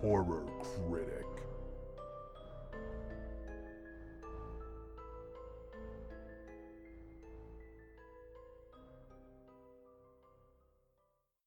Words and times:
Horror 0.00 0.44
Critic. 0.62 1.24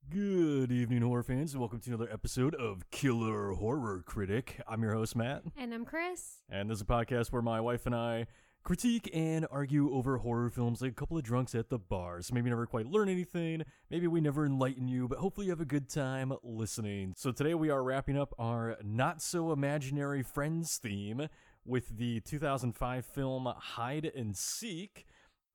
Good 0.09 0.72
evening, 0.72 1.02
horror 1.03 1.22
fans, 1.23 1.52
and 1.53 1.59
welcome 1.59 1.80
to 1.81 1.89
another 1.89 2.09
episode 2.12 2.55
of 2.55 2.89
Killer 2.89 3.52
Horror 3.53 4.02
Critic. 4.05 4.59
I'm 4.67 4.81
your 4.81 4.94
host, 4.94 5.16
Matt, 5.16 5.44
And 5.55 5.73
I'm 5.73 5.86
Chris. 5.86 6.38
and 6.50 6.70
this 6.70 6.77
is 6.77 6.81
a 6.81 6.86
podcast 6.86 7.31
where 7.31 7.44
my 7.44 7.61
wife 7.61 7.86
and 7.86 7.94
I 7.94 8.25
critique 8.63 9.09
and 9.13 9.48
argue 9.52 9.94
over 9.94 10.18
horror 10.18 10.49
films 10.49 10.81
like 10.81 10.91
a 10.91 10.95
couple 10.95 11.17
of 11.17 11.23
drunks 11.23 11.55
at 11.55 11.70
the 11.70 11.80
bar. 11.80 12.22
So 12.22 12.34
maybe 12.34 12.50
never 12.50 12.66
quite 12.66 12.88
learn 12.88 13.09
anything, 13.09 13.63
maybe 13.90 14.08
we 14.08 14.22
never 14.22 14.45
enlighten 14.45 14.88
you, 14.88 15.08
but 15.08 15.20
hopefully 15.20 15.48
you 15.48 15.52
have 15.52 15.62
a 15.62 15.66
good 15.66 15.90
time 15.90 16.34
listening. 16.44 17.14
So 17.17 17.31
today 17.31 17.53
we 17.53 17.70
are 17.70 17.84
wrapping 17.84 18.17
up 18.17 18.34
our 18.38 18.77
not 18.84 19.22
so 19.22 19.52
imaginary 19.52 20.23
friends 20.23 20.78
theme 20.78 21.28
with 21.66 21.97
the 21.97 22.19
2005 22.22 23.06
film 23.06 23.53
Hide 23.58 24.11
and 24.16 24.36
Seek. 24.36 25.06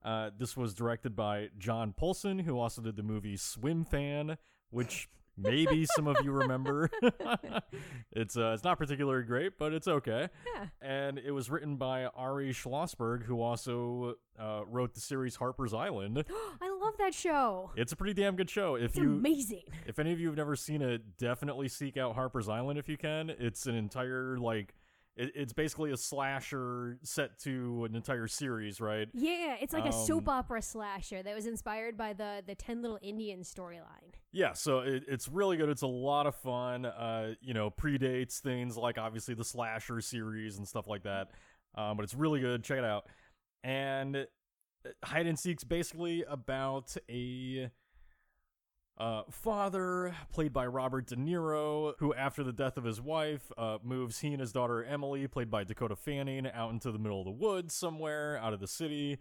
Uh, 0.04 0.30
this 0.36 0.56
was 0.56 0.74
directed 0.74 1.16
by 1.16 1.48
John 1.58 1.94
Polson, 1.96 2.40
who 2.40 2.58
also 2.58 2.82
did 2.82 2.96
the 2.96 3.02
movie 3.02 3.36
Swim 3.36 3.84
Fan, 3.84 4.36
which 4.70 5.08
maybe 5.36 5.86
some 5.96 6.06
of 6.06 6.16
you 6.24 6.32
remember. 6.32 6.90
it's 8.12 8.36
uh, 8.36 8.52
it's 8.54 8.64
not 8.64 8.78
particularly 8.78 9.24
great, 9.24 9.58
but 9.58 9.72
it's 9.72 9.88
okay. 9.88 10.28
Yeah. 10.54 10.66
And 10.80 11.18
it 11.18 11.30
was 11.32 11.50
written 11.50 11.76
by 11.76 12.06
Ari 12.06 12.52
Schlossberg, 12.52 13.24
who 13.24 13.40
also 13.40 14.14
uh, 14.38 14.62
wrote 14.66 14.94
the 14.94 15.00
series 15.00 15.36
Harper's 15.36 15.74
Island. 15.74 16.24
I 16.60 16.70
love 16.80 16.94
that 16.98 17.14
show. 17.14 17.70
It's 17.76 17.92
a 17.92 17.96
pretty 17.96 18.14
damn 18.14 18.36
good 18.36 18.50
show. 18.50 18.74
If 18.76 18.90
It's 18.90 18.96
you 18.98 19.04
amazing. 19.04 19.62
if 19.86 19.98
any 19.98 20.12
of 20.12 20.20
you 20.20 20.28
have 20.28 20.36
never 20.36 20.56
seen 20.56 20.82
it, 20.82 21.16
definitely 21.18 21.68
seek 21.68 21.96
out 21.96 22.14
Harper's 22.14 22.48
Island 22.48 22.78
if 22.78 22.88
you 22.88 22.96
can. 22.96 23.30
It's 23.30 23.66
an 23.66 23.74
entire 23.74 24.36
like 24.38 24.74
it, 25.16 25.32
it's 25.34 25.52
basically 25.52 25.92
a 25.92 25.96
slasher 25.96 26.98
set 27.02 27.38
to 27.40 27.84
an 27.84 27.94
entire 27.94 28.26
series, 28.26 28.80
right? 28.80 29.08
Yeah, 29.14 29.56
it's 29.60 29.72
like 29.72 29.86
a 29.86 29.92
soap 29.92 30.28
Um, 30.28 30.38
opera 30.38 30.62
slasher 30.62 31.22
that 31.22 31.34
was 31.34 31.46
inspired 31.46 31.96
by 31.96 32.12
the 32.12 32.42
the 32.46 32.54
Ten 32.54 32.82
Little 32.82 32.98
Indians 33.02 33.52
storyline. 33.52 34.14
Yeah, 34.32 34.52
so 34.52 34.80
it, 34.80 35.04
it's 35.06 35.28
really 35.28 35.56
good. 35.56 35.68
It's 35.68 35.82
a 35.82 35.86
lot 35.86 36.26
of 36.26 36.34
fun. 36.34 36.84
Uh, 36.84 37.34
you 37.40 37.54
know, 37.54 37.70
predates 37.70 38.40
things 38.40 38.76
like 38.76 38.98
obviously 38.98 39.34
the 39.34 39.44
slasher 39.44 40.00
series 40.00 40.58
and 40.58 40.66
stuff 40.66 40.86
like 40.88 41.04
that. 41.04 41.28
Um, 41.76 41.96
but 41.96 42.02
it's 42.02 42.14
really 42.14 42.40
good. 42.40 42.64
Check 42.64 42.78
it 42.78 42.84
out. 42.84 43.06
And 43.62 44.16
uh, 44.16 44.24
hide 45.04 45.26
and 45.26 45.38
seek's 45.38 45.64
basically 45.64 46.24
about 46.28 46.96
a 47.08 47.70
uh, 48.96 49.22
father 49.30 50.14
played 50.32 50.52
by 50.52 50.66
Robert 50.66 51.06
De 51.06 51.16
Niro, 51.16 51.94
who 51.98 52.14
after 52.14 52.44
the 52.44 52.52
death 52.52 52.76
of 52.76 52.84
his 52.84 53.00
wife 53.00 53.50
uh, 53.58 53.78
moves 53.82 54.20
he 54.20 54.28
and 54.28 54.40
his 54.40 54.52
daughter 54.52 54.84
Emily, 54.84 55.26
played 55.26 55.50
by 55.50 55.64
Dakota 55.64 55.96
Fanning, 55.96 56.46
out 56.52 56.70
into 56.70 56.92
the 56.92 56.98
middle 56.98 57.20
of 57.20 57.24
the 57.24 57.32
woods 57.32 57.74
somewhere 57.74 58.38
out 58.38 58.52
of 58.52 58.60
the 58.60 58.68
city. 58.68 59.18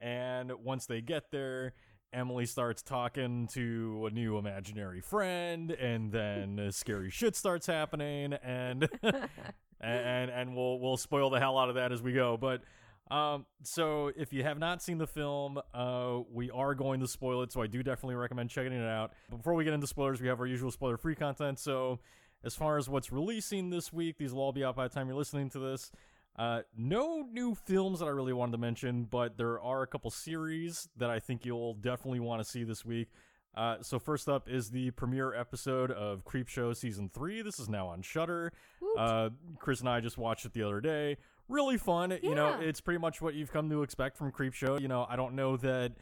And 0.00 0.52
once 0.62 0.84
they 0.84 1.00
get 1.00 1.30
there, 1.30 1.72
Emily 2.12 2.44
starts 2.46 2.82
talking 2.82 3.48
to 3.48 4.06
a 4.06 4.10
new 4.10 4.36
imaginary 4.36 5.00
friend, 5.00 5.70
and 5.70 6.12
then 6.12 6.68
scary 6.72 7.10
shit 7.10 7.34
starts 7.34 7.66
happening, 7.66 8.34
and 8.34 8.88
and 9.80 10.30
and 10.30 10.54
we'll 10.54 10.78
we'll 10.80 10.98
spoil 10.98 11.30
the 11.30 11.40
hell 11.40 11.58
out 11.58 11.70
of 11.70 11.76
that 11.76 11.92
as 11.92 12.02
we 12.02 12.12
go. 12.12 12.36
But 12.36 12.62
um, 13.10 13.46
so 13.62 14.10
if 14.16 14.32
you 14.32 14.42
have 14.42 14.58
not 14.58 14.82
seen 14.82 14.98
the 14.98 15.06
film, 15.06 15.60
uh, 15.72 16.20
we 16.32 16.50
are 16.50 16.74
going 16.74 17.00
to 17.00 17.08
spoil 17.08 17.42
it, 17.42 17.52
so 17.52 17.62
I 17.62 17.66
do 17.66 17.82
definitely 17.82 18.16
recommend 18.16 18.50
checking 18.50 18.72
it 18.72 18.86
out. 18.86 19.12
Before 19.30 19.54
we 19.54 19.64
get 19.64 19.72
into 19.72 19.86
spoilers, 19.86 20.20
we 20.20 20.28
have 20.28 20.40
our 20.40 20.46
usual 20.46 20.70
spoiler-free 20.70 21.16
content. 21.16 21.58
So 21.58 22.00
as 22.42 22.54
far 22.54 22.78
as 22.78 22.88
what's 22.88 23.12
releasing 23.12 23.70
this 23.70 23.92
week, 23.92 24.18
these 24.18 24.32
will 24.32 24.42
all 24.42 24.52
be 24.52 24.64
out 24.64 24.76
by 24.76 24.88
the 24.88 24.94
time 24.94 25.06
you're 25.08 25.16
listening 25.16 25.50
to 25.50 25.58
this. 25.58 25.92
Uh, 26.36 26.62
no 26.76 27.22
new 27.30 27.54
films 27.54 28.00
that 28.00 28.06
I 28.06 28.10
really 28.10 28.32
wanted 28.32 28.52
to 28.52 28.58
mention, 28.58 29.04
but 29.04 29.36
there 29.36 29.60
are 29.60 29.82
a 29.82 29.86
couple 29.86 30.10
series 30.10 30.88
that 30.96 31.08
I 31.08 31.20
think 31.20 31.44
you'll 31.44 31.74
definitely 31.74 32.20
want 32.20 32.42
to 32.42 32.48
see 32.48 32.64
this 32.64 32.84
week. 32.84 33.08
Uh, 33.56 33.76
so 33.82 34.00
first 34.00 34.28
up 34.28 34.48
is 34.48 34.70
the 34.70 34.90
premiere 34.92 35.32
episode 35.32 35.92
of 35.92 36.24
Creepshow 36.24 36.74
season 36.74 37.08
three. 37.08 37.40
This 37.40 37.60
is 37.60 37.68
now 37.68 37.86
on 37.86 38.02
Shudder. 38.02 38.52
Uh, 38.98 39.30
Chris 39.60 39.78
and 39.78 39.88
I 39.88 40.00
just 40.00 40.18
watched 40.18 40.44
it 40.44 40.54
the 40.54 40.64
other 40.64 40.80
day. 40.80 41.18
Really 41.48 41.76
fun. 41.76 42.18
You 42.22 42.34
know, 42.34 42.58
it's 42.60 42.80
pretty 42.80 42.98
much 42.98 43.20
what 43.20 43.34
you've 43.34 43.52
come 43.52 43.68
to 43.70 43.82
expect 43.82 44.16
from 44.16 44.32
Creepshow. 44.32 44.80
You 44.80 44.88
know, 44.88 45.06
I 45.08 45.16
don't 45.16 45.34
know 45.34 45.56
that. 45.58 45.92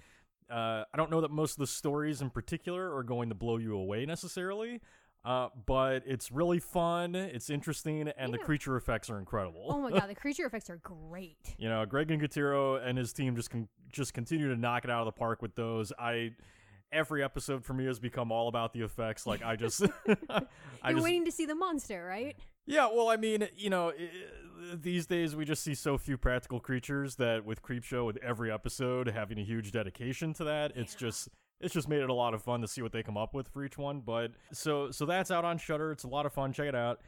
Uh, 0.50 0.84
I 0.92 0.96
don't 0.96 1.10
know 1.10 1.22
that 1.22 1.30
most 1.30 1.52
of 1.52 1.58
the 1.58 1.66
stories 1.66 2.20
in 2.20 2.28
particular 2.28 2.94
are 2.94 3.02
going 3.02 3.30
to 3.30 3.34
blow 3.34 3.56
you 3.56 3.74
away 3.74 4.04
necessarily. 4.04 4.80
Uh, 5.24 5.48
but 5.66 6.02
it's 6.04 6.32
really 6.32 6.58
fun. 6.58 7.14
It's 7.14 7.48
interesting, 7.48 8.08
and 8.08 8.34
the 8.34 8.38
creature 8.38 8.76
effects 8.76 9.08
are 9.08 9.20
incredible. 9.20 9.66
Oh 9.68 9.80
my 9.80 9.90
god, 9.90 10.08
the 10.08 10.14
creature 10.16 10.44
effects 10.46 10.68
are 10.68 10.78
great. 10.78 11.38
You 11.58 11.68
know, 11.68 11.86
Greg 11.86 12.10
and 12.10 12.20
Nicotero 12.20 12.84
and 12.84 12.98
his 12.98 13.12
team 13.12 13.36
just 13.36 13.48
can 13.48 13.68
just 13.92 14.14
continue 14.14 14.48
to 14.48 14.60
knock 14.60 14.84
it 14.84 14.90
out 14.90 15.00
of 15.00 15.06
the 15.06 15.12
park 15.12 15.40
with 15.40 15.54
those. 15.54 15.92
I 15.96 16.32
every 16.92 17.22
episode 17.22 17.64
for 17.64 17.72
me 17.72 17.86
has 17.86 17.98
become 18.00 18.32
all 18.32 18.48
about 18.48 18.72
the 18.72 18.80
effects. 18.82 19.24
Like 19.24 19.44
I 19.44 19.54
just, 19.54 19.82
I 20.28 20.42
You're 20.84 20.94
just, 20.94 21.04
waiting 21.04 21.24
to 21.24 21.32
see 21.32 21.46
the 21.46 21.54
monster, 21.54 22.04
right? 22.04 22.36
Yeah. 22.66 22.88
Well, 22.92 23.08
I 23.08 23.16
mean, 23.16 23.48
you 23.56 23.70
know, 23.70 23.92
these 24.74 25.06
days 25.06 25.34
we 25.34 25.44
just 25.44 25.62
see 25.62 25.74
so 25.74 25.98
few 25.98 26.16
practical 26.16 26.60
creatures 26.60 27.16
that 27.16 27.44
with 27.44 27.62
Creepshow, 27.62 28.06
with 28.06 28.18
every 28.18 28.50
episode 28.50 29.08
having 29.08 29.38
a 29.38 29.44
huge 29.44 29.72
dedication 29.72 30.32
to 30.34 30.44
that, 30.44 30.72
it's 30.76 30.94
just. 30.94 31.28
It's 31.60 31.72
just 31.72 31.88
made 31.88 32.00
it 32.02 32.10
a 32.10 32.12
lot 32.12 32.34
of 32.34 32.42
fun 32.42 32.60
to 32.62 32.66
see 32.66 32.82
what 32.82 32.90
they 32.90 33.04
come 33.04 33.16
up 33.16 33.34
with 33.34 33.46
for 33.46 33.64
each 33.64 33.78
one. 33.78 34.00
But 34.00 34.32
so 34.52 34.90
so 34.90 35.06
that's 35.06 35.30
out 35.30 35.44
on 35.44 35.58
Shudder. 35.58 35.92
It's 35.92 36.02
a 36.02 36.08
lot 36.08 36.26
of 36.26 36.32
fun. 36.32 36.52
Check 36.52 36.66
it 36.66 36.74
out. 36.74 36.98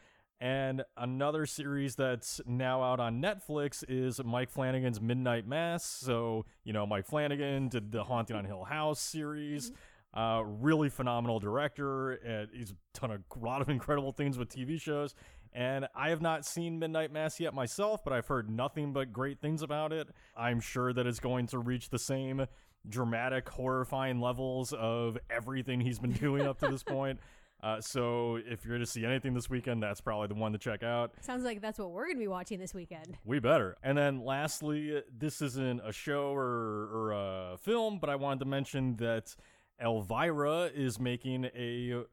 And 0.41 0.83
another 0.97 1.47
series 1.47 1.97
that's 1.97 2.41
now 2.47 2.83
out 2.83 3.01
on 3.01 3.23
Netflix 3.23 3.83
is 3.89 4.23
Mike 4.25 4.51
Flanagan's 4.51 5.01
Midnight 5.01 5.47
Mass. 5.47 5.85
So, 5.85 6.45
you 6.65 6.73
know, 6.73 6.87
Mike 6.87 7.07
Flanagan 7.07 7.69
did 7.69 7.93
the 7.93 8.05
Haunting 8.05 8.37
on 8.37 8.45
Hill 8.45 8.65
House 8.65 9.01
series. 9.01 9.73
Uh, 10.13 10.43
really 10.45 10.89
phenomenal 10.89 11.41
director. 11.41 12.13
And 12.13 12.49
he's 12.53 12.75
done 13.01 13.11
a 13.11 13.39
lot 13.39 13.61
of 13.61 13.69
incredible 13.69 14.13
things 14.13 14.37
with 14.37 14.49
TV 14.49 14.81
shows. 14.81 15.15
And 15.55 15.87
I 15.95 16.09
have 16.11 16.21
not 16.21 16.45
seen 16.45 16.81
Midnight 16.81 17.13
Mass 17.13 17.39
yet 17.39 17.55
myself, 17.55 18.03
but 18.03 18.13
I've 18.13 18.27
heard 18.27 18.51
nothing 18.51 18.93
but 18.93 19.13
great 19.13 19.41
things 19.41 19.63
about 19.63 19.93
it. 19.93 20.09
I'm 20.37 20.61
sure 20.61 20.93
that 20.93 21.07
it's 21.07 21.21
going 21.21 21.47
to 21.49 21.59
reach 21.59 21.91
the 21.91 21.99
same 21.99 22.47
dramatic, 22.89 23.49
horrifying 23.49 24.21
levels 24.21 24.73
of 24.73 25.17
everything 25.31 25.81
he's 25.81 25.99
been 25.99 26.13
doing 26.13 26.47
up 26.47 26.59
to 26.61 26.69
this 26.69 26.83
point. 26.83 27.21
Uh, 27.63 27.81
so 27.81 28.37
if 28.45 28.65
you're 28.65 28.75
going 28.75 28.85
to 28.85 28.87
see 28.87 29.07
anything 29.07 29.33
this 29.33 29.49
weekend, 29.49 29.83
that's 29.83 30.01
probably 30.01 30.27
the 30.27 30.35
one 30.35 30.53
to 30.53 30.59
check 30.59 30.83
out. 30.83 31.13
Sounds 31.23 31.45
like 31.45 31.63
that's 31.63 31.79
what 31.79 31.93
we're 31.93 32.07
gonna 32.07 32.19
be 32.19 32.29
watching 32.29 32.59
this 32.59 32.75
weekend. 32.75 33.17
We 33.25 33.39
better. 33.39 33.79
And 33.83 33.97
then 33.97 34.23
lastly, 34.23 35.03
this 35.17 35.41
isn't 35.41 35.81
a 35.83 35.91
show 35.91 36.35
or, 36.35 36.43
or 36.43 37.13
a 37.13 37.57
film, 37.59 38.01
but 38.01 38.11
I 38.11 38.17
wanted 38.17 38.41
to 38.41 38.45
mention 38.45 38.97
that 38.97 39.35
Elvira 39.83 40.71
is 40.75 41.01
making 41.01 41.47
a 41.57 42.05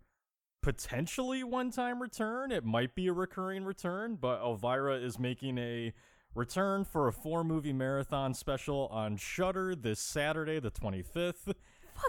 potentially 0.61 1.43
one 1.43 1.71
time 1.71 2.01
return. 2.01 2.51
It 2.51 2.63
might 2.65 2.95
be 2.95 3.07
a 3.07 3.13
recurring 3.13 3.63
return, 3.65 4.17
but 4.19 4.41
Elvira 4.41 4.95
is 4.97 5.17
making 5.19 5.57
a 5.57 5.93
return 6.35 6.83
for 6.85 7.07
a 7.07 7.13
four 7.13 7.43
movie 7.43 7.73
marathon 7.73 8.33
special 8.33 8.87
on 8.91 9.17
Shudder 9.17 9.75
this 9.75 9.99
Saturday, 9.99 10.59
the 10.59 10.71
25th. 10.71 11.35
Fuck 11.45 11.55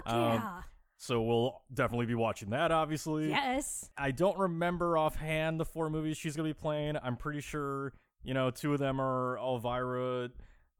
Um, 0.05 0.21
yeah. 0.33 0.61
So 0.97 1.21
we'll 1.21 1.61
definitely 1.73 2.05
be 2.05 2.15
watching 2.15 2.51
that, 2.51 2.71
obviously. 2.71 3.29
yes. 3.29 3.89
I 3.97 4.11
don't 4.11 4.37
remember 4.37 4.97
offhand 4.97 5.59
the 5.59 5.65
four 5.65 5.89
movies 5.89 6.15
she's 6.17 6.35
gonna 6.37 6.47
be 6.49 6.53
playing. 6.53 6.95
I'm 7.03 7.17
pretty 7.17 7.41
sure 7.41 7.93
you 8.23 8.33
know 8.33 8.51
two 8.51 8.73
of 8.73 8.79
them 8.79 9.01
are 9.01 9.37
Elvira, 9.37 10.29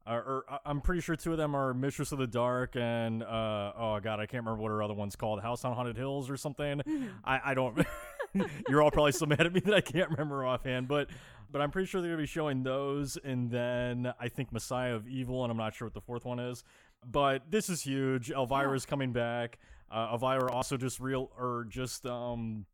uh, 0.06 0.10
or 0.12 0.44
I- 0.48 0.58
I'm 0.66 0.80
pretty 0.80 1.00
sure 1.00 1.16
two 1.16 1.32
of 1.32 1.38
them 1.38 1.54
are 1.54 1.72
Mistress 1.74 2.12
of 2.12 2.18
the 2.18 2.26
Dark 2.26 2.76
and 2.76 3.22
uh, 3.22 3.72
oh 3.76 4.00
god, 4.02 4.20
I 4.20 4.26
can't 4.26 4.44
remember 4.44 4.62
what 4.62 4.68
her 4.70 4.82
other 4.82 4.94
one's 4.94 5.16
called, 5.16 5.40
House 5.42 5.64
on 5.64 5.74
Haunted 5.74 5.96
Hills 5.96 6.28
or 6.30 6.36
something. 6.36 6.82
I, 7.24 7.40
I 7.46 7.54
don't. 7.54 7.86
You're 8.68 8.82
all 8.82 8.90
probably 8.90 9.12
so 9.12 9.26
mad 9.26 9.40
at 9.42 9.52
me 9.52 9.60
that 9.60 9.74
I 9.74 9.80
can't 9.80 10.10
remember 10.10 10.44
offhand, 10.44 10.88
but 10.88 11.08
but 11.50 11.60
I'm 11.60 11.70
pretty 11.70 11.86
sure 11.86 12.00
they're 12.00 12.10
gonna 12.10 12.22
be 12.22 12.26
showing 12.26 12.62
those, 12.64 13.16
and 13.22 13.50
then 13.50 14.12
I 14.18 14.28
think 14.28 14.52
Messiah 14.52 14.94
of 14.94 15.06
Evil, 15.08 15.44
and 15.44 15.50
I'm 15.52 15.56
not 15.56 15.74
sure 15.74 15.86
what 15.86 15.94
the 15.94 16.00
fourth 16.00 16.24
one 16.24 16.38
is. 16.40 16.64
But 17.06 17.50
this 17.50 17.68
is 17.68 17.82
huge. 17.82 18.30
Elvira's 18.30 18.86
coming 18.86 19.12
back. 19.12 19.58
Uh, 19.90 20.08
Elvira 20.12 20.50
also 20.50 20.76
just 20.76 20.98
real 21.00 21.30
or 21.38 21.66
just 21.68 22.06
um 22.06 22.66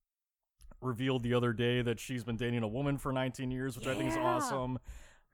revealed 0.81 1.23
the 1.23 1.35
other 1.35 1.53
day 1.53 1.83
that 1.83 2.01
she's 2.01 2.25
been 2.25 2.37
dating 2.37 2.63
a 2.63 2.69
woman 2.69 2.97
for 2.97 3.13
19 3.13 3.51
years, 3.51 3.77
which 3.77 3.87
I 3.87 3.95
think 3.95 4.11
is 4.11 4.17
awesome. 4.17 4.79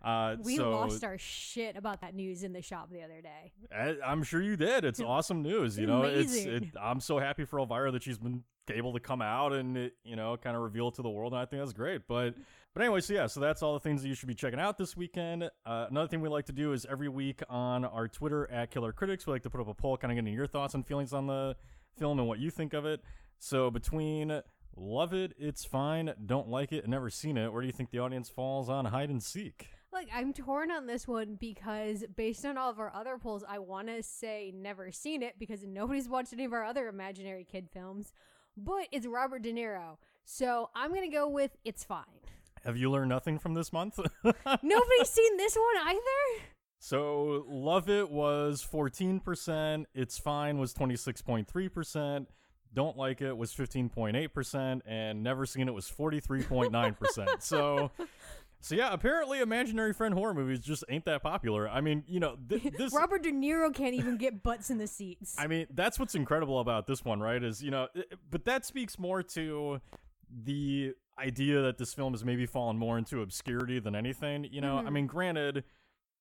Uh, 0.02 0.37
We 0.43 0.56
so 0.56 0.70
lost 0.70 1.02
our 1.04 1.19
shit 1.19 1.76
about 1.76 2.00
that 2.02 2.14
news 2.14 2.43
in 2.43 2.52
the 2.52 2.62
shop 2.62 2.90
the 2.90 3.02
other 3.02 3.20
day. 3.20 3.52
I, 3.75 3.96
I'm 4.04 4.22
sure 4.22 4.40
you 4.40 4.56
did. 4.56 4.84
It's 4.84 5.00
awesome 5.04 5.43
news. 5.43 5.78
You 5.78 5.87
know, 5.87 6.02
it's. 6.02 6.34
It, 6.34 6.46
Amazing. 6.46 6.72
I'm 6.81 7.00
so 7.00 7.19
happy 7.19 7.44
for 7.44 7.58
Elvira 7.58 7.90
that 7.93 8.02
she's 8.02 8.19
been 8.19 8.44
able 8.70 8.93
to 8.93 9.00
come 9.00 9.22
out 9.22 9.52
and 9.52 9.76
it, 9.76 9.94
you 10.04 10.16
know 10.16 10.37
kind 10.37 10.56
of 10.56 10.62
reveal 10.62 10.88
it 10.88 10.94
to 10.94 11.02
the 11.02 11.10
world, 11.10 11.32
and 11.32 11.40
I 11.40 11.46
think 11.46 11.62
that's 11.62 11.72
great. 11.72 12.02
But 12.06 12.34
but 12.75 12.82
anyway, 12.82 13.00
so 13.00 13.14
yeah, 13.14 13.26
so 13.26 13.40
that's 13.40 13.62
all 13.62 13.75
the 13.75 13.81
things 13.81 14.02
that 14.02 14.08
you 14.08 14.14
should 14.14 14.28
be 14.28 14.34
checking 14.34 14.60
out 14.60 14.76
this 14.76 14.96
weekend. 14.96 15.44
Uh, 15.64 15.87
another 15.88 16.08
thing 16.08 16.20
we 16.20 16.28
like 16.28 16.46
to 16.46 16.52
do 16.52 16.72
is 16.72 16.87
every 16.90 17.08
week 17.08 17.42
on 17.49 17.84
our 17.84 18.06
Twitter 18.08 18.50
at 18.50 18.70
Killer 18.70 18.92
Critics, 18.92 19.26
we 19.26 19.32
like 19.32 19.42
to 19.42 19.50
put 19.50 19.60
up 19.60 19.69
a 19.69 19.75
poll, 19.75 19.96
kind 19.96 20.12
of 20.12 20.16
getting 20.16 20.34
your 20.34 20.46
thoughts 20.46 20.75
and 20.75 20.87
feelings 20.87 21.12
on 21.12 21.26
the 21.26 21.56
film 21.99 22.19
and 22.19 22.28
what 22.28 22.38
you 22.38 22.50
think 22.50 22.75
of 22.75 22.84
it. 22.84 23.00
So 23.38 23.70
between 23.70 24.42
love 24.76 25.14
it, 25.14 25.32
it's 25.38 25.64
fine, 25.64 26.12
don't 26.26 26.49
like 26.49 26.72
it, 26.72 26.87
never 26.87 27.08
seen 27.08 27.37
it, 27.37 27.52
where 27.52 27.62
do 27.62 27.66
you 27.66 27.72
think 27.72 27.90
the 27.90 27.99
audience 27.99 28.28
falls 28.28 28.69
on 28.69 28.84
hide 28.87 29.08
and 29.08 29.22
seek? 29.22 29.69
Like 29.96 30.08
I'm 30.14 30.34
torn 30.34 30.70
on 30.70 30.87
this 30.87 31.08
one 31.08 31.37
because 31.40 32.04
based 32.14 32.44
on 32.44 32.58
all 32.58 32.69
of 32.69 32.78
our 32.78 32.94
other 32.94 33.16
polls, 33.16 33.43
I 33.48 33.60
want 33.60 33.88
to 33.88 34.02
say 34.02 34.52
never 34.54 34.93
seen 34.93 35.22
it 35.22 35.37
because 35.38 35.64
nobody's 35.64 36.06
watched 36.06 36.34
any 36.34 36.44
of 36.44 36.52
our 36.52 36.64
other 36.64 36.87
imaginary 36.88 37.44
kid 37.50 37.70
films, 37.72 38.12
but 38.58 38.88
it's 38.93 39.06
Robert 39.06 39.40
De 39.40 39.54
Niro. 39.54 39.96
So 40.26 40.69
I'm 40.76 40.93
gonna 40.93 41.10
go 41.10 41.26
with 41.26 41.56
it's 41.64 41.82
fine. 41.82 42.04
Have 42.62 42.76
you 42.76 42.90
learned 42.90 43.08
nothing 43.08 43.38
from 43.38 43.54
this 43.54 43.72
month? 43.72 43.98
Nobody's 44.25 45.08
seen 45.08 45.37
this 45.38 45.56
one 45.56 45.88
either. 45.88 46.44
So 46.78 47.46
Love 47.49 47.88
It 47.88 48.10
was 48.10 48.66
14%, 48.70 49.87
It's 49.94 50.19
Fine 50.19 50.58
was 50.58 50.75
26.3%, 50.75 52.26
Don't 52.75 52.96
Like 52.99 53.22
It 53.22 53.34
was 53.34 53.54
15.8%, 53.54 54.81
and 54.84 55.22
Never 55.22 55.46
Seen 55.46 55.69
It 55.69 55.75
was 55.75 55.90
43.9%. 55.90 57.40
so 57.40 57.92
so 58.66 58.74
yeah, 58.74 58.92
apparently 58.92 59.38
imaginary 59.40 59.92
friend 59.92 60.12
horror 60.12 60.34
movies 60.34 60.58
just 60.58 60.82
ain't 60.88 61.04
that 61.04 61.22
popular. 61.22 61.68
I 61.68 61.80
mean, 61.80 62.02
you 62.08 62.18
know, 62.18 62.36
th- 62.48 62.62
this 62.78 62.92
Robert 62.92 63.22
De 63.22 63.30
Niro 63.30 63.72
can't 63.72 63.94
even 63.94 64.16
get 64.16 64.42
butts 64.42 64.70
in 64.70 64.78
the 64.78 64.86
seats. 64.88 65.36
I 65.38 65.46
mean, 65.46 65.66
that's 65.72 65.98
what's 66.00 66.14
incredible 66.16 66.58
about 66.58 66.86
this 66.86 67.04
one, 67.04 67.20
right? 67.20 67.42
Is, 67.42 67.62
you 67.62 67.70
know, 67.70 67.86
i- 67.96 68.02
but 68.30 68.44
that 68.46 68.64
speaks 68.66 68.98
more 68.98 69.22
to 69.22 69.80
the 70.44 70.94
idea 71.18 71.62
that 71.62 71.78
this 71.78 71.94
film 71.94 72.12
has 72.12 72.24
maybe 72.24 72.44
fallen 72.44 72.76
more 72.76 72.98
into 72.98 73.22
obscurity 73.22 73.78
than 73.78 73.94
anything. 73.94 74.44
You 74.50 74.60
know, 74.60 74.78
I 74.78 74.82
Mhm. 74.82 74.92
mean, 74.92 75.06
granted, 75.06 75.64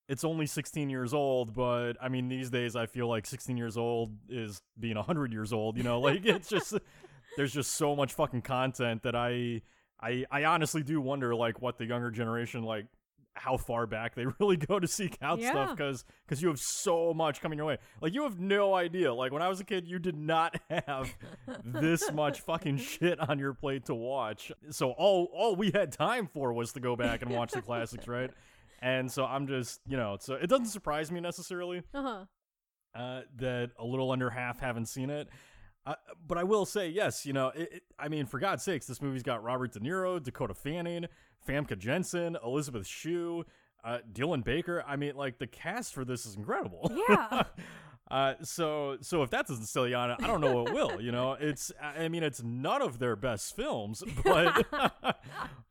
it's 0.07 0.23
only 0.23 0.45
16 0.45 0.89
years 0.91 1.13
old, 1.15 1.53
but 1.55 1.93
I 1.99 2.09
mean, 2.09 2.27
these 2.27 2.51
days 2.51 2.75
I 2.75 2.85
feel 2.85 3.07
like 3.07 3.25
16 3.25 3.57
years 3.57 3.75
old 3.75 4.15
is 4.29 4.61
being 4.79 4.97
100 4.97 5.33
years 5.33 5.51
old, 5.51 5.77
you 5.77 5.83
know, 5.83 5.99
like 5.99 6.23
it's 6.25 6.47
just, 6.47 6.75
there's 7.37 7.51
just 7.51 7.73
so 7.73 7.95
much 7.95 8.13
fucking 8.13 8.43
content 8.43 9.01
that 9.01 9.15
I, 9.15 9.63
I, 10.01 10.25
I 10.29 10.43
honestly 10.45 10.83
do 10.83 10.99
wonder, 11.01 11.33
like, 11.35 11.61
what 11.61 11.77
the 11.77 11.85
younger 11.85 12.11
generation, 12.11 12.63
like, 12.63 12.85
how 13.37 13.57
far 13.57 13.85
back 13.85 14.15
they 14.15 14.25
really 14.39 14.55
go 14.55 14.79
to 14.79 14.87
seek 14.87 15.17
out 15.21 15.39
Yeah. 15.39 15.51
stuff 15.51 15.75
because 15.75 16.05
because 16.25 16.41
you 16.41 16.47
have 16.47 16.57
so 16.59 17.13
much 17.13 17.41
coming 17.41 17.57
your 17.57 17.65
way 17.67 17.77
like 17.99 18.13
you 18.13 18.23
have 18.23 18.39
no 18.39 18.73
idea 18.73 19.13
like 19.13 19.33
when 19.33 19.41
i 19.41 19.49
was 19.49 19.59
a 19.59 19.65
kid 19.65 19.85
you 19.85 19.99
did 19.99 20.15
not 20.15 20.55
have 20.87 21.13
this 21.65 22.09
much 22.13 22.39
fucking 22.39 22.77
shit 22.91 23.19
on 23.19 23.37
your 23.37 23.53
plate 23.53 23.83
to 23.87 23.93
watch 23.93 24.53
so 24.69 24.91
all 24.91 25.27
all 25.33 25.53
we 25.53 25.69
had 25.71 25.91
time 25.91 26.27
for 26.27 26.53
was 26.53 26.71
to 26.71 26.79
go 26.79 26.95
back 26.95 27.21
and 27.23 27.29
watch 27.29 27.51
the 27.51 27.61
classics 27.61 28.07
right 28.07 28.31
and 28.81 29.11
so 29.11 29.25
i'm 29.25 29.47
just 29.47 29.81
you 29.85 29.97
know 29.97 30.15
so 30.17 30.35
it 30.35 30.47
doesn't 30.47 30.67
surprise 30.67 31.11
me 31.11 31.19
necessarily 31.19 31.83
Uh 31.93 32.01
huh. 32.01 32.25
uh, 33.01 33.21
that 33.35 33.71
a 33.77 33.83
little 33.85 34.11
under 34.11 34.29
half 34.29 34.61
haven't 34.61 34.85
seen 34.85 35.09
it. 35.09 35.27
Uh, 35.85 35.95
but 36.27 36.37
I 36.37 36.43
will 36.43 36.65
say, 36.65 36.89
yes, 36.89 37.25
you 37.25 37.33
know, 37.33 37.49
it, 37.49 37.69
it- 37.73 37.83
I 37.99 38.07
mean, 38.09 38.25
for 38.25 38.39
God's 38.39 38.63
sakes, 38.63 38.87
this 38.87 39.01
movie's 39.01 39.23
got 39.23 39.43
Robert 39.43 39.71
De 39.73 39.79
Niro, 39.79 40.21
Dakota 40.21 40.53
Fanning, 40.53 41.05
Famke 41.47 41.77
Janssen, 41.77 42.37
Elizabeth 42.43 42.87
Shue, 42.87 43.45
uh, 43.83 43.99
Dylan 44.11 44.43
Baker. 44.43 44.83
I 44.87 44.95
mean, 44.95 45.15
like 45.15 45.37
the 45.37 45.47
cast 45.47 45.93
for 45.93 46.03
this 46.03 46.25
is 46.25 46.35
incredible. 46.35 46.91
Yeah. 47.09 47.43
uh, 48.11 48.33
so, 48.43 48.97
so 49.01 49.23
if 49.23 49.29
that 49.31 49.47
doesn't 49.47 49.65
sell 49.65 49.87
you 49.87 49.95
on 49.95 50.11
it, 50.11 50.17
I 50.21 50.27
don't 50.27 50.41
know 50.41 50.61
what 50.61 50.73
will. 50.73 50.99
You 51.01 51.11
know, 51.11 51.33
it's, 51.39 51.71
I 51.81 52.07
mean, 52.09 52.23
it's 52.23 52.41
none 52.43 52.81
of 52.81 52.99
their 52.99 53.15
best 53.15 53.55
films, 53.55 54.03
but, 54.23 54.65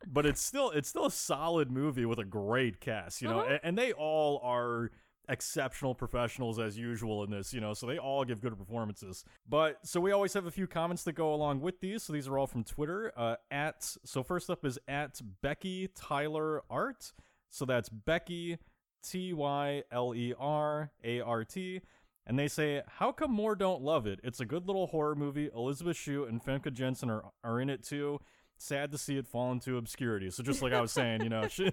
but 0.07 0.25
it's 0.25 0.41
still, 0.41 0.71
it's 0.71 0.89
still 0.89 1.05
a 1.05 1.11
solid 1.11 1.71
movie 1.71 2.05
with 2.05 2.19
a 2.19 2.25
great 2.25 2.79
cast. 2.79 3.21
You 3.21 3.27
know, 3.29 3.39
Uh-huh. 3.41 3.57
a- 3.61 3.65
and 3.65 3.77
they 3.77 3.91
all 3.93 4.39
are 4.43 4.91
exceptional 5.29 5.95
professionals 5.95 6.59
as 6.59 6.77
usual 6.77 7.23
in 7.23 7.31
this, 7.31 7.53
you 7.53 7.61
know, 7.61 7.73
so 7.73 7.85
they 7.85 7.97
all 7.97 8.23
give 8.25 8.41
good 8.41 8.57
performances. 8.57 9.25
But 9.47 9.79
so 9.83 9.99
we 9.99 10.11
always 10.11 10.33
have 10.33 10.45
a 10.45 10.51
few 10.51 10.67
comments 10.67 11.03
that 11.03 11.13
go 11.13 11.33
along 11.33 11.61
with 11.61 11.79
these. 11.79 12.03
So 12.03 12.13
these 12.13 12.27
are 12.27 12.37
all 12.37 12.47
from 12.47 12.63
Twitter. 12.63 13.11
Uh, 13.15 13.35
at 13.51 13.95
so 14.03 14.23
first 14.23 14.49
up 14.49 14.65
is 14.65 14.79
at 14.87 15.21
Becky 15.41 15.89
Tyler 15.95 16.63
Art. 16.69 17.13
So 17.49 17.65
that's 17.65 17.89
Becky 17.89 18.57
T 19.03 19.33
Y 19.33 19.83
L 19.91 20.13
E 20.15 20.33
R 20.37 20.91
A 21.03 21.21
R 21.21 21.43
T. 21.43 21.81
And 22.27 22.39
they 22.39 22.47
say, 22.47 22.81
How 22.87 23.11
come 23.11 23.31
more 23.31 23.55
don't 23.55 23.81
love 23.81 24.07
it? 24.07 24.19
It's 24.23 24.39
a 24.39 24.45
good 24.45 24.67
little 24.67 24.87
horror 24.87 25.15
movie. 25.15 25.49
Elizabeth 25.55 25.97
Shue 25.97 26.25
and 26.25 26.43
Famke 26.43 26.73
Janssen 26.73 27.09
are, 27.09 27.23
are 27.43 27.59
in 27.61 27.69
it 27.69 27.83
too. 27.83 28.19
Sad 28.57 28.91
to 28.91 28.97
see 28.97 29.17
it 29.17 29.27
fall 29.27 29.51
into 29.51 29.77
obscurity. 29.77 30.29
So 30.31 30.41
just 30.43 30.61
like 30.61 30.73
I 30.73 30.81
was 30.81 30.91
saying, 30.91 31.21
you 31.23 31.29
know, 31.29 31.47
she, 31.49 31.71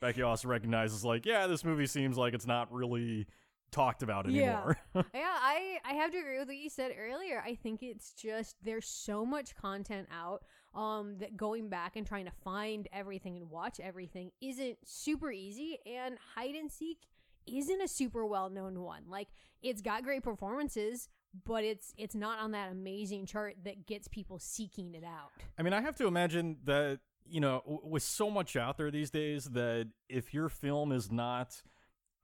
Becky 0.00 0.22
also 0.22 0.48
recognizes 0.48 1.04
like, 1.04 1.24
yeah, 1.24 1.46
this 1.46 1.64
movie 1.64 1.86
seems 1.86 2.16
like 2.18 2.34
it's 2.34 2.46
not 2.46 2.72
really 2.72 3.26
talked 3.70 4.02
about 4.02 4.28
Yeah. 4.30 4.42
anymore. 4.42 4.76
yeah, 5.14 5.36
I 5.40 5.78
I 5.84 5.94
have 5.94 6.10
to 6.12 6.18
agree 6.18 6.38
with 6.38 6.48
what 6.48 6.56
you 6.56 6.70
said 6.70 6.92
earlier. 6.98 7.42
I 7.44 7.54
think 7.54 7.82
it's 7.82 8.12
just 8.12 8.56
there's 8.62 8.86
so 8.88 9.24
much 9.24 9.54
content 9.56 10.08
out 10.12 10.42
um 10.74 11.16
that 11.18 11.36
going 11.36 11.68
back 11.68 11.96
and 11.96 12.06
trying 12.06 12.26
to 12.26 12.32
find 12.44 12.88
everything 12.92 13.36
and 13.36 13.50
watch 13.50 13.80
everything 13.80 14.30
isn't 14.40 14.78
super 14.84 15.30
easy 15.32 15.78
and 15.86 16.16
hide 16.34 16.54
and 16.54 16.70
seek 16.70 16.98
isn't 17.46 17.80
a 17.82 17.88
super 17.88 18.26
well-known 18.26 18.80
one. 18.80 19.02
Like 19.08 19.28
it's 19.62 19.80
got 19.82 20.02
great 20.04 20.22
performances, 20.22 21.08
but 21.44 21.64
it's 21.64 21.92
it's 21.96 22.14
not 22.14 22.38
on 22.38 22.52
that 22.52 22.70
amazing 22.72 23.26
chart 23.26 23.56
that 23.64 23.86
gets 23.86 24.08
people 24.08 24.38
seeking 24.38 24.94
it 24.94 25.04
out. 25.04 25.30
I 25.58 25.62
mean, 25.62 25.72
I 25.72 25.80
have 25.80 25.96
to 25.96 26.06
imagine 26.06 26.58
that, 26.64 27.00
you 27.26 27.40
know, 27.40 27.62
w- 27.64 27.80
with 27.84 28.02
so 28.02 28.30
much 28.30 28.56
out 28.56 28.76
there 28.78 28.90
these 28.90 29.10
days, 29.10 29.44
that 29.50 29.88
if 30.08 30.32
your 30.32 30.48
film 30.48 30.92
is 30.92 31.10
not 31.10 31.62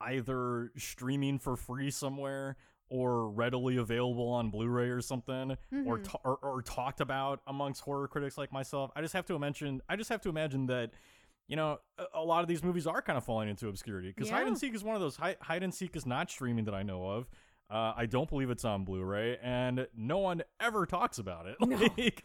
either 0.00 0.72
streaming 0.76 1.38
for 1.38 1.56
free 1.56 1.90
somewhere 1.90 2.56
or 2.88 3.30
readily 3.30 3.76
available 3.76 4.28
on 4.28 4.50
Blu-ray 4.50 4.88
or 4.88 5.00
something, 5.00 5.52
or, 5.86 5.98
Mhm. 5.98 6.04
ta- 6.04 6.18
or 6.24 6.36
or 6.42 6.60
talked 6.62 7.00
about 7.00 7.40
amongst 7.46 7.80
horror 7.82 8.06
critics 8.08 8.36
like 8.36 8.52
myself, 8.52 8.90
I 8.94 9.00
just 9.00 9.14
have 9.14 9.24
to 9.26 9.38
mention, 9.38 9.80
I 9.88 9.96
just 9.96 10.10
have 10.10 10.20
to 10.22 10.28
imagine 10.28 10.66
that, 10.66 10.90
you 11.48 11.56
know, 11.56 11.78
a, 11.96 12.04
a 12.14 12.24
lot 12.24 12.42
of 12.42 12.48
these 12.48 12.62
movies 12.62 12.86
are 12.86 13.00
kind 13.00 13.16
of 13.16 13.24
falling 13.24 13.48
into 13.48 13.68
obscurity 13.68 14.08
because 14.14 14.28
hide 14.28 14.46
and 14.46 14.58
seek 14.58 14.74
is 14.74 14.84
one 14.84 14.94
of 14.94 15.00
those. 15.00 15.16
Hide, 15.16 15.36
hide 15.40 15.62
and 15.62 15.72
seek 15.74 15.96
is 15.96 16.04
not 16.04 16.30
streaming 16.30 16.64
that 16.66 16.74
I 16.74 16.82
know 16.82 17.06
of. 17.06 17.30
Uh, 17.72 17.94
I 17.96 18.04
don't 18.06 18.28
believe 18.28 18.50
it's 18.50 18.64
on 18.66 18.84
Blu-ray, 18.84 19.38
and 19.42 19.86
no 19.96 20.18
one 20.18 20.42
ever 20.60 20.84
talks 20.84 21.18
about 21.18 21.46
it. 21.46 21.56
No. 21.66 21.76
Like, 21.96 22.24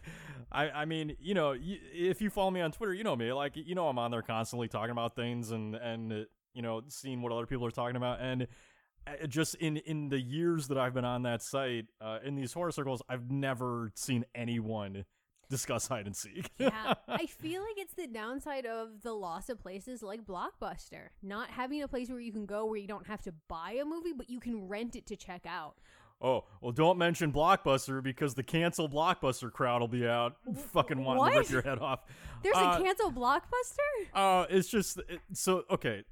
I, 0.51 0.69
I 0.69 0.85
mean, 0.85 1.15
you 1.19 1.33
know, 1.33 1.49
y- 1.51 1.79
if 1.93 2.21
you 2.21 2.29
follow 2.29 2.51
me 2.51 2.59
on 2.61 2.71
Twitter, 2.71 2.93
you 2.93 3.03
know 3.03 3.15
me. 3.15 3.31
Like, 3.31 3.53
you 3.55 3.73
know, 3.75 3.87
I'm 3.87 3.97
on 3.99 4.11
there 4.11 4.21
constantly 4.21 4.67
talking 4.67 4.91
about 4.91 5.15
things 5.15 5.51
and 5.51 5.75
and 5.75 6.25
you 6.53 6.61
know, 6.61 6.81
seeing 6.89 7.21
what 7.21 7.31
other 7.31 7.45
people 7.45 7.65
are 7.65 7.71
talking 7.71 7.95
about, 7.95 8.19
and 8.19 8.47
uh, 9.05 9.27
just 9.27 9.55
in 9.55 9.77
in 9.77 10.09
the 10.09 10.19
years 10.19 10.67
that 10.67 10.77
I've 10.77 10.93
been 10.93 11.05
on 11.05 11.23
that 11.23 11.41
site, 11.41 11.85
uh, 12.01 12.19
in 12.25 12.35
these 12.35 12.51
horror 12.53 12.71
circles, 12.71 13.01
I've 13.07 13.29
never 13.31 13.91
seen 13.95 14.25
anyone 14.35 15.05
discuss 15.49 15.87
hide 15.87 16.05
and 16.05 16.15
seek. 16.15 16.51
yeah, 16.57 16.93
I 17.07 17.25
feel 17.25 17.61
like 17.61 17.77
it's 17.77 17.93
the 17.93 18.07
downside 18.07 18.65
of 18.65 19.01
the 19.01 19.13
loss 19.13 19.49
of 19.49 19.59
places 19.59 20.01
like 20.03 20.25
Blockbuster. 20.25 21.09
Not 21.23 21.49
having 21.49 21.81
a 21.81 21.87
place 21.87 22.09
where 22.09 22.19
you 22.19 22.31
can 22.31 22.45
go 22.45 22.65
where 22.65 22.77
you 22.77 22.87
don't 22.87 23.07
have 23.07 23.21
to 23.23 23.33
buy 23.47 23.77
a 23.81 23.85
movie, 23.85 24.13
but 24.13 24.29
you 24.29 24.39
can 24.39 24.67
rent 24.67 24.95
it 24.95 25.05
to 25.07 25.15
check 25.15 25.45
out. 25.45 25.75
Oh, 26.19 26.45
well, 26.61 26.71
don't 26.71 26.97
mention 26.97 27.31
Blockbuster 27.31 28.01
because 28.01 28.33
the 28.33 28.41
cancel 28.41 28.89
Blockbuster 28.89 29.51
crowd 29.51 29.81
will 29.81 29.87
be 29.87 30.07
out 30.07 30.35
fucking 30.73 31.03
wanting 31.03 31.31
to 31.31 31.39
rip 31.39 31.49
your 31.51 31.61
head 31.61 31.77
off. 31.77 31.99
There's 32.41 32.55
Uh, 32.57 32.77
a 32.79 32.83
cancel 32.83 33.11
Blockbuster? 33.11 34.07
Uh, 34.15 34.47
it's 34.49 34.67
just 34.67 34.97
it, 35.09 35.19
so 35.33 35.63
okay. 35.69 36.03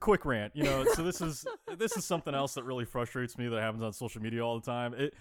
Quick 0.00 0.24
rant, 0.24 0.56
you 0.56 0.64
know. 0.64 0.84
So 0.94 1.04
this 1.04 1.20
is 1.20 1.46
this 1.78 1.96
is 1.96 2.04
something 2.04 2.34
else 2.34 2.54
that 2.54 2.64
really 2.64 2.84
frustrates 2.84 3.38
me 3.38 3.46
that 3.48 3.60
happens 3.60 3.84
on 3.84 3.92
social 3.92 4.20
media 4.20 4.44
all 4.44 4.58
the 4.58 4.66
time. 4.66 4.94
It, 4.94 5.14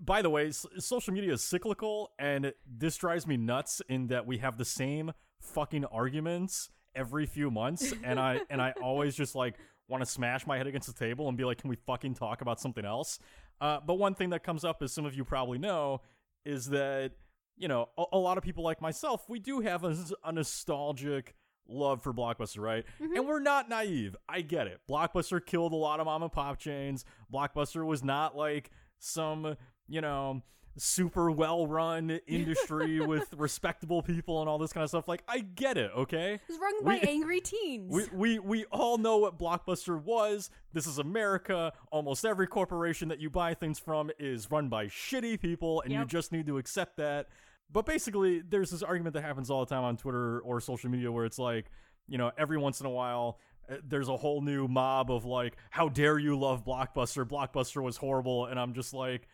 by 0.00 0.22
the 0.22 0.30
way, 0.30 0.50
social 0.50 1.12
media 1.12 1.32
is 1.32 1.42
cyclical, 1.42 2.12
and 2.18 2.52
this 2.66 2.96
drives 2.96 3.26
me 3.26 3.36
nuts. 3.36 3.82
In 3.88 4.08
that 4.08 4.26
we 4.26 4.38
have 4.38 4.58
the 4.58 4.64
same 4.64 5.12
fucking 5.40 5.84
arguments 5.86 6.70
every 6.94 7.26
few 7.26 7.50
months, 7.50 7.92
and 8.02 8.18
I 8.18 8.40
and 8.50 8.60
I 8.60 8.72
always 8.82 9.14
just 9.14 9.34
like 9.34 9.56
want 9.88 10.02
to 10.02 10.10
smash 10.10 10.46
my 10.46 10.56
head 10.56 10.66
against 10.66 10.86
the 10.86 10.94
table 10.94 11.28
and 11.28 11.36
be 11.36 11.44
like, 11.44 11.58
"Can 11.58 11.70
we 11.70 11.76
fucking 11.76 12.14
talk 12.14 12.40
about 12.40 12.60
something 12.60 12.84
else?" 12.84 13.18
Uh, 13.60 13.78
but 13.84 13.94
one 13.94 14.14
thing 14.14 14.30
that 14.30 14.42
comes 14.42 14.64
up, 14.64 14.82
as 14.82 14.92
some 14.92 15.04
of 15.04 15.14
you 15.14 15.24
probably 15.24 15.58
know, 15.58 16.00
is 16.44 16.66
that 16.70 17.12
you 17.56 17.68
know 17.68 17.88
a, 17.98 18.04
a 18.12 18.18
lot 18.18 18.38
of 18.38 18.44
people 18.44 18.64
like 18.64 18.80
myself, 18.80 19.28
we 19.28 19.38
do 19.38 19.60
have 19.60 19.84
a, 19.84 19.96
a 20.24 20.32
nostalgic 20.32 21.34
love 21.68 22.02
for 22.02 22.12
Blockbuster, 22.12 22.60
right? 22.60 22.84
And 23.00 23.26
we're 23.26 23.40
not 23.40 23.68
naive. 23.68 24.16
I 24.28 24.40
get 24.40 24.66
it. 24.66 24.80
Blockbuster 24.88 25.44
killed 25.44 25.72
a 25.72 25.76
lot 25.76 26.00
of 26.00 26.06
mom 26.06 26.22
and 26.22 26.32
pop 26.32 26.58
chains. 26.58 27.04
Blockbuster 27.32 27.84
was 27.84 28.02
not 28.02 28.36
like 28.36 28.70
some, 28.98 29.56
you 29.88 30.00
know, 30.00 30.42
super 30.76 31.30
well 31.30 31.66
run 31.66 32.18
industry 32.26 33.00
with 33.06 33.32
respectable 33.34 34.02
people 34.02 34.40
and 34.40 34.48
all 34.48 34.58
this 34.58 34.72
kind 34.72 34.84
of 34.84 34.90
stuff. 34.90 35.08
Like, 35.08 35.22
I 35.28 35.40
get 35.40 35.76
it, 35.76 35.90
okay? 35.96 36.40
It's 36.48 36.58
run 36.58 36.84
by 36.84 36.96
angry 37.08 37.40
teens. 37.40 37.92
We, 37.92 38.06
we 38.12 38.38
we 38.38 38.64
all 38.66 38.98
know 38.98 39.18
what 39.18 39.38
Blockbuster 39.38 40.02
was. 40.02 40.50
This 40.72 40.86
is 40.86 40.98
America. 40.98 41.72
Almost 41.90 42.24
every 42.24 42.46
corporation 42.46 43.08
that 43.08 43.20
you 43.20 43.30
buy 43.30 43.54
things 43.54 43.78
from 43.78 44.10
is 44.18 44.50
run 44.50 44.68
by 44.68 44.86
shitty 44.86 45.40
people, 45.40 45.82
and 45.82 45.92
you 45.92 46.04
just 46.04 46.32
need 46.32 46.46
to 46.46 46.58
accept 46.58 46.96
that. 46.96 47.28
But 47.72 47.86
basically, 47.86 48.40
there's 48.40 48.70
this 48.70 48.82
argument 48.82 49.14
that 49.14 49.22
happens 49.22 49.50
all 49.50 49.64
the 49.64 49.74
time 49.74 49.84
on 49.84 49.96
Twitter 49.96 50.40
or 50.40 50.60
social 50.60 50.90
media 50.90 51.10
where 51.10 51.24
it's 51.24 51.38
like, 51.38 51.70
you 52.06 52.18
know, 52.18 52.30
every 52.36 52.58
once 52.58 52.80
in 52.80 52.86
a 52.86 52.90
while, 52.90 53.38
uh, 53.70 53.76
there's 53.88 54.08
a 54.08 54.16
whole 54.16 54.42
new 54.42 54.68
mob 54.68 55.10
of 55.10 55.24
like, 55.24 55.56
how 55.70 55.88
dare 55.88 56.18
you 56.18 56.38
love 56.38 56.64
Blockbuster? 56.64 57.26
Blockbuster 57.26 57.82
was 57.82 57.96
horrible. 57.96 58.46
And 58.46 58.60
I'm 58.60 58.74
just 58.74 58.92
like, 58.92 59.26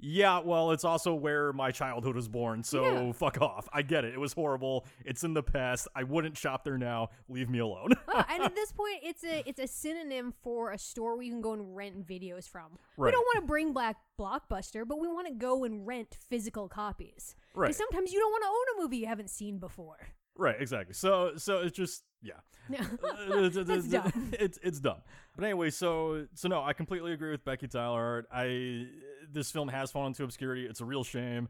yeah, 0.00 0.40
well, 0.40 0.72
it's 0.72 0.84
also 0.84 1.14
where 1.14 1.52
my 1.52 1.70
childhood 1.70 2.14
was 2.16 2.28
born, 2.28 2.62
so 2.62 2.84
Yeah. 3.06 3.12
fuck 3.12 3.40
off. 3.40 3.68
I 3.72 3.82
get 3.82 4.04
it. 4.04 4.12
It 4.14 4.18
was 4.20 4.32
horrible. 4.32 4.84
It's 5.04 5.24
in 5.24 5.32
the 5.34 5.42
past. 5.42 5.88
I 5.94 6.02
wouldn't 6.02 6.36
shop 6.36 6.64
there 6.64 6.76
now. 6.76 7.08
Leave 7.28 7.48
me 7.48 7.58
alone. 7.60 7.92
Oh, 8.08 8.24
and 8.30 8.42
at 8.42 8.54
this 8.54 8.72
point, 8.72 8.98
it's 9.02 9.24
a 9.24 9.42
it's 9.48 9.60
a 9.60 9.66
synonym 9.66 10.34
for 10.42 10.72
a 10.72 10.78
store 10.78 11.14
where 11.14 11.22
you 11.24 11.30
can 11.32 11.40
go 11.40 11.52
and 11.52 11.74
rent 11.74 12.06
videos 12.06 12.48
from. 12.48 12.78
We 12.96 13.10
don't 13.10 13.24
want 13.24 13.40
to 13.42 13.46
bring 13.46 13.72
back 13.72 13.96
Blockbuster, 14.18 14.86
but 14.86 14.98
we 14.98 15.08
want 15.08 15.26
to 15.28 15.34
go 15.34 15.64
and 15.64 15.86
rent 15.86 16.16
physical 16.28 16.68
copies. 16.68 17.34
Right. 17.54 17.74
Sometimes 17.74 18.12
you 18.12 18.18
don't 18.18 18.30
want 18.32 18.42
to 18.42 18.48
own 18.48 18.78
a 18.78 18.82
movie 18.84 18.98
you 18.98 19.06
haven't 19.06 19.30
seen 19.30 19.58
before. 19.58 19.96
right, 20.36 20.56
exactly. 20.60 20.94
So 20.94 21.32
so 21.36 21.58
it's 21.58 21.76
just 21.76 22.02
yeah. 22.24 22.84
Uh, 23.02 23.48
That's 23.64 23.88
dumb. 23.88 24.32
It's 24.32 24.58
it's 24.62 24.80
dumb. 24.80 25.02
But 25.36 25.44
anyway, 25.44 25.70
so 25.70 26.26
so 26.34 26.48
no, 26.48 26.62
I 26.62 26.72
completely 26.72 27.12
agree 27.12 27.30
with 27.30 27.44
Becky 27.44 27.68
Tyler. 27.68 28.26
I 28.32 28.86
this 29.30 29.50
film 29.50 29.68
has 29.68 29.90
fallen 29.90 30.08
into 30.08 30.24
obscurity. 30.24 30.66
It's 30.66 30.80
a 30.80 30.84
real 30.84 31.04
shame. 31.04 31.48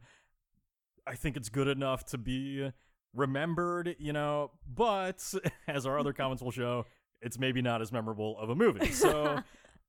I 1.07 1.15
think 1.15 1.37
it's 1.37 1.49
good 1.49 1.69
enough 1.69 2.05
to 2.07 2.19
be 2.19 2.71
remembered, 3.15 3.97
you 3.99 4.13
know, 4.13 4.51
but 4.67 5.23
as 5.69 5.87
our 5.87 5.99
other 5.99 6.13
comments 6.13 6.43
will 6.43 6.51
show, 6.51 6.87
it's 7.21 7.39
maybe 7.39 7.63
not 7.63 7.83
as 7.83 7.93
memorable 7.93 8.39
of 8.39 8.51
a 8.51 8.55
movie. 8.55 8.91
So 8.91 9.41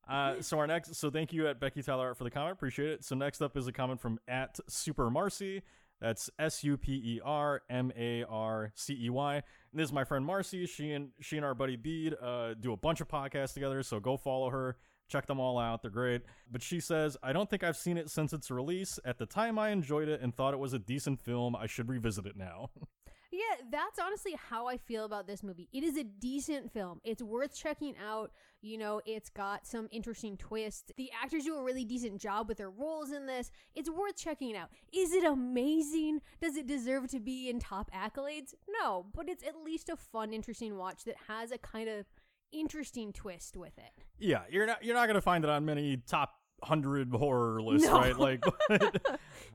uh, 0.08 0.42
so 0.42 0.60
our 0.60 0.68
next 0.68 0.96
so 0.96 1.10
thank 1.10 1.34
you 1.34 1.48
at 1.48 1.60
Becky 1.60 1.82
Tyler 1.82 2.14
for 2.14 2.24
the 2.24 2.32
comment. 2.32 2.54
Appreciate 2.54 2.90
it. 2.90 3.04
So 3.04 3.16
next 3.16 3.42
up 3.42 3.58
is 3.58 3.68
a 3.68 3.72
comment 3.72 4.00
from 4.00 4.20
at 4.28 4.60
Super 4.68 5.10
Marcy. 5.10 5.64
That's 6.02 6.30
S 6.38 6.64
U 6.64 6.78
P 6.78 6.94
E 6.94 7.22
R 7.24 7.62
M 7.70 7.92
A 7.98 8.24
R 8.26 8.72
C 8.76 8.98
E 9.06 9.10
Y. 9.10 9.42
And 9.76 9.82
this 9.82 9.90
is 9.90 9.94
my 9.94 10.06
friend 10.06 10.26
Marcy. 10.26 10.66
She 10.68 10.94
and 10.94 11.10
she 11.20 11.36
and 11.36 11.46
our 11.46 11.54
buddy 11.54 11.76
Bede 11.76 12.16
uh, 12.22 12.54
do 12.54 12.72
a 12.72 12.78
bunch 12.78 13.02
of 13.02 13.10
podcasts 13.10 13.54
together. 13.54 13.84
So 13.84 14.00
go 14.00 14.16
follow 14.16 14.50
her. 14.50 14.78
Check 15.10 15.28
them 15.28 15.38
all 15.38 15.60
out. 15.60 15.82
They're 15.82 15.92
great. 15.92 16.22
But 16.50 16.64
she 16.64 16.80
says, 16.80 17.18
I 17.22 17.34
don't 17.34 17.50
think 17.50 17.62
I've 17.62 17.76
seen 17.76 17.98
it 17.98 18.10
since 18.10 18.32
its 18.32 18.50
release. 18.50 19.00
At 19.04 19.18
the 19.18 19.26
time, 19.26 19.60
I 19.60 19.72
enjoyed 19.72 20.08
it 20.08 20.22
and 20.22 20.34
thought 20.34 20.54
it 20.54 20.62
was 20.62 20.72
a 20.72 20.80
decent 20.80 21.20
film. 21.20 21.58
I 21.58 21.68
should 21.68 21.90
revisit 21.90 22.26
it 22.26 22.38
now. 22.38 22.70
Yeah, 23.36 23.66
that's 23.70 24.00
honestly 24.00 24.36
how 24.50 24.68
I 24.68 24.78
feel 24.78 25.04
about 25.04 25.28
this 25.28 25.44
movie. 25.44 25.68
It 25.74 25.84
is 25.84 25.98
a 25.98 26.04
decent 26.04 26.72
film. 26.72 27.02
It's 27.04 27.22
worth 27.22 27.54
checking 27.56 27.96
out. 27.98 28.32
You 28.62 28.78
know, 28.78 29.02
it's 29.06 29.30
got 29.30 29.68
some 29.68 29.88
interesting 29.92 30.38
twists. 30.38 30.92
The 30.96 31.12
actors 31.22 31.44
do 31.44 31.56
a 31.56 31.64
really 31.64 31.84
decent 31.86 32.22
job 32.22 32.48
with 32.48 32.58
their 32.58 32.70
roles 32.70 33.12
in 33.12 33.26
this. 33.26 33.52
It's 33.76 33.90
worth 33.90 34.16
checking 34.16 34.56
out. 34.56 34.70
Is 34.94 35.12
it 35.12 35.24
amazing? 35.24 36.22
Does 36.42 36.56
it 36.56 36.66
deserve 36.66 37.08
to 37.10 37.20
be 37.20 37.50
in 37.50 37.60
top 37.60 37.92
accolades? 37.92 38.54
No, 38.82 39.06
but 39.14 39.28
it's 39.28 39.44
at 39.44 39.58
least 39.64 39.90
a 39.90 39.96
fun, 39.98 40.34
interesting 40.34 40.78
watch 40.78 41.04
that 41.04 41.16
has 41.28 41.52
a 41.52 41.58
kind 41.58 41.90
of 41.90 42.06
interesting 42.52 43.12
twist 43.12 43.58
with 43.58 43.78
it. 43.78 44.04
yeah, 44.18 44.44
you're 44.50 44.66
not 44.66 44.82
you're 44.84 44.96
not 44.96 45.08
gonna 45.08 45.20
find 45.20 45.44
it 45.44 45.50
on 45.50 45.66
many 45.66 45.98
top 45.98 46.36
hundred 46.64 47.12
horror 47.14 47.62
list, 47.62 47.86
No. 47.86 47.94
right? 47.94 48.18
Like, 48.18 48.42
but, 48.70 48.82
Except 48.82 49.10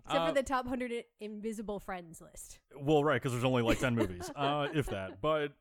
uh, 0.09 0.29
for 0.29 0.35
the 0.35 0.43
top 0.43 0.65
100 0.65 1.05
invisible 1.21 1.81
friends 1.81 2.21
list. 2.21 2.59
Well, 2.81 3.03
right, 3.03 3.15
because 3.21 3.33
there's 3.33 3.45
only 3.45 3.63
like 3.63 3.79
ten 3.81 3.95
movies, 3.97 4.31
uh, 4.37 4.69
if 4.75 4.87
that. 4.87 5.21
But, 5.21 5.53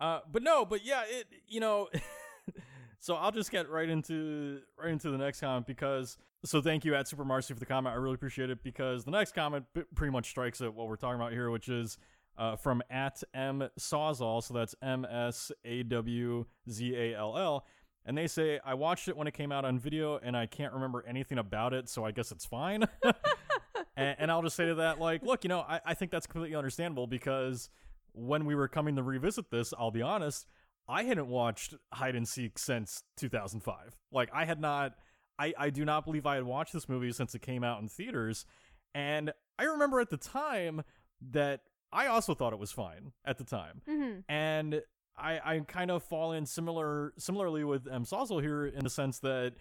uh, 0.00 0.20
but 0.30 0.42
no, 0.42 0.64
but 0.64 0.84
yeah, 0.84 1.02
it 1.08 1.26
you 1.46 1.60
know. 1.60 1.88
so 3.00 3.14
I'll 3.14 3.32
just 3.32 3.50
get 3.50 3.68
right 3.68 3.88
into 3.88 4.60
right 4.78 4.90
into 4.90 5.10
the 5.10 5.18
next 5.18 5.40
comment 5.40 5.66
because 5.66 6.16
so 6.44 6.60
thank 6.60 6.84
you 6.84 6.94
at 6.94 7.08
Super 7.08 7.24
Marcy 7.24 7.52
for 7.54 7.60
the 7.60 7.66
comment. 7.66 7.94
I 7.94 7.98
really 7.98 8.14
appreciate 8.14 8.50
it 8.50 8.62
because 8.62 9.04
the 9.04 9.10
next 9.10 9.34
comment 9.34 9.64
b- 9.74 9.82
pretty 9.94 10.12
much 10.12 10.28
strikes 10.30 10.60
at 10.60 10.72
what 10.74 10.88
we're 10.88 10.96
talking 10.96 11.20
about 11.20 11.32
here, 11.32 11.50
which 11.50 11.68
is. 11.68 11.98
Uh, 12.36 12.54
from 12.54 12.80
at 12.88 13.20
M 13.34 13.68
Sawzall, 13.80 14.40
so 14.40 14.54
that's 14.54 14.72
M 14.80 15.04
S 15.04 15.50
A 15.64 15.82
W 15.82 16.44
Z 16.70 16.94
A 16.94 17.16
L 17.18 17.36
L, 17.36 17.66
and 18.08 18.18
they 18.18 18.26
say 18.26 18.58
I 18.64 18.74
watched 18.74 19.06
it 19.06 19.16
when 19.16 19.28
it 19.28 19.34
came 19.34 19.52
out 19.52 19.64
on 19.64 19.78
video 19.78 20.18
and 20.18 20.36
I 20.36 20.46
can't 20.46 20.72
remember 20.72 21.04
anything 21.06 21.38
about 21.38 21.72
it, 21.74 21.88
so 21.88 22.04
I 22.04 22.10
guess 22.10 22.32
it's 22.32 22.44
fine. 22.46 22.84
and, 23.96 24.16
and 24.18 24.30
I'll 24.30 24.42
just 24.42 24.56
say 24.56 24.66
to 24.66 24.74
that, 24.76 24.98
like, 24.98 25.22
look, 25.22 25.44
you 25.44 25.48
know, 25.48 25.60
I, 25.60 25.80
I 25.84 25.94
think 25.94 26.10
that's 26.10 26.26
completely 26.26 26.56
understandable 26.56 27.06
because 27.06 27.68
when 28.12 28.44
we 28.46 28.54
were 28.54 28.66
coming 28.66 28.96
to 28.96 29.02
revisit 29.02 29.50
this, 29.50 29.72
I'll 29.78 29.90
be 29.90 30.02
honest, 30.02 30.46
I 30.88 31.02
hadn't 31.04 31.28
watched 31.28 31.74
Hide 31.92 32.16
and 32.16 32.26
Seek 32.26 32.58
since 32.58 33.02
2005. 33.18 33.96
Like, 34.10 34.30
I 34.32 34.44
had 34.46 34.60
not, 34.60 34.94
I, 35.38 35.52
I 35.58 35.70
do 35.70 35.84
not 35.84 36.04
believe 36.04 36.24
I 36.26 36.36
had 36.36 36.44
watched 36.44 36.72
this 36.72 36.88
movie 36.88 37.12
since 37.12 37.34
it 37.34 37.42
came 37.42 37.62
out 37.62 37.80
in 37.82 37.88
theaters. 37.88 38.46
And 38.94 39.32
I 39.58 39.64
remember 39.64 40.00
at 40.00 40.08
the 40.10 40.16
time 40.16 40.82
that 41.30 41.60
I 41.92 42.06
also 42.06 42.34
thought 42.34 42.52
it 42.54 42.58
was 42.58 42.72
fine 42.72 43.12
at 43.24 43.38
the 43.38 43.44
time 43.44 43.82
Mm-hmm. 43.88 44.20
and 44.30 44.82
I 45.18 45.40
I 45.44 45.60
kind 45.60 45.90
of 45.90 46.02
fall 46.02 46.32
in 46.32 46.46
similar 46.46 47.12
similarly 47.18 47.64
with 47.64 47.86
um, 47.86 47.94
M 47.94 48.04
Sawzall 48.04 48.42
here 48.42 48.66
in 48.66 48.84
the 48.84 48.90
sense 48.90 49.18
that 49.20 49.54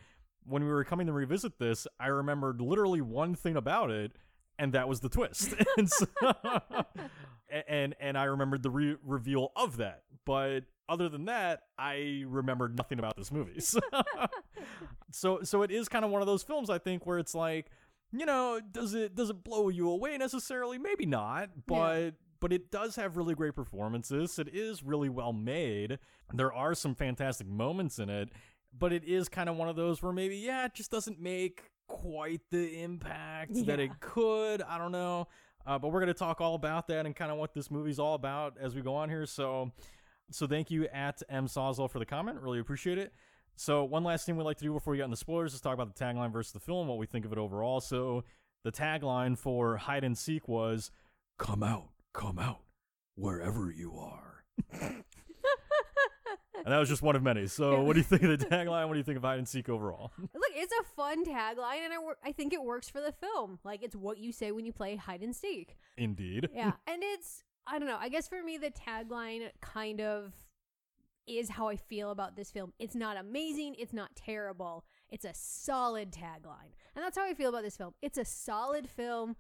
when 0.46 0.64
we 0.64 0.70
were 0.70 0.84
coming 0.84 1.08
to 1.08 1.14
revisit 1.14 1.60
this, 1.60 1.88
I 2.00 2.08
remembered 2.08 2.62
literally 2.62 3.02
one 3.02 3.36
thing 3.36 3.56
about 3.56 3.92
it, 3.92 4.14
and 4.58 4.74
that 4.74 4.88
was 4.88 5.02
the 5.02 5.10
twist. 5.10 5.54
and, 5.78 5.90
so, 5.90 6.06
and 7.68 7.96
and 8.00 8.18
I 8.18 8.26
remembered 8.26 8.64
the 8.64 8.70
re- 8.70 8.98
reveal 9.04 9.52
of 9.56 9.78
that, 9.78 10.04
but 10.26 10.62
other 10.90 11.10
than 11.10 11.26
that, 11.26 11.64
I 11.78 12.24
remembered 12.28 12.78
nothing 12.78 13.00
about 13.00 13.18
this 13.18 13.32
movie. 13.32 13.60
So, 13.60 13.80
so 15.12 15.40
so 15.44 15.62
it 15.62 15.72
is 15.72 15.88
kind 15.88 16.04
of 16.04 16.12
one 16.12 16.22
of 16.22 16.28
those 16.28 16.44
films 16.44 16.70
I 16.70 16.78
think 16.78 17.06
where 17.06 17.18
it's 17.18 17.34
like, 17.36 17.70
you 18.12 18.26
know, 18.26 18.60
does 18.72 18.94
it 18.94 19.16
does 19.16 19.30
it 19.30 19.44
blow 19.44 19.70
you 19.70 19.90
away 19.90 20.18
necessarily? 20.18 20.78
Maybe 20.78 21.06
not, 21.06 21.50
but 21.66 22.16
but 22.40 22.54
it 22.54 22.72
does 22.72 22.96
have 22.96 23.18
really 23.18 23.36
great 23.36 23.56
performances. 23.56 24.38
It 24.40 24.50
is 24.54 24.84
really 24.84 25.10
well 25.10 25.34
made. 25.34 26.00
There 26.34 26.54
are 26.54 26.74
some 26.74 26.96
fantastic 26.96 27.48
moments 27.48 28.00
in 28.00 28.10
it, 28.10 28.30
but 28.78 28.94
it 28.94 29.04
is 29.04 29.30
kind 29.30 29.50
of 29.50 29.56
one 29.56 29.70
of 29.70 29.76
those 29.76 30.02
where 30.02 30.14
maybe 30.14 30.38
yeah, 30.38 30.66
it 30.66 30.74
just 30.74 30.92
doesn't 30.92 31.20
make 31.20 31.72
quite 31.88 32.42
the 32.52 32.82
impact 32.82 33.66
that 33.66 33.80
it 33.80 34.00
could. 34.00 34.62
I 34.62 34.78
don't 34.78 34.92
know. 34.92 35.28
Uh, 35.66 35.78
but 35.78 35.90
we're 35.90 36.00
going 36.00 36.08
to 36.08 36.14
talk 36.14 36.40
all 36.40 36.56
about 36.56 36.88
that 36.88 37.06
and 37.06 37.14
kind 37.14 37.30
of 37.30 37.38
what 37.38 37.54
this 37.54 37.70
movie's 37.70 38.00
all 38.00 38.14
about 38.14 38.56
as 38.60 38.74
we 38.74 38.82
go 38.82 38.96
on 38.96 39.10
here. 39.10 39.26
So, 39.26 39.72
so 40.32 40.48
thank 40.48 40.72
you 40.72 40.88
at 40.94 41.22
M 41.30 41.48
Sawzall 41.48 41.92
for 41.92 42.00
the 42.00 42.06
comment. 42.06 42.40
Really 42.42 42.60
appreciate 42.60 42.98
it. 42.98 43.12
So 43.58 43.84
one 43.84 44.04
last 44.04 44.26
thing 44.26 44.38
we'd 44.38 44.44
like 44.44 44.58
to 44.58 44.64
do 44.64 44.72
before 44.72 44.92
we 44.92 44.98
get 44.98 45.06
into 45.06 45.18
spoilers 45.18 45.54
is 45.54 45.60
talk 45.60 45.74
about 45.74 45.94
the 45.94 46.06
tagline 46.06 46.32
versus 46.32 46.54
the 46.54 46.60
film, 46.60 46.88
what 46.88 46.98
we 46.98 47.06
think 47.06 47.26
of 47.26 47.34
it 47.34 47.38
overall. 47.38 47.82
So 47.82 48.24
the 48.64 48.72
tagline 48.72 49.38
for 49.38 49.78
Hide 49.78 50.04
and 50.04 50.18
Seek 50.18 50.48
was 50.48 50.92
Come 51.38 51.64
out, 51.64 51.90
come 52.14 52.40
out, 52.40 52.62
wherever 53.16 53.72
you 53.72 53.94
are. 53.98 54.44
and 54.82 56.74
that 56.74 56.78
was 56.80 56.90
just 56.90 57.02
one 57.02 57.16
of 57.16 57.24
many. 57.24 57.48
So 57.48 57.82
what 57.84 57.94
do 57.94 58.00
you 58.00 58.04
think 58.04 58.24
of 58.24 58.40
the 58.40 58.46
tagline? 58.46 58.88
What 58.88 58.94
do 58.94 59.00
you 59.00 59.04
think 59.04 59.18
of 59.18 59.24
Hide 59.24 59.38
and 59.38 59.48
Seek 59.48 59.70
overall? 59.70 60.12
Look, 60.18 60.52
it's 60.54 60.74
a 60.74 60.84
fun 60.96 61.26
tagline, 61.26 61.84
and 61.86 61.94
I, 61.94 62.00
wor- 62.00 62.18
I 62.24 62.32
think 62.32 62.54
it 62.54 62.64
works 62.64 62.90
for 62.90 63.02
the 63.02 63.12
film. 63.12 63.60
Like, 63.64 63.84
it's 63.84 63.96
what 63.96 64.18
you 64.18 64.32
say 64.32 64.52
when 64.52 64.66
you 64.66 64.74
play 64.74 64.96
hide 64.96 65.22
and 65.22 65.36
seek. 65.36 65.78
Indeed. 65.98 66.50
Yeah, 66.54 66.74
and 66.88 67.04
it's 67.04 67.44
I 67.68 67.80
don't 67.80 67.88
know. 67.88 67.98
I 68.00 68.10
guess 68.10 68.28
for 68.28 68.42
me, 68.42 68.58
the 68.58 68.72
tagline 68.72 69.50
kind 69.62 70.02
of 70.02 70.34
is 71.28 71.50
how 71.50 71.68
I 71.68 71.76
feel 71.76 72.12
about 72.12 72.38
this 72.38 72.50
film. 72.52 72.72
It's 72.80 72.96
not 72.96 73.18
amazing. 73.18 73.76
It's 73.78 73.92
not 73.94 74.16
terrible. 74.16 74.86
It's 75.10 75.26
a 75.26 75.34
solid 75.34 76.12
tagline, 76.12 76.74
and 76.96 77.04
that's 77.04 77.18
how 77.18 77.26
I 77.26 77.34
feel 77.34 77.50
about 77.50 77.64
this 77.64 77.78
film. 77.78 77.94
It's 78.02 78.18
a 78.18 78.26
solid 78.26 78.90
film, 78.90 79.36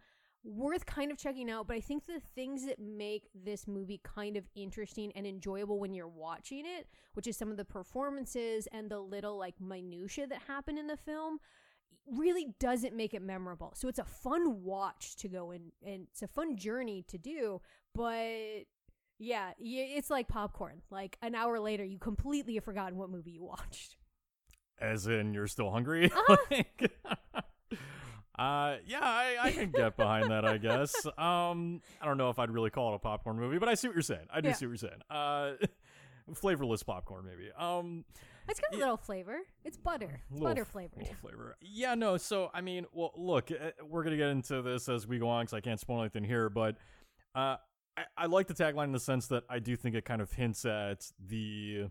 worth 0.47 0.85
kind 0.85 1.11
of 1.11 1.17
checking 1.17 1.49
out. 1.49 1.67
But 1.67 1.77
I 1.77 1.79
think 1.81 2.05
the 2.05 2.21
things 2.35 2.65
that 2.65 2.79
make 2.79 3.29
this 3.35 3.67
movie 3.67 3.99
kind 4.03 4.37
of 4.37 4.47
interesting 4.55 5.11
and 5.15 5.27
enjoyable 5.27 5.79
when 5.79 5.93
you're 5.93 6.07
watching 6.07 6.65
it, 6.65 6.87
which 7.13 7.27
is 7.27 7.37
some 7.37 7.51
of 7.51 7.57
the 7.57 7.65
performances 7.65 8.67
and 8.71 8.89
the 8.89 8.99
little 8.99 9.37
like 9.37 9.55
minutia 9.59 10.27
that 10.27 10.41
happen 10.47 10.77
in 10.77 10.87
the 10.87 10.97
film 10.97 11.39
really 12.09 12.55
doesn't 12.59 12.95
make 12.95 13.13
it 13.13 13.21
memorable. 13.21 13.73
So 13.75 13.87
it's 13.87 13.99
a 13.99 14.05
fun 14.05 14.63
watch 14.63 15.15
to 15.17 15.27
go 15.27 15.51
in 15.51 15.71
and 15.85 16.07
it's 16.11 16.21
a 16.21 16.27
fun 16.27 16.55
journey 16.55 17.03
to 17.09 17.17
do, 17.17 17.61
but 17.93 18.65
yeah, 19.19 19.51
it's 19.59 20.09
like 20.09 20.27
popcorn. 20.27 20.81
Like 20.89 21.17
an 21.21 21.35
hour 21.35 21.59
later, 21.59 21.83
you 21.83 21.99
completely 21.99 22.55
have 22.55 22.63
forgotten 22.63 22.97
what 22.97 23.09
movie 23.09 23.31
you 23.31 23.43
watched. 23.43 23.97
As 24.79 25.07
in, 25.07 25.33
you're 25.33 25.47
still 25.47 25.71
hungry? 25.71 26.11
Uh-huh. 26.11 26.37
Like, 26.51 26.91
uh, 28.38 28.75
yeah, 28.86 29.00
I, 29.01 29.38
I 29.41 29.51
can 29.51 29.72
get 29.72 29.98
behind 29.98 30.29
that, 30.32 30.46
I 30.46 30.58
guess. 30.58 30.94
Um, 31.17 31.82
I 32.01 32.06
don't 32.06 32.17
know 32.17 32.29
if 32.29 32.38
I'd 32.39 32.51
really 32.51 32.70
call 32.70 32.94
it 32.94 32.96
a 32.96 33.00
popcorn 33.00 33.38
movie, 33.38 33.58
but 33.58 33.67
I 33.70 33.74
see 33.74 33.88
what 33.88 33.96
you're 33.96 34.01
saying. 34.03 34.27
I 34.32 34.41
do 34.41 34.50
Yeah. 34.50 34.53
see 34.56 34.65
what 34.67 34.72
you're 34.82 34.89
saying. 34.89 35.01
Uh, 35.10 35.51
flavorless 36.34 36.84
popcorn, 36.84 37.25
maybe. 37.25 37.50
Um, 37.58 38.06
It's 38.50 38.60
got 38.60 38.74
a 38.74 38.77
Yeah. 38.77 38.82
little 38.84 38.98
flavor. 38.98 39.39
It's 39.65 39.77
butter. 39.77 40.22
It's 40.24 40.32
Little 40.32 40.48
butter 40.48 40.65
flavored. 40.65 41.00
little 41.00 41.15
flavor. 41.15 41.56
Yeah, 41.62 41.96
no. 41.96 42.17
So 42.17 42.50
I 42.53 42.62
mean, 42.62 42.86
well, 42.94 43.12
look, 43.17 43.51
uh, 43.51 43.72
we're 43.84 44.03
gonna 44.03 44.17
get 44.17 44.29
into 44.29 44.62
this 44.62 44.88
as 44.88 45.06
we 45.08 45.20
go 45.20 45.27
on 45.29 45.44
because 45.46 45.53
I 45.53 45.62
can't 45.62 45.79
spoil 45.79 46.01
anything 46.01 46.24
here, 46.24 46.50
but 46.50 46.77
uh, 47.36 47.58
I, 47.98 48.03
I 48.17 48.25
like 48.27 48.48
the 48.48 48.53
tagline 48.53 48.86
in 48.86 48.91
the 48.94 49.00
sense 49.00 49.27
that 49.27 49.44
I 49.50 49.60
do 49.60 49.75
think 49.75 49.96
it 49.96 50.06
kind 50.06 50.22
of 50.22 50.32
hints 50.32 50.63
at 50.65 51.12
the 51.20 51.88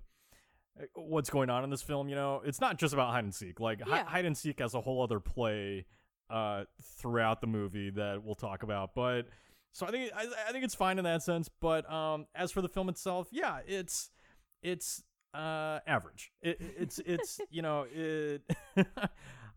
uh, 0.81 0.85
what's 0.95 1.29
going 1.31 1.51
on 1.51 1.63
in 1.65 1.71
this 1.71 1.83
film. 1.83 2.09
You 2.09 2.15
know, 2.15 2.43
it's 2.45 2.61
not 2.61 2.79
just 2.79 2.95
about 2.95 3.11
hide 3.11 3.25
and 3.25 3.35
seek. 3.35 3.61
Like 3.61 3.81
hi- 3.83 4.05
hide 4.05 4.25
and 4.25 4.37
seek 4.37 4.61
has 4.61 4.73
a 4.75 4.81
whole 4.81 5.03
other 5.03 5.21
play 5.21 5.85
uh, 6.31 6.65
throughout 6.83 7.41
the 7.41 7.47
movie 7.47 7.91
that 7.91 8.23
we'll 8.25 8.35
talk 8.35 8.63
about, 8.63 8.95
but. 8.95 9.23
So 9.73 9.85
I 9.87 9.91
think 9.91 10.11
I, 10.17 10.23
I 10.49 10.53
think 10.53 10.65
it's 10.65 10.75
fine 10.75 10.97
in 10.97 11.05
that 11.05 11.23
sense, 11.23 11.51
but 11.61 11.91
um, 11.93 12.25
as 12.35 12.51
for 12.51 12.63
the 12.63 12.69
film 12.69 12.89
itself, 12.89 13.29
yeah, 13.31 13.59
it's 13.67 14.09
it's 14.63 15.03
uh 15.35 15.81
average. 15.87 16.33
It, 16.41 16.57
it's 16.79 16.99
it's 17.01 17.39
you 17.51 17.61
know 17.61 17.85
it. 17.93 18.41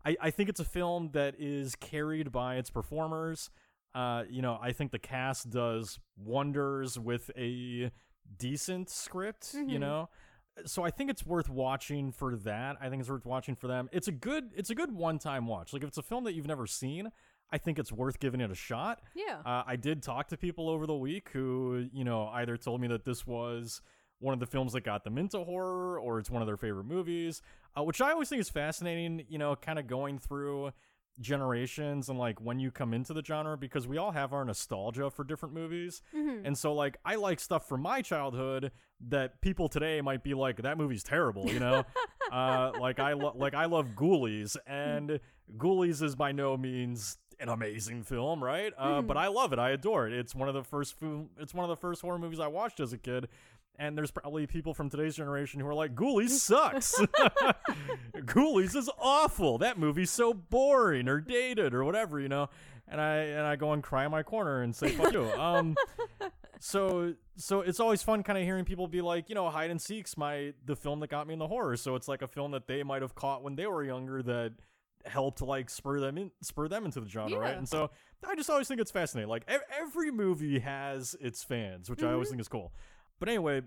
I 0.04 0.16
I 0.20 0.30
think 0.30 0.50
it's 0.50 0.60
a 0.60 0.64
film 0.64 1.08
that 1.14 1.36
is 1.38 1.74
carried 1.74 2.32
by 2.32 2.56
its 2.56 2.68
performers. 2.68 3.48
Uh, 3.94 4.24
you 4.28 4.42
know, 4.42 4.58
I 4.60 4.72
think 4.72 4.90
the 4.92 4.98
cast 4.98 5.48
does 5.48 5.98
wonders 6.18 6.98
with 6.98 7.30
a 7.34 7.90
decent 8.36 8.90
script. 8.90 9.54
You 9.54 9.78
Mhm. 9.78 9.80
know, 9.80 10.08
so 10.66 10.82
I 10.84 10.90
think 10.90 11.10
it's 11.10 11.24
worth 11.26 11.48
watching 11.48 12.12
for 12.12 12.36
that. 12.36 12.76
I 12.80 12.88
think 12.88 13.00
it's 13.00 13.10
worth 13.10 13.24
watching 13.26 13.54
for 13.56 13.66
them. 13.66 13.88
It's 13.92 14.08
a 14.08 14.12
good 14.12 14.50
it's 14.54 14.70
a 14.70 14.74
good 14.74 14.92
one 14.94 15.18
time 15.18 15.46
watch. 15.46 15.72
Like 15.72 15.82
if 15.82 15.88
it's 15.88 15.98
a 15.98 16.02
film 16.02 16.24
that 16.24 16.34
you've 16.34 16.46
never 16.46 16.66
seen, 16.66 17.10
I 17.50 17.58
think 17.58 17.78
it's 17.78 17.90
worth 17.92 18.20
giving 18.20 18.40
it 18.40 18.50
a 18.50 18.54
shot. 18.54 19.00
Yeah. 19.14 19.38
Uh, 19.44 19.62
I 19.66 19.76
did 19.76 20.02
talk 20.02 20.28
to 20.28 20.36
people 20.36 20.68
over 20.68 20.86
the 20.86 20.94
week 20.96 21.30
who, 21.32 21.88
you 21.92 22.04
know, 22.04 22.28
either 22.28 22.56
told 22.56 22.80
me 22.80 22.88
that 22.88 23.04
this 23.04 23.26
was 23.26 23.82
one 24.18 24.34
of 24.34 24.40
the 24.40 24.46
films 24.46 24.72
that 24.74 24.82
got 24.84 25.02
them 25.04 25.16
into 25.18 25.42
horror 25.44 25.98
or 25.98 26.18
it's 26.18 26.30
one 26.30 26.42
of 26.42 26.46
their 26.46 26.56
favorite 26.58 26.84
movies, 26.84 27.40
uh, 27.76 27.82
which 27.82 28.00
I 28.00 28.12
always 28.12 28.28
think 28.28 28.40
is 28.40 28.50
fascinating, 28.50 29.24
you 29.28 29.38
know, 29.38 29.56
kind 29.56 29.78
of 29.78 29.86
going 29.86 30.18
through 30.18 30.72
generations 31.20 32.08
and 32.08 32.18
like 32.18 32.40
when 32.40 32.58
you 32.58 32.70
come 32.70 32.94
into 32.94 33.12
the 33.12 33.22
genre 33.24 33.56
because 33.56 33.86
we 33.86 33.98
all 33.98 34.10
have 34.10 34.32
our 34.32 34.44
nostalgia 34.44 35.10
for 35.10 35.22
different 35.24 35.54
movies. 35.54 36.02
Mhm. 36.14 36.42
And 36.44 36.56
so 36.56 36.72
like 36.72 36.96
I 37.04 37.16
like 37.16 37.40
stuff 37.40 37.68
from 37.68 37.82
my 37.82 38.00
childhood 38.02 38.72
that 39.08 39.40
people 39.40 39.68
today 39.68 40.00
might 40.02 40.22
be 40.22 40.34
like 40.34 40.62
that 40.62 40.76
movie's 40.76 41.02
terrible, 41.02 41.48
you 41.50 41.58
know? 41.60 41.84
uh 42.32 42.72
like 42.80 43.00
I 43.00 43.14
lo- 43.14 43.32
like 43.34 43.54
I 43.54 43.64
love 43.64 43.88
Ghoulies 43.96 44.56
and 44.66 45.18
Ghoulies 45.56 46.02
is 46.02 46.14
by 46.14 46.32
no 46.32 46.56
means 46.56 47.16
an 47.40 47.48
amazing 47.48 48.02
film, 48.02 48.44
right? 48.44 48.72
Uh 48.76 49.00
Mhm. 49.00 49.06
but 49.06 49.16
I 49.16 49.28
love 49.28 49.52
it. 49.54 49.58
I 49.58 49.70
adore 49.70 50.06
it. 50.06 50.12
It's 50.12 50.34
one 50.34 50.48
of 50.48 50.54
the 50.54 50.62
first 50.64 50.98
fu- 50.98 51.28
it's 51.38 51.54
one 51.54 51.64
of 51.64 51.70
the 51.70 51.76
first 51.80 52.02
horror 52.02 52.18
movies 52.18 52.40
I 52.40 52.46
watched 52.48 52.80
as 52.80 52.92
a 52.92 52.98
kid. 52.98 53.28
And 53.78 53.96
there's 53.96 54.10
probably 54.10 54.46
people 54.46 54.74
from 54.74 54.90
today's 54.90 55.16
generation 55.16 55.58
who 55.58 55.66
are 55.66 55.72
like, 55.74 55.94
Ghoulies 55.94 56.30
sucks. 56.30 57.00
Ghoulies 58.14 58.76
is 58.76 58.90
awful. 59.00 59.58
That 59.58 59.78
movie's 59.78 60.10
so 60.10 60.34
boring 60.34 61.08
or 61.08 61.20
dated 61.20 61.72
or 61.74 61.84
whatever, 61.84 62.20
you 62.20 62.28
know. 62.28 62.48
And 62.88 63.00
I 63.00 63.14
and 63.16 63.46
I 63.46 63.56
go 63.56 63.72
and 63.72 63.82
cry 63.82 64.04
in 64.04 64.10
my 64.10 64.22
corner 64.22 64.62
and 64.62 64.74
say 64.74 64.88
fuck 64.90 65.12
you. 65.12 65.24
Um, 65.32 65.76
so 66.60 67.14
so 67.36 67.62
it's 67.62 67.80
always 67.80 68.02
fun 68.02 68.22
kind 68.22 68.38
of 68.38 68.44
hearing 68.44 68.64
people 68.64 68.86
be 68.86 69.00
like, 69.00 69.28
you 69.28 69.34
know, 69.34 69.48
hide 69.50 69.70
and 69.70 69.80
seek's 69.80 70.16
my 70.16 70.52
the 70.66 70.76
film 70.76 71.00
that 71.00 71.08
got 71.10 71.26
me 71.26 71.32
in 71.32 71.38
the 71.38 71.48
horror. 71.48 71.76
So 71.76 71.96
it's 71.96 72.06
like 72.06 72.22
a 72.22 72.28
film 72.28 72.52
that 72.52 72.66
they 72.68 72.82
might 72.82 73.02
have 73.02 73.14
caught 73.14 73.42
when 73.42 73.56
they 73.56 73.66
were 73.66 73.82
younger 73.82 74.22
that 74.22 74.52
helped 75.06 75.40
like 75.40 75.70
spur 75.70 75.98
them 75.98 76.18
in 76.18 76.30
spur 76.42 76.68
them 76.68 76.84
into 76.84 77.00
the 77.00 77.08
genre, 77.08 77.38
right? 77.38 77.56
And 77.56 77.66
so 77.68 77.90
I 78.28 78.34
just 78.36 78.50
always 78.50 78.68
think 78.68 78.80
it's 78.80 78.90
fascinating. 78.90 79.30
Like 79.30 79.44
ev- 79.48 79.62
every 79.80 80.10
movie 80.10 80.58
has 80.58 81.16
its 81.20 81.42
fans, 81.42 81.88
which 81.88 82.02
I 82.02 82.12
always 82.12 82.28
Mhm. 82.28 82.32
think 82.32 82.40
is 82.42 82.48
cool. 82.48 82.72
But 83.18 83.30
anyway, 83.30 83.62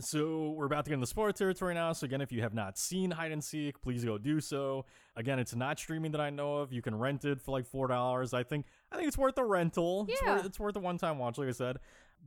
so 0.00 0.50
we're 0.50 0.66
about 0.66 0.84
to 0.84 0.90
get 0.90 0.94
in 0.94 1.00
the 1.00 1.06
spoiler 1.06 1.32
territory 1.32 1.74
now. 1.74 1.92
So 1.92 2.04
again, 2.04 2.20
if 2.20 2.30
you 2.30 2.40
have 2.42 2.54
not 2.54 2.78
seen 2.78 3.10
Hide 3.10 3.32
and 3.32 3.42
Seek, 3.42 3.80
please 3.82 4.04
go 4.04 4.16
do 4.18 4.40
so. 4.40 4.84
Again, 5.16 5.38
it's 5.38 5.54
not 5.54 5.78
streaming 5.78 6.12
that 6.12 6.20
I 6.20 6.30
know 6.30 6.56
of. 6.58 6.72
You 6.72 6.82
can 6.82 6.96
rent 6.96 7.24
it 7.24 7.40
for 7.40 7.50
like 7.52 7.66
four 7.66 7.88
dollars. 7.88 8.32
I 8.32 8.42
think 8.44 8.66
I 8.92 8.96
think 8.96 9.08
it's 9.08 9.18
worth 9.18 9.34
the 9.34 9.44
rental. 9.44 10.06
It's 10.08 10.20
Yeah. 10.22 10.36
worth, 10.36 10.46
it's 10.46 10.60
worth 10.60 10.76
a 10.76 10.80
one 10.80 10.98
time 10.98 11.18
watch, 11.18 11.38
like 11.38 11.48
I 11.48 11.52
said. 11.52 11.78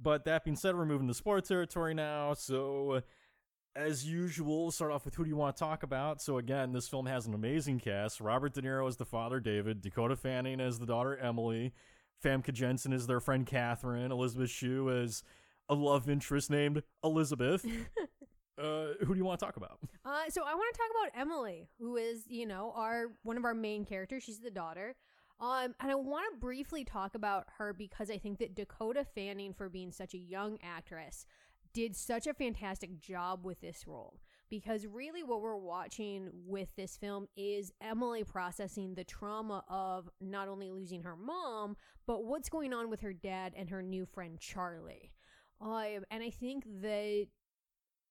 But 0.02 0.26
that 0.26 0.44
being 0.44 0.56
said, 0.56 0.76
we're 0.76 0.86
moving 0.86 1.08
to 1.08 1.14
spoiler 1.14 1.42
territory 1.42 1.94
now. 1.94 2.34
So 2.34 3.02
as 3.76 4.06
usual, 4.06 4.64
we'll 4.64 4.72
start 4.72 4.92
off 4.92 5.06
with 5.06 5.16
who 5.16 5.24
do 5.24 5.30
you 5.30 5.38
want 5.38 5.56
to 5.56 5.60
talk 5.60 5.84
about? 5.84 6.22
So 6.22 6.38
again, 6.38 6.74
this 6.74 6.90
film 6.90 7.06
has 7.06 7.26
an 7.26 7.34
amazing 7.34 7.80
cast. 7.80 8.20
Robert 8.20 8.54
De 8.54 8.62
Niro 8.62 8.86
as 8.88 8.98
the 8.98 9.06
father, 9.06 9.40
David. 9.40 9.82
Dakota 9.82 10.16
Fanning 10.18 10.60
as 10.60 10.78
the 10.80 10.86
daughter, 10.86 11.16
Emily. 11.18 11.74
Famke 12.22 12.52
Janssen 12.54 12.92
is 12.94 13.08
their 13.08 13.20
friend 13.22 13.46
Catherine. 13.48 14.12
Elizabeth 14.12 14.50
Shue 14.50 14.90
as 14.92 15.24
a 15.72 15.74
love 15.74 16.10
interest 16.10 16.52
named 16.52 16.84
Elizabeth. 17.04 17.66
uh, 18.62 18.88
who 19.00 19.14
do 19.14 19.16
you 19.16 19.26
want 19.26 19.40
to 19.40 19.46
talk 19.46 19.56
about? 19.56 19.80
Uh, 20.06 20.30
so 20.30 20.44
I 20.46 20.54
want 20.54 20.76
to 20.76 20.80
talk 20.80 20.90
about 20.92 21.20
Emily, 21.20 21.70
who 21.80 21.96
is, 21.96 22.26
you 22.28 22.46
know, 22.46 22.74
our 22.76 23.14
one 23.24 23.38
of 23.38 23.46
our 23.46 23.56
main 23.56 23.86
characters. 23.86 24.24
She's 24.24 24.40
the 24.40 24.52
daughter. 24.52 24.96
Um, 25.40 25.74
and 25.80 25.90
I 25.90 25.96
want 25.96 26.26
to 26.32 26.40
briefly 26.40 26.84
talk 26.84 27.16
about 27.16 27.46
her 27.58 27.74
because 27.74 28.12
I 28.12 28.20
think 28.20 28.38
that 28.40 28.54
Dakota 28.54 29.04
Fanning, 29.16 29.54
for 29.54 29.70
being 29.70 29.92
such 29.92 30.14
a 30.14 30.20
young 30.20 30.60
actress, 30.62 31.26
did 31.74 31.96
such 31.96 32.28
a 32.28 32.34
fantastic 32.34 33.00
job 33.00 33.44
with 33.44 33.60
this 33.62 33.88
role. 33.88 34.20
Because 34.50 34.86
really, 34.86 35.24
what 35.24 35.42
we're 35.42 35.56
watching 35.56 36.30
with 36.46 36.68
this 36.76 36.98
film 36.98 37.28
is 37.38 37.72
Emily 37.80 38.26
processing 38.26 38.94
the 38.94 39.06
trauma 39.06 39.64
of 39.70 40.10
not 40.20 40.50
only 40.50 40.70
losing 40.70 41.04
her 41.04 41.16
mom, 41.16 41.78
but 42.06 42.26
what's 42.26 42.50
going 42.50 42.74
on 42.74 42.90
with 42.90 43.00
her 43.00 43.14
dad 43.14 43.54
and 43.56 43.70
her 43.70 43.82
new 43.82 44.06
friend 44.06 44.38
Charlie. 44.38 45.14
And 45.62 46.24
I 46.24 46.30
think 46.30 46.66
that 46.82 47.28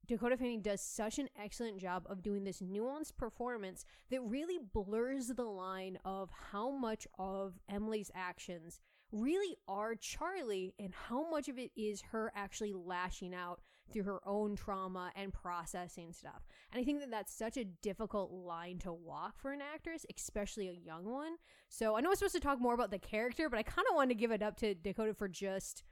Dakota 0.07 0.37
Fanning 0.37 0.63
does 0.63 0.81
such 0.81 1.19
an 1.19 1.29
excellent 1.41 1.79
job 1.79 2.07
of 2.09 2.23
doing 2.23 2.45
this 2.45 2.61
nuanced 2.61 3.17
performance 3.17 3.85
that 4.11 4.21
really 4.23 4.59
blurs 4.73 5.29
the 5.29 5.45
line 5.45 5.99
of 6.05 6.31
how 6.51 6.71
much 6.71 7.07
of 7.19 7.61
Emily's 7.69 8.11
actions 8.15 8.81
really 9.13 9.57
are 9.69 9.95
Charlie 9.95 10.75
and 10.79 10.95
how 10.95 11.29
much 11.29 11.49
of 11.49 11.59
it 11.59 11.71
is 11.77 12.01
her 12.13 12.33
actually 12.35 12.73
lashing 12.73 13.35
out 13.35 13.61
through 13.93 14.05
her 14.05 14.21
own 14.27 14.55
trauma 14.55 15.11
and 15.17 15.33
processing 15.33 16.13
stuff. 16.13 16.47
And 16.73 16.81
I 16.81 16.85
think 16.85 17.01
that 17.01 17.11
that's 17.11 17.35
such 17.35 17.57
a 17.57 17.65
difficult 17.65 18.33
line 18.33 18.79
to 18.81 18.93
walk 18.93 19.39
for 19.39 19.53
an 19.53 19.61
actress, 19.61 20.07
especially 20.17 20.69
a 20.69 20.73
young 20.73 21.05
one. 21.07 21.37
So 21.69 21.97
I 21.97 22.01
know 22.01 22.11
I'm 22.11 22.17
supposed 22.17 22.35
to 22.35 22.41
talk 22.41 22.61
more 22.61 22.75
about 22.75 22.93
the 22.93 22.99
character, 22.99 23.49
but 23.49 23.59
I 23.59 23.65
kind 23.65 23.87
of 23.91 23.97
wanted 23.97 24.11
to 24.11 24.21
give 24.21 24.31
it 24.31 24.43
up 24.43 24.57
to 24.59 24.75
Dakota 24.75 25.15
for 25.15 25.29
just 25.29 25.83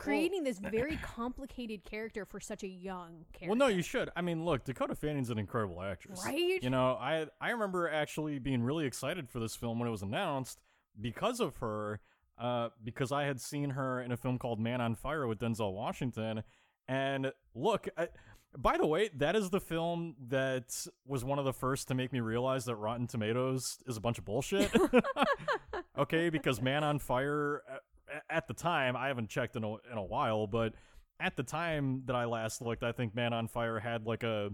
creating 0.00 0.44
this 0.44 0.58
very 0.72 0.96
complicated 0.96 1.84
character 1.84 2.24
for 2.24 2.40
such 2.40 2.62
a 2.62 2.68
young 2.68 3.24
character. 3.32 3.48
Well, 3.48 3.56
no, 3.56 3.66
you 3.68 3.82
should. 3.82 4.10
I 4.16 4.22
mean, 4.22 4.44
look, 4.44 4.64
Dakota 4.64 4.94
Fanning's 4.94 5.30
an 5.30 5.38
incredible 5.38 5.82
actress. 5.82 6.22
Right? 6.24 6.62
You 6.62 6.70
know, 6.70 6.98
I 7.00 7.26
I 7.40 7.50
remember 7.50 7.88
actually 7.88 8.38
being 8.38 8.62
really 8.62 8.86
excited 8.86 9.28
for 9.28 9.38
this 9.38 9.54
film 9.54 9.78
when 9.78 9.86
it 9.88 9.92
was 9.92 10.02
announced 10.02 10.60
because 11.00 11.40
of 11.40 11.56
her, 11.58 12.00
uh, 12.38 12.70
because 12.82 13.12
I 13.12 13.24
had 13.24 13.40
seen 13.40 13.70
her 13.70 14.00
in 14.00 14.12
a 14.12 14.16
film 14.16 14.38
called 14.38 14.58
Man 14.58 14.80
on 14.80 14.94
Fire 14.94 15.26
with 15.26 15.38
Denzel 15.38 15.72
Washington. 15.72 16.42
And 16.88 17.32
look, 17.54 17.88
I, 17.96 18.08
by 18.56 18.76
the 18.76 18.86
way, 18.86 19.10
that 19.16 19.36
is 19.36 19.50
the 19.50 19.60
film 19.60 20.16
that 20.28 20.86
was 21.06 21.24
one 21.24 21.38
of 21.38 21.44
the 21.44 21.52
first 21.52 21.88
to 21.88 21.94
make 21.94 22.12
me 22.12 22.20
realize 22.20 22.64
that 22.64 22.74
Rotten 22.76 23.06
Tomatoes 23.06 23.78
is 23.86 23.96
a 23.96 24.00
bunch 24.00 24.18
of 24.18 24.24
bullshit. 24.24 24.70
okay, 25.98 26.30
because 26.30 26.60
Man 26.60 26.82
on 26.82 26.98
Fire 26.98 27.62
uh, 27.70 27.76
at 28.28 28.46
the 28.48 28.54
time, 28.54 28.96
I 28.96 29.08
haven't 29.08 29.28
checked 29.28 29.56
in 29.56 29.64
a, 29.64 29.72
in 29.90 29.96
a 29.96 30.02
while, 30.04 30.46
but 30.46 30.74
at 31.20 31.36
the 31.36 31.42
time 31.42 32.02
that 32.06 32.16
I 32.16 32.24
last 32.24 32.62
looked, 32.62 32.82
I 32.82 32.92
think 32.92 33.14
Man 33.14 33.32
on 33.32 33.46
Fire 33.48 33.78
had 33.78 34.06
like 34.06 34.22
a 34.22 34.50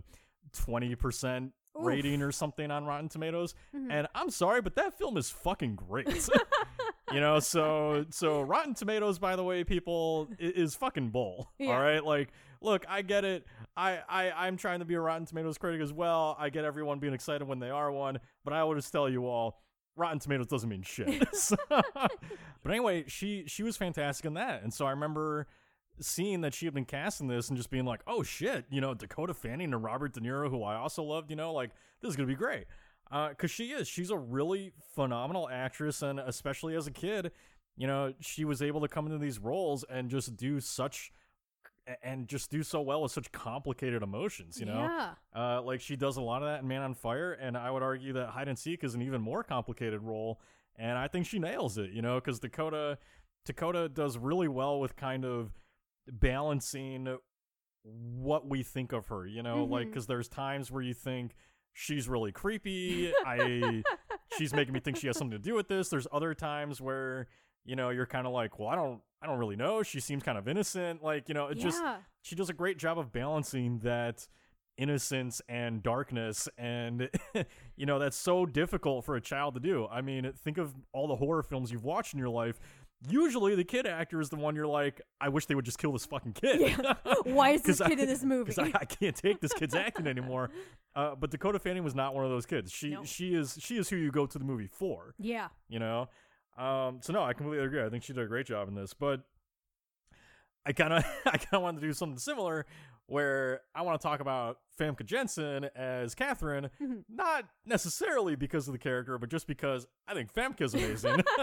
20% 0.54 1.46
Oof. 1.46 1.50
rating 1.76 2.22
or 2.22 2.32
something 2.32 2.70
on 2.70 2.84
Rotten 2.84 3.08
Tomatoes. 3.08 3.54
Mhm. 3.74 3.88
And 3.90 4.06
I'm 4.14 4.30
sorry, 4.30 4.60
but 4.62 4.74
that 4.76 4.96
film 4.98 5.16
is 5.16 5.30
fucking 5.30 5.76
great. 5.76 6.28
you 7.12 7.20
know, 7.20 7.38
so 7.38 8.06
so 8.10 8.40
Rotten 8.42 8.74
Tomatoes, 8.74 9.18
by 9.18 9.36
the 9.36 9.44
way, 9.44 9.64
people 9.64 10.28
is 10.38 10.74
fucking 10.74 11.10
bull. 11.10 11.50
Yeah. 11.58 11.68
All 11.74 11.80
right, 11.80 12.04
like, 12.04 12.30
look, 12.60 12.84
I 12.88 13.02
get 13.02 13.24
it. 13.24 13.44
I 13.76 14.00
I 14.08 14.30
I'm 14.32 14.56
trying 14.56 14.78
to 14.80 14.84
be 14.84 14.94
a 14.94 15.00
Rotten 15.00 15.26
Tomatoes 15.26 15.58
critic 15.58 15.80
as 15.80 15.92
well. 15.92 16.36
I 16.38 16.48
get 16.50 16.64
everyone 16.64 16.98
being 16.98 17.14
excited 17.14 17.46
when 17.46 17.58
they 17.58 17.70
are 17.70 17.92
one, 17.92 18.18
but 18.44 18.52
I 18.52 18.64
will 18.64 18.74
just 18.74 18.90
tell 18.92 19.08
you 19.08 19.26
all. 19.26 19.60
Rotten 19.96 20.18
Tomatoes 20.18 20.46
doesn't 20.46 20.68
mean 20.68 20.82
shit. 20.82 21.26
So- 21.34 21.56
but 21.68 22.70
anyway, 22.70 23.04
she 23.08 23.44
she 23.46 23.62
was 23.62 23.76
fantastic 23.76 24.26
in 24.26 24.34
that, 24.34 24.62
and 24.62 24.72
so 24.72 24.86
I 24.86 24.90
remember 24.90 25.46
seeing 25.98 26.42
that 26.42 26.52
she 26.52 26.66
had 26.66 26.74
been 26.74 26.84
cast 26.84 27.20
in 27.22 27.26
this 27.26 27.48
and 27.48 27.56
just 27.56 27.70
being 27.70 27.84
like, 27.84 28.00
"Oh 28.06 28.22
shit," 28.22 28.66
you 28.70 28.80
know, 28.80 28.92
Dakota 28.94 29.34
Fanning 29.34 29.72
and 29.72 29.82
Robert 29.82 30.12
De 30.12 30.20
Niro, 30.20 30.50
who 30.50 30.62
I 30.62 30.76
also 30.76 31.02
loved. 31.02 31.30
You 31.30 31.36
know, 31.36 31.52
like 31.52 31.70
this 32.02 32.10
is 32.10 32.16
gonna 32.16 32.26
be 32.26 32.34
great 32.34 32.66
uh, 33.10 33.30
because 33.30 33.50
she 33.50 33.66
is. 33.72 33.88
She's 33.88 34.10
a 34.10 34.18
really 34.18 34.72
phenomenal 34.94 35.48
actress, 35.50 36.02
and 36.02 36.18
especially 36.20 36.74
as 36.76 36.86
a 36.86 36.90
kid, 36.90 37.30
you 37.76 37.86
know, 37.86 38.12
she 38.20 38.44
was 38.44 38.60
able 38.62 38.80
to 38.80 38.88
come 38.88 39.06
into 39.06 39.18
these 39.18 39.38
roles 39.38 39.84
and 39.88 40.10
just 40.10 40.36
do 40.36 40.60
such 40.60 41.12
and 42.02 42.26
just 42.28 42.50
do 42.50 42.62
so 42.62 42.80
well 42.80 43.02
with 43.02 43.12
such 43.12 43.30
complicated 43.32 44.02
emotions. 44.02 44.58
You 44.58 44.66
know, 44.66 44.80
Yeah. 44.80 45.14
uh, 45.34 45.62
like 45.62 45.80
she 45.80 45.96
does 45.96 46.16
a 46.16 46.20
lot 46.22 46.42
of 46.42 46.48
that 46.48 46.62
in 46.62 46.68
Man 46.68 46.82
on 46.82 46.94
Fire, 46.94 47.32
and 47.32 47.56
I 47.56 47.70
would 47.70 47.82
argue 47.82 48.12
that 48.14 48.30
Hide 48.30 48.48
and 48.48 48.58
Seek 48.58 48.82
is 48.84 48.94
an 48.94 49.02
even 49.02 49.20
more 49.20 49.42
complicated 49.44 50.02
role, 50.02 50.40
and 50.76 50.98
I 50.98 51.08
think 51.08 51.26
she 51.26 51.38
nails 51.38 51.78
it. 51.78 51.90
You 51.90 52.02
know, 52.02 52.16
because 52.16 52.40
Dakota 52.40 52.98
Dakota 53.44 53.88
does 53.88 54.18
really 54.18 54.48
well 54.48 54.80
with 54.80 54.96
kind 54.96 55.24
of 55.24 55.52
balancing 56.20 57.16
what 57.84 58.48
we 58.48 58.62
think 58.64 58.92
of 58.92 59.06
her, 59.06 59.26
you 59.26 59.42
know, 59.42 59.64
like 59.64 59.86
Mhm. 59.86 59.90
because 59.90 60.06
there's 60.08 60.28
times 60.28 60.72
where 60.72 60.82
you 60.82 60.94
think 60.94 61.34
she's 61.72 62.08
really 62.08 62.32
creepy. 62.32 63.12
I 63.24 63.82
she's 64.36 64.52
making 64.52 64.74
me 64.74 64.80
think 64.80 64.96
she 64.96 65.06
has 65.06 65.16
something 65.16 65.38
to 65.38 65.42
do 65.42 65.54
with 65.54 65.68
this. 65.68 65.88
There's 65.88 66.08
other 66.10 66.34
times 66.34 66.80
where 66.80 67.28
you 67.66 67.76
know 67.76 67.90
you're 67.90 68.06
kind 68.06 68.26
of 68.26 68.32
like, 68.32 68.58
well, 68.58 68.68
I 68.68 68.74
don't, 68.76 69.00
I 69.20 69.26
don't 69.26 69.38
really 69.38 69.56
know. 69.56 69.82
She 69.82 70.00
seems 70.00 70.22
kind 70.22 70.38
of 70.38 70.48
innocent. 70.48 71.02
Like 71.02 71.28
you 71.28 71.34
know, 71.34 71.48
it 71.48 71.58
just 71.58 71.82
she 72.22 72.34
does 72.34 72.48
a 72.48 72.54
great 72.54 72.78
job 72.78 72.98
of 72.98 73.12
balancing 73.12 73.80
that 73.80 74.26
innocence 74.78 75.40
and 75.48 75.82
darkness 75.82 76.48
and 76.58 77.08
you 77.76 77.86
know 77.86 77.98
that's 77.98 78.16
so 78.16 78.44
difficult 78.44 79.06
for 79.06 79.16
a 79.16 79.20
child 79.22 79.54
to 79.54 79.60
do 79.60 79.86
i 79.90 80.02
mean 80.02 80.30
think 80.44 80.58
of 80.58 80.74
all 80.92 81.08
the 81.08 81.16
horror 81.16 81.42
films 81.42 81.72
you've 81.72 81.82
watched 81.84 82.12
in 82.12 82.18
your 82.18 82.28
life 82.28 82.60
usually 83.08 83.54
the 83.54 83.64
kid 83.64 83.86
actor 83.86 84.20
is 84.20 84.28
the 84.28 84.36
one 84.36 84.54
you're 84.54 84.66
like 84.66 85.00
i 85.18 85.30
wish 85.30 85.46
they 85.46 85.54
would 85.54 85.64
just 85.64 85.78
kill 85.78 85.92
this 85.92 86.04
fucking 86.04 86.34
kid 86.34 86.60
Yeah. 86.60 86.92
Why 87.24 87.52
is 87.52 87.62
this 87.62 87.78
'Cause 87.78 87.86
I- 87.86 87.88
kid 87.88 88.00
in 88.00 88.06
this 88.06 88.22
movie? 88.22 88.50
because 88.50 88.58
I, 88.58 88.78
I 88.78 88.84
can't 88.84 89.16
take 89.16 89.40
this 89.40 89.54
kid's 89.54 89.74
acting 89.74 90.06
anymore 90.06 90.50
uh, 90.94 91.14
but 91.14 91.30
dakota 91.30 91.58
fanning 91.58 91.82
was 91.82 91.94
not 91.94 92.14
one 92.14 92.24
of 92.26 92.30
those 92.30 92.44
kids 92.44 92.70
she 92.70 92.90
No. 92.90 93.02
she 93.04 93.34
is 93.34 93.56
she 93.58 93.78
is 93.78 93.88
who 93.88 93.96
you 93.96 94.10
go 94.10 94.26
to 94.26 94.38
the 94.38 94.44
movie 94.44 94.66
for 94.70 95.14
yeah. 95.18 95.48
you 95.70 95.78
know 95.78 96.10
um 96.56 96.98
so 97.02 97.12
no 97.12 97.22
i 97.22 97.32
completely 97.32 97.64
agree. 97.64 97.82
I 97.82 97.88
think 97.90 98.02
she 98.02 98.12
did 98.12 98.22
a 98.22 98.26
great 98.26 98.46
job 98.46 98.68
in 98.68 98.74
this 98.74 98.94
but 98.94 99.22
i 100.64 100.72
kind 100.72 100.92
of 100.92 101.04
i 101.26 101.30
kind 101.36 101.54
of 101.54 101.62
wanted 101.62 101.80
to 101.80 101.86
do 101.86 101.92
something 101.92 102.18
similar 102.18 102.66
where 103.06 103.60
i 103.74 103.82
want 103.82 104.00
to 104.00 104.06
talk 104.06 104.20
about 104.20 104.58
famke 104.80 105.04
janssen 105.04 105.68
as 105.76 106.14
catherine 106.14 106.70
Mhm. 106.82 107.04
not 107.08 107.44
necessarily 107.64 108.36
because 108.36 108.66
of 108.68 108.72
the 108.72 108.78
character 108.78 109.18
but 109.18 109.28
just 109.28 109.46
because 109.46 109.86
i 110.08 110.14
think 110.14 110.32
famke 110.32 110.60
is 110.60 110.74
amazing. 110.74 111.22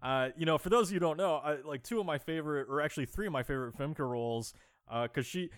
Uh 0.00 0.28
you 0.36 0.46
know 0.46 0.58
for 0.58 0.68
those 0.68 0.86
of 0.88 0.92
you 0.92 1.00
who 1.00 1.06
don't 1.06 1.16
know 1.16 1.34
I, 1.34 1.56
like 1.62 1.82
two 1.82 1.98
of 1.98 2.06
my 2.06 2.18
favorite 2.18 2.68
or 2.70 2.80
actually 2.80 3.06
three 3.06 3.26
of 3.26 3.32
my 3.32 3.42
favorite 3.42 3.76
famke 3.76 3.98
roles 3.98 4.54
uh 4.88 5.02
because 5.02 5.26
she 5.26 5.50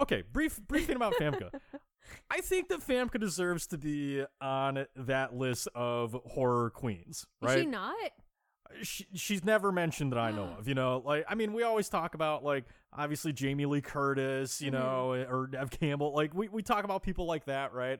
okay 0.00 0.22
brief 0.32 0.60
brief 0.68 0.86
thing 0.86 0.94
about 0.94 1.14
famke 1.14 1.50
I 2.30 2.40
think 2.40 2.68
that 2.68 2.80
Famke 2.80 3.18
deserves 3.20 3.66
to 3.68 3.78
be 3.78 4.24
on 4.40 4.86
that 4.96 5.34
list 5.34 5.68
of 5.74 6.12
horror 6.26 6.70
queens, 6.70 7.26
Is 7.42 7.48
right? 7.48 7.60
she 7.60 7.66
not? 7.66 7.94
she, 8.82 9.06
she's 9.14 9.44
never 9.44 9.72
mentioned 9.72 10.12
that 10.12 10.18
I 10.18 10.30
know 10.30 10.54
of. 10.58 10.68
You 10.68 10.74
know, 10.74 11.02
like 11.04 11.24
I 11.28 11.34
mean, 11.34 11.52
we 11.54 11.62
always 11.62 11.88
talk 11.88 12.14
about 12.14 12.44
like 12.44 12.64
obviously 12.92 13.32
Jamie 13.32 13.66
Lee 13.66 13.80
Curtis, 13.80 14.60
you 14.60 14.70
Mhm. 14.70 14.74
know, 14.74 15.12
or 15.28 15.48
Neve 15.50 15.70
Campbell. 15.70 16.14
Like 16.14 16.34
we 16.34 16.48
we 16.48 16.62
talk 16.62 16.84
about 16.84 17.02
people 17.02 17.24
like 17.26 17.46
that, 17.46 17.72
right? 17.72 17.98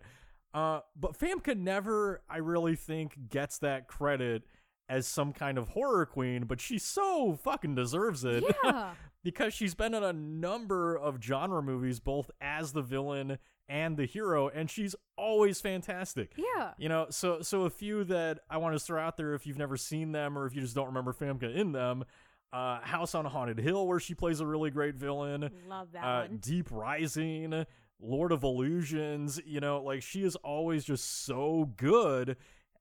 Uh, 0.54 0.80
but 0.94 1.18
Famke 1.18 1.56
never, 1.56 2.22
I 2.28 2.38
really 2.38 2.76
think, 2.76 3.28
gets 3.30 3.58
that 3.60 3.86
credit 3.88 4.44
as 4.90 5.06
some 5.06 5.32
kind 5.32 5.58
of 5.58 5.68
horror 5.68 6.06
queen. 6.06 6.44
But 6.44 6.60
she 6.60 6.78
so 6.78 7.34
fucking 7.42 7.74
deserves 7.74 8.24
it 8.24 8.42
Yeah. 8.64 8.92
because 9.24 9.52
she's 9.54 9.74
been 9.74 9.92
in 9.94 10.02
a 10.02 10.12
number 10.12 10.96
of 10.96 11.22
genre 11.22 11.62
movies, 11.62 11.98
both 12.00 12.30
as 12.40 12.72
the 12.72 12.82
villain 12.82 13.38
and 13.68 13.96
the 13.96 14.06
hero, 14.06 14.48
and 14.48 14.70
she's 14.70 14.94
always 15.16 15.60
fantastic. 15.60 16.32
yeah. 16.36 16.72
You 16.78 16.88
know, 16.88 17.06
so 17.10 17.42
so 17.42 17.62
a 17.62 17.70
few 17.70 18.04
that 18.04 18.40
I 18.48 18.56
want 18.58 18.74
to 18.74 18.78
throw 18.80 19.00
out 19.00 19.16
there 19.16 19.34
if 19.34 19.46
you've 19.46 19.58
never 19.58 19.76
seen 19.76 20.12
them 20.12 20.38
or 20.38 20.46
if 20.46 20.54
you 20.54 20.60
just 20.62 20.74
don't 20.74 20.86
remember 20.86 21.12
Famke 21.12 21.54
in 21.54 21.72
them. 21.72 22.04
Uh, 22.50 22.80
House 22.80 23.14
on 23.14 23.26
Haunted 23.26 23.58
Hill, 23.58 23.86
where 23.86 24.00
she 24.00 24.14
plays 24.14 24.40
a 24.40 24.46
really 24.46 24.70
great 24.70 24.94
villain. 24.94 25.50
Love 25.68 25.92
that 25.92 26.02
Uh, 26.02 26.20
one. 26.28 26.38
Deep 26.38 26.68
Rising, 26.70 27.66
Lord 28.00 28.32
of 28.32 28.42
Illusions. 28.42 29.38
You 29.44 29.60
know, 29.60 29.82
like 29.82 30.00
she 30.02 30.22
is 30.24 30.34
always 30.36 30.84
just 30.84 31.24
so 31.26 31.70
good, 31.76 32.36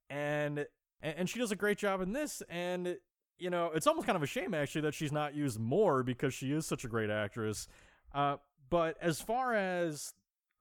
and 0.10 0.60
and 1.02 1.18
and 1.18 1.30
she 1.30 1.40
does 1.40 1.52
a 1.52 1.56
great 1.58 1.78
job 1.78 2.00
in 2.02 2.14
this. 2.14 2.42
And 2.50 2.98
you 3.40 3.50
know, 3.50 3.72
it's 3.76 3.88
almost 3.88 4.08
kind 4.08 4.16
of 4.16 4.24
a 4.24 4.28
shame 4.28 4.54
actually 4.54 4.82
that 4.82 4.94
she's 4.94 5.12
not 5.12 5.36
used 5.36 5.60
more 5.60 6.02
because 6.02 6.34
she 6.34 6.52
is 6.54 6.66
such 6.66 6.86
a 6.86 6.88
great 6.88 7.10
actress. 7.10 7.68
Uh, 8.16 8.38
but 8.70 8.96
as 9.02 9.20
far 9.22 9.54
as 9.54 10.14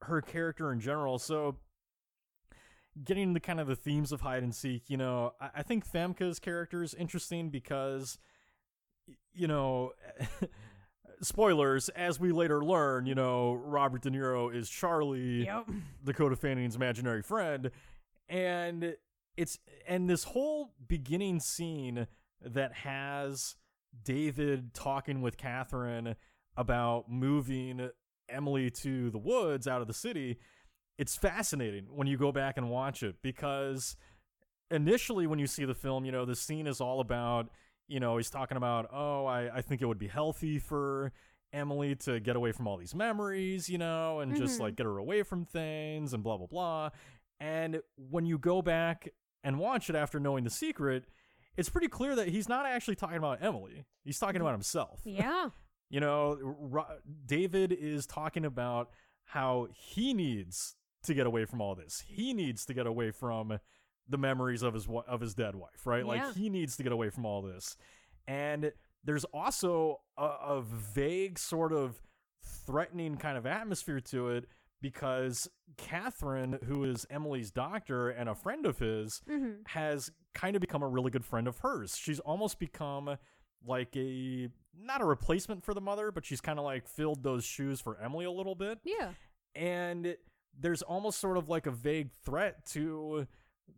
her 0.03 0.21
character 0.21 0.71
in 0.71 0.79
general, 0.79 1.19
so 1.19 1.57
getting 3.03 3.23
into 3.23 3.39
kind 3.39 3.59
of 3.59 3.67
the 3.67 3.75
themes 3.75 4.11
of 4.11 4.21
hide 4.21 4.43
and 4.43 4.55
seek, 4.55 4.89
you 4.89 4.97
know, 4.97 5.33
I, 5.39 5.49
I 5.57 5.63
think 5.63 5.89
Famke's 5.89 6.39
character 6.39 6.83
is 6.83 6.93
interesting 6.93 7.49
because, 7.49 8.17
you 9.33 9.47
know, 9.47 9.91
spoilers, 11.21 11.89
as 11.89 12.19
we 12.19 12.31
later 12.31 12.63
learn, 12.63 13.05
you 13.05 13.15
know, 13.15 13.53
Robert 13.53 14.01
De 14.01 14.09
Niro 14.09 14.53
is 14.53 14.69
Charlie, 14.69 15.45
Yep. 15.45 15.69
Dakota 16.03 16.35
Fanning's 16.35 16.75
imaginary 16.75 17.21
friend, 17.21 17.71
and 18.29 18.95
it's 19.35 19.59
and 19.87 20.09
this 20.09 20.23
whole 20.25 20.73
beginning 20.87 21.39
scene 21.39 22.07
that 22.43 22.73
has 22.73 23.55
David 24.03 24.73
talking 24.73 25.21
with 25.21 25.37
Catherine 25.37 26.15
about 26.55 27.09
moving 27.09 27.89
Emily 28.29 28.69
to 28.71 29.09
the 29.09 29.17
woods 29.17 29.67
out 29.67 29.81
of 29.81 29.87
the 29.87 29.93
city. 29.93 30.37
It's 30.97 31.15
fascinating 31.15 31.85
when 31.89 32.07
you 32.07 32.17
go 32.17 32.31
back 32.31 32.57
and 32.57 32.69
watch 32.69 33.03
it 33.03 33.17
because 33.21 33.95
initially 34.71 35.27
when 35.27 35.39
you 35.39 35.47
see 35.47 35.65
the 35.65 35.75
film, 35.75 36.05
you 36.05 36.11
know, 36.11 36.25
the 36.25 36.35
scene 36.35 36.67
is 36.67 36.81
all 36.81 36.99
about, 36.99 37.49
you 37.87 37.99
know, 37.99 38.17
he's 38.17 38.29
talking 38.29 38.57
about, 38.57 38.89
oh, 38.91 39.25
I, 39.25 39.57
I 39.57 39.61
think 39.61 39.81
it 39.81 39.85
would 39.85 39.99
be 39.99 40.07
healthy 40.07 40.59
for 40.59 41.11
Emily 41.53 41.95
to 41.95 42.19
get 42.19 42.35
away 42.35 42.51
from 42.51 42.67
all 42.67 42.77
these 42.77 42.93
memories, 42.95 43.69
you 43.69 43.77
know, 43.77 44.19
and 44.19 44.35
just 44.35 44.57
Mhm. 44.57 44.63
like 44.63 44.75
get 44.75 44.85
her 44.85 44.97
away 44.97 45.23
from 45.23 45.45
things 45.45 46.13
and 46.13 46.21
blah, 46.23 46.37
blah, 46.37 46.47
blah. 46.47 46.89
And 47.39 47.81
when 47.95 48.25
you 48.25 48.37
go 48.37 48.61
back 48.61 49.07
and 49.43 49.57
watch 49.59 49.89
it 49.89 49.95
after 49.95 50.19
knowing 50.19 50.43
the 50.43 50.49
secret, 50.49 51.05
it's 51.55 51.69
pretty 51.69 51.87
clear 51.87 52.15
that 52.15 52.27
he's 52.27 52.49
not 52.49 52.65
actually 52.65 52.95
talking 52.95 53.17
about 53.17 53.41
Emily. 53.41 53.85
He's 54.03 54.19
talking 54.19 54.41
about 54.41 54.51
himself. 54.53 55.01
Yeah. 55.05 55.49
You 55.89 55.99
know, 55.99 56.37
Ro- 56.41 56.97
David 57.25 57.71
is 57.71 58.05
talking 58.05 58.45
about 58.45 58.89
how 59.25 59.67
he 59.73 60.13
needs 60.13 60.75
to 61.03 61.13
get 61.13 61.25
away 61.27 61.45
from 61.45 61.61
all 61.61 61.75
this. 61.75 62.03
He 62.07 62.33
needs 62.33 62.65
to 62.65 62.73
get 62.73 62.87
away 62.87 63.11
from 63.11 63.59
the 64.09 64.17
memories 64.17 64.63
of 64.63 64.73
his 64.73 64.87
of 65.07 65.21
his 65.21 65.33
dead 65.33 65.55
wife, 65.55 65.85
right? 65.85 66.05
Yeah. 66.05 66.25
Like 66.25 66.35
he 66.35 66.49
needs 66.49 66.77
to 66.77 66.83
get 66.83 66.91
away 66.91 67.09
from 67.09 67.25
all 67.25 67.41
this. 67.41 67.75
And 68.27 68.71
there's 69.03 69.23
also 69.25 70.01
a, 70.17 70.23
a 70.23 70.61
vague 70.61 71.39
sort 71.39 71.71
of 71.71 72.01
threatening 72.65 73.17
kind 73.17 73.37
of 73.37 73.45
atmosphere 73.45 73.99
to 74.01 74.29
it 74.29 74.45
because 74.81 75.47
Catherine, 75.77 76.59
who 76.65 76.83
is 76.83 77.05
Emily's 77.09 77.51
doctor 77.51 78.09
and 78.09 78.29
a 78.29 78.35
friend 78.35 78.65
of 78.65 78.79
his, 78.79 79.21
hmm 79.27 79.51
has 79.67 80.11
kind 80.33 80.55
of 80.55 80.61
become 80.61 80.83
a 80.83 80.87
really 80.87 81.09
good 81.09 81.25
friend 81.25 81.47
of 81.47 81.57
hers. 81.59 81.97
She's 81.97 82.19
almost 82.19 82.59
become 82.59 83.17
like 83.65 83.95
a 83.95 84.49
not 84.79 85.01
a 85.01 85.05
replacement 85.05 85.63
for 85.63 85.73
the 85.73 85.81
mother, 85.81 86.11
but 86.11 86.25
she's 86.25 86.41
kind 86.41 86.59
of 86.59 86.65
like 86.65 86.87
filled 86.87 87.23
those 87.23 87.43
shoes 87.43 87.79
for 87.81 87.97
Emily 87.99 88.25
a 88.25 88.31
little 88.31 88.55
bit. 88.55 88.79
Yeah. 88.83 89.11
And 89.55 90.15
there's 90.59 90.81
almost 90.81 91.19
sort 91.19 91.37
of 91.37 91.49
like 91.49 91.65
a 91.67 91.71
vague 91.71 92.09
threat 92.23 92.65
to 92.71 93.27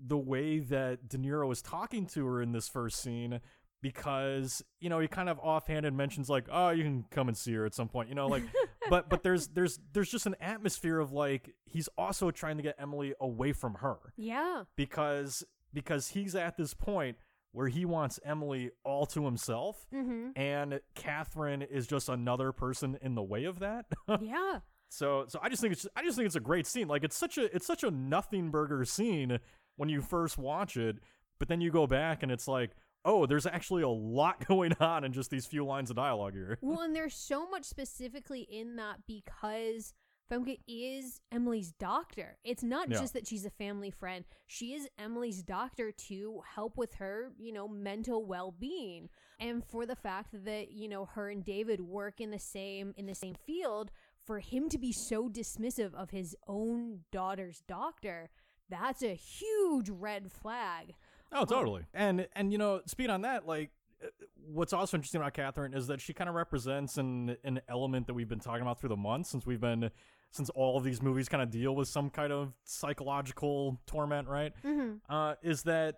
the 0.05 0.17
way 0.17 0.59
that 0.59 1.07
De 1.09 1.17
Niro 1.17 1.51
is 1.51 1.61
talking 1.61 2.05
to 2.07 2.25
her 2.25 2.41
in 2.41 2.51
this 2.51 2.67
first 2.69 3.01
scene 3.01 3.39
because 3.81 4.61
you 4.81 4.89
know 4.89 4.99
he 4.99 5.07
kind 5.07 5.29
of 5.29 5.39
offhanded 5.39 5.93
mentions 5.93 6.29
like 6.29 6.45
oh 6.51 6.69
you 6.69 6.83
can 6.83 7.05
come 7.11 7.27
and 7.29 7.37
see 7.37 7.53
her 7.53 7.65
at 7.65 7.73
some 7.73 7.87
point 7.87 8.09
you 8.09 8.15
know 8.15 8.27
like 8.27 8.43
but 8.89 9.09
but 9.09 9.23
there's 9.23 9.47
there's 9.49 9.79
there's 9.93 10.11
just 10.11 10.25
an 10.25 10.35
atmosphere 10.41 10.99
of 10.99 11.13
like 11.13 11.55
he's 11.65 11.87
also 11.97 12.29
trying 12.29 12.57
to 12.57 12.63
get 12.63 12.75
Emily 12.77 13.13
away 13.21 13.53
from 13.53 13.75
her 13.75 13.97
Yeah. 14.17 14.63
because 14.75 15.43
because 15.73 16.09
he's 16.09 16.35
at 16.35 16.57
this 16.57 16.73
point 16.73 17.17
where 17.51 17.67
he 17.67 17.83
wants 17.85 18.19
Emily 18.23 18.71
all 18.83 19.05
to 19.07 19.25
himself 19.25 19.87
hmm 19.91 20.29
and 20.35 20.79
Catherine 20.95 21.61
is 21.61 21.87
just 21.87 22.09
another 22.09 22.51
person 22.51 22.97
in 23.01 23.15
the 23.15 23.23
way 23.23 23.45
of 23.45 23.59
that. 23.59 23.85
yeah. 24.21 24.59
so 24.89 25.25
so 25.27 25.39
I 25.41 25.49
just 25.49 25.61
think 25.61 25.73
it's 25.73 25.87
I 25.95 26.03
just 26.03 26.15
think 26.17 26.27
it's 26.27 26.35
a 26.35 26.39
great 26.39 26.67
scene. 26.67 26.87
Like 26.87 27.03
it's 27.03 27.17
such 27.17 27.37
a 27.37 27.53
it's 27.55 27.65
such 27.65 27.83
a 27.83 27.91
nothing 27.91 28.51
burger 28.51 28.85
scene 28.85 29.39
when 29.77 29.89
you 29.89 30.01
first 30.01 30.37
watch 30.37 30.77
it, 30.77 30.97
but 31.39 31.47
then 31.47 31.61
you 31.61 31.71
go 31.71 31.87
back 31.87 32.21
and 32.21 32.31
it's 32.31 32.47
like, 32.47 32.71
"Oh, 33.05 33.25
there's 33.25 33.45
actually 33.45 33.81
a 33.83 33.89
lot 33.89 34.45
going 34.47 34.73
on 34.79 35.03
in 35.03 35.13
just 35.13 35.29
these 35.31 35.45
few 35.45 35.65
lines 35.65 35.89
of 35.89 35.95
dialogue 35.95 36.33
here." 36.33 36.59
Well, 36.61 36.81
and 36.81 36.95
there's 36.95 37.15
so 37.15 37.49
much 37.49 37.63
specifically 37.63 38.41
in 38.41 38.75
that 38.75 38.97
because 39.07 39.93
Famke 40.29 40.59
is 40.67 41.21
Emily's 41.31 41.71
doctor. 41.71 42.37
It's 42.43 42.63
not 42.63 42.89
Yeah. 42.89 42.99
just 42.99 43.13
that 43.13 43.27
she's 43.27 43.45
a 43.45 43.49
family 43.49 43.89
friend. 43.89 44.25
She 44.45 44.73
is 44.73 44.87
Emily's 44.97 45.41
doctor 45.41 45.91
to 45.91 46.41
help 46.55 46.77
with 46.77 46.95
her, 46.95 47.31
you 47.37 47.51
know, 47.51 47.67
mental 47.67 48.25
well-being. 48.25 49.09
And 49.39 49.65
for 49.65 49.85
the 49.85 49.95
fact 49.95 50.45
that, 50.45 50.71
you 50.71 50.87
know, 50.87 51.05
her 51.05 51.29
and 51.29 51.43
David 51.43 51.81
work 51.81 52.21
in 52.21 52.29
the 52.31 52.39
same 52.39 52.93
in 52.97 53.05
the 53.07 53.15
same 53.15 53.35
field, 53.35 53.91
for 54.23 54.39
him 54.39 54.69
to 54.69 54.77
be 54.77 54.91
so 54.91 55.27
dismissive 55.29 55.93
of 55.95 56.11
his 56.11 56.35
own 56.47 57.05
daughter's 57.11 57.61
doctor, 57.61 58.29
that's 58.69 59.01
a 59.01 59.15
huge 59.15 59.89
red 59.89 60.31
flag. 60.31 60.93
Oh, 61.31 61.45
totally. 61.45 61.85
And 61.93 62.27
and 62.35 62.51
you 62.51 62.57
know, 62.59 62.81
speed 62.85 63.09
on 63.09 63.21
that, 63.21 63.47
like 63.47 63.71
uh, 64.03 64.07
what's 64.35 64.73
also 64.73 64.97
interesting 64.97 65.21
about 65.21 65.33
Catherine 65.33 65.73
is 65.73 65.87
that 65.87 66.01
she 66.01 66.13
kind 66.13 66.29
of 66.29 66.35
represents 66.35 66.97
an 66.97 67.35
an 67.43 67.61
element 67.67 68.05
that 68.07 68.13
we've 68.13 68.29
been 68.29 68.39
talking 68.39 68.61
about 68.61 68.79
through 68.79 68.89
the 68.89 68.97
months 68.97 69.29
since 69.29 69.45
we've 69.47 69.59
been 69.61 69.89
since 70.31 70.49
all 70.51 70.77
of 70.77 70.83
these 70.83 71.01
movies 71.01 71.27
kind 71.29 71.41
of 71.41 71.49
deal 71.49 71.75
with 71.75 71.87
some 71.87 72.09
kind 72.09 72.31
of 72.31 72.53
psychological 72.63 73.79
torment, 73.87 74.27
right? 74.27 74.53
Mm-hmm. 74.63 75.13
Uh, 75.13 75.35
is 75.41 75.63
that 75.63 75.95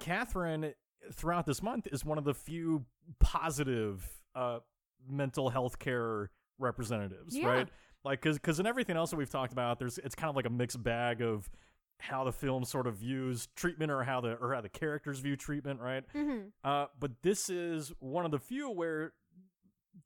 Catherine 0.00 0.74
throughout 1.14 1.46
this 1.46 1.62
month 1.62 1.86
is 1.90 2.04
one 2.04 2.18
of 2.18 2.24
the 2.24 2.34
few 2.34 2.84
positive 3.20 4.06
uh 4.34 4.58
mental 5.08 5.50
health 5.50 5.78
care 5.78 6.30
representatives, 6.58 7.36
Yeah. 7.36 7.46
right? 7.48 7.68
Like, 8.04 8.20
cause, 8.20 8.38
cause 8.38 8.58
in 8.60 8.66
everything 8.66 8.96
else 8.96 9.10
that 9.10 9.16
we've 9.16 9.30
talked 9.30 9.52
about, 9.52 9.78
there's 9.78 9.98
it's 9.98 10.14
kind 10.14 10.28
of 10.30 10.36
like 10.36 10.46
a 10.46 10.50
mixed 10.50 10.82
bag 10.82 11.22
of 11.22 11.48
how 11.98 12.24
the 12.24 12.32
film 12.32 12.64
sort 12.64 12.86
of 12.88 12.96
views 12.96 13.48
treatment 13.54 13.90
or 13.90 14.02
how 14.02 14.20
the 14.20 14.32
or 14.34 14.54
how 14.54 14.60
the 14.60 14.68
characters 14.68 15.18
view 15.20 15.36
treatment, 15.36 15.80
right? 15.80 16.04
Mm-hmm. 16.14 16.48
Uh, 16.64 16.86
but 16.98 17.12
this 17.22 17.48
is 17.48 17.92
one 18.00 18.24
of 18.24 18.30
the 18.32 18.38
few 18.40 18.70
where 18.70 19.12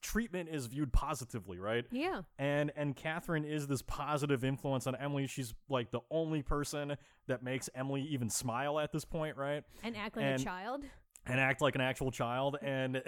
treatment 0.02 0.48
is 0.50 0.66
viewed 0.66 0.92
positively, 0.92 1.58
right? 1.58 1.84
Yeah. 1.90 2.22
and 2.38 2.72
and 2.76 2.94
Catherine 2.96 3.44
is 3.44 3.66
this 3.66 3.82
positive 3.82 4.44
influence 4.44 4.86
on 4.86 4.96
Emily. 4.96 5.26
She's 5.26 5.54
like 5.68 5.90
the 5.90 6.00
only 6.10 6.42
person 6.42 6.96
that 7.26 7.42
makes 7.42 7.68
Emily 7.74 8.02
even 8.02 8.30
smile 8.30 8.78
at 8.78 8.92
this 8.92 9.04
point, 9.04 9.36
right? 9.36 9.64
And 9.82 9.96
act 9.96 10.16
like 10.16 10.26
And- 10.26 10.40
a 10.40 10.44
child. 10.44 10.84
And 11.28 11.40
act 11.40 11.60
like 11.60 11.74
an 11.74 11.80
actual 11.80 12.12
child. 12.12 12.56
And 12.62 13.02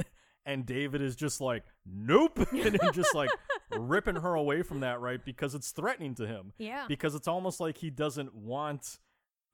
and 0.45 0.65
David 0.65 1.03
is 1.03 1.15
just 1.15 1.41
like, 1.41 1.63
nope, 1.87 2.39
and 2.53 2.81
just 2.93 3.15
like 3.15 3.31
ripping 3.77 4.17
her 4.17 4.35
away 4.35 4.63
from 4.63 4.81
that, 4.81 5.01
right? 5.01 5.23
Because 5.25 5.55
it's 5.55 5.71
threatening 5.73 6.15
to 6.17 6.27
him. 6.27 6.53
Yeah. 6.59 6.87
Because 6.89 7.15
it's 7.15 7.29
almost 7.29 7.61
like 7.61 7.79
he 7.79 7.91
doesn't 7.91 8.35
want 8.35 8.99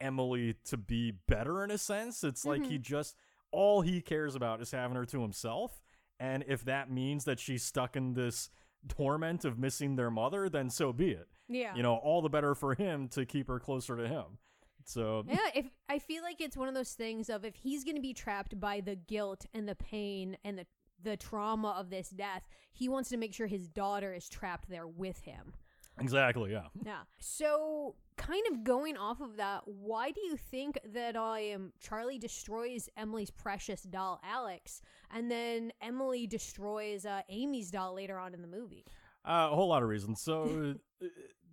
Emily 0.00 0.54
to 0.66 0.76
be 0.76 1.12
better 1.26 1.64
in 1.64 1.70
a 1.70 1.78
sense. 1.78 2.22
It's 2.22 2.44
like 2.44 2.64
he 2.64 2.74
mm-hmm. 2.74 2.82
just 2.82 3.16
all 3.50 3.82
he 3.82 4.00
cares 4.00 4.34
about 4.34 4.60
is 4.60 4.70
having 4.70 4.96
her 4.96 5.04
to 5.06 5.20
himself. 5.20 5.82
And 6.20 6.44
if 6.46 6.64
that 6.64 6.90
means 6.90 7.24
that 7.24 7.38
she's 7.40 7.62
stuck 7.62 7.96
in 7.96 8.14
this 8.14 8.50
torment 8.88 9.44
of 9.44 9.58
missing 9.58 9.96
their 9.96 10.10
mother, 10.10 10.48
then 10.48 10.70
so 10.70 10.92
be 10.92 11.10
it. 11.10 11.28
yeah. 11.48 11.74
You 11.74 11.82
know, 11.82 11.96
all 11.96 12.22
the 12.22 12.28
better 12.28 12.54
for 12.54 12.74
him 12.74 13.08
to 13.08 13.24
keep 13.24 13.48
her 13.48 13.58
closer 13.58 13.96
to 13.96 14.06
him. 14.08 14.38
So 14.84 15.24
Yeah, 15.26 15.38
if 15.54 15.66
I 15.88 15.98
feel 15.98 16.22
like 16.22 16.40
it's 16.40 16.56
one 16.56 16.68
of 16.68 16.74
those 16.74 16.92
things 16.92 17.30
of 17.30 17.44
if 17.44 17.54
he's 17.56 17.84
going 17.84 17.96
to 17.96 18.02
be 18.02 18.12
trapped 18.12 18.58
by 18.60 18.80
the 18.80 18.96
guilt 18.96 19.46
and 19.54 19.68
the 19.68 19.74
pain 19.74 20.36
and 20.44 20.58
the 20.58 20.66
the 21.02 21.16
trauma 21.16 21.74
of 21.78 21.90
this 21.90 22.08
death, 22.08 22.48
he 22.72 22.88
wants 22.88 23.10
to 23.10 23.16
make 23.18 23.34
sure 23.34 23.46
his 23.46 23.68
daughter 23.68 24.14
is 24.14 24.28
trapped 24.28 24.70
there 24.70 24.86
with 24.86 25.20
him. 25.20 25.52
Exactly, 26.00 26.52
yeah. 26.52 26.66
Yeah. 26.84 27.00
So, 27.18 27.94
kind 28.16 28.42
of 28.50 28.64
going 28.64 28.96
off 28.96 29.20
of 29.20 29.36
that, 29.36 29.62
why 29.66 30.10
do 30.10 30.20
you 30.20 30.36
think 30.36 30.78
that 30.92 31.16
I 31.16 31.40
am 31.40 31.72
Charlie 31.80 32.18
destroys 32.18 32.88
Emily's 32.96 33.30
precious 33.30 33.82
doll 33.82 34.20
Alex, 34.24 34.80
and 35.10 35.30
then 35.30 35.72
Emily 35.82 36.26
destroys 36.26 37.04
uh, 37.06 37.22
Amy's 37.28 37.70
doll 37.70 37.94
later 37.94 38.18
on 38.18 38.34
in 38.34 38.42
the 38.42 38.48
movie? 38.48 38.84
Uh, 39.24 39.48
a 39.50 39.54
whole 39.54 39.68
lot 39.68 39.82
of 39.82 39.88
reasons. 39.88 40.20
So 40.20 40.74
uh, 41.02 41.06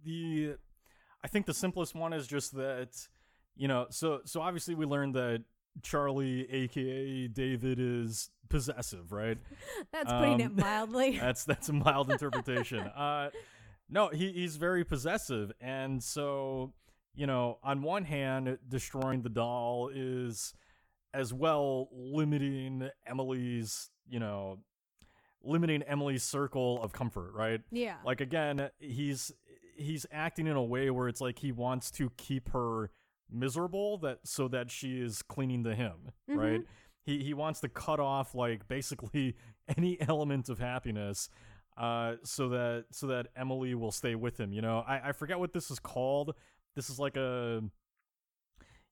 the 0.04 0.56
I 1.23 1.27
think 1.27 1.45
the 1.45 1.54
simplest 1.54 1.95
one 1.95 2.13
is 2.13 2.27
just 2.27 2.56
that 2.56 3.08
you 3.56 3.67
know, 3.67 3.88
so 3.89 4.21
so 4.25 4.41
obviously 4.41 4.75
we 4.75 4.86
learned 4.86 5.15
that 5.15 5.43
Charlie 5.84 6.49
aka 6.51 7.27
David 7.27 7.80
is 7.80 8.30
possessive, 8.49 9.12
right? 9.12 9.38
That's 9.93 10.12
putting 10.12 10.41
it 10.41 10.45
Um, 10.47 10.56
mildly. 10.58 11.17
That's 11.21 11.45
that's 11.45 11.69
a 11.69 11.73
mild 11.73 12.12
interpretation. 12.12 12.80
Uh 12.80 13.30
no, 13.91 14.08
he 14.10 14.32
he's 14.32 14.56
very 14.56 14.84
possessive 14.84 15.51
and 15.62 16.01
so 16.01 16.73
you 17.13 17.27
know, 17.27 17.58
on 17.63 17.82
one 17.82 18.06
hand 18.06 18.58
destroying 18.67 19.21
the 19.21 19.30
doll 19.30 19.89
is 19.93 20.54
as 21.13 21.34
well 21.34 21.89
limiting 21.91 22.89
Emily's, 23.06 23.89
you 24.10 24.19
know, 24.19 24.60
limiting 25.43 25.84
Emily's 25.84 26.23
circle 26.23 26.82
of 26.82 26.93
comfort, 26.93 27.34
right? 27.34 27.62
yeah. 27.71 27.95
Like 28.06 28.21
again, 28.21 28.69
he's 28.80 29.32
he's 29.75 30.06
acting 30.12 30.47
in 30.47 30.56
a 30.56 30.63
way 30.63 30.89
where 30.89 31.08
it's 31.08 31.21
like 31.21 31.39
he 31.39 31.51
wants 31.51 31.91
to 31.91 32.12
keep 32.17 32.49
her 32.49 32.91
miserable 33.30 33.97
that 33.99 34.19
so 34.23 34.47
that 34.49 34.69
she 34.71 35.01
is 35.01 35.21
clinging 35.21 35.63
to 35.63 35.75
him, 35.75 36.12
mm-hmm. 36.30 36.39
right? 36.39 36.62
He 37.04 37.23
he 37.23 37.34
wants 37.34 37.60
to 37.62 37.69
cut 37.69 37.99
off 37.99 38.34
like 38.36 38.67
basically 38.67 39.36
any 39.77 39.99
element 39.99 40.47
of 40.47 40.60
happiness 40.60 41.30
uh 41.82 42.15
so 42.24 42.50
that 42.50 42.86
so 42.91 43.08
that 43.08 43.28
Emily 43.36 43.74
will 43.76 43.91
stay 43.91 44.13
with 44.15 44.39
him, 44.39 44.54
you 44.54 44.62
know. 44.62 44.84
I 44.88 45.10
I 45.10 45.12
forget 45.13 45.39
what 45.39 45.52
this 45.54 45.72
is 45.72 45.80
called. 45.80 46.36
This 46.76 46.89
is 46.89 47.00
like 47.00 47.17
a 47.17 47.62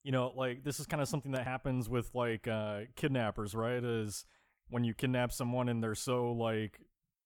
you 0.04 0.12
know, 0.12 0.32
like 0.36 0.64
this 0.64 0.80
is 0.80 0.86
kind 0.86 1.02
of 1.02 1.08
something 1.08 1.34
that 1.34 1.46
happens 1.46 1.90
with 1.90 2.10
like 2.16 2.48
uh 2.48 2.82
kidnappers, 2.96 3.54
right? 3.54 3.84
Is 3.84 4.26
when 4.70 4.84
you 4.84 4.94
kidnap 4.94 5.32
someone 5.32 5.70
and 5.70 5.84
they're 5.84 5.96
so 5.96 6.32
like 6.32 6.80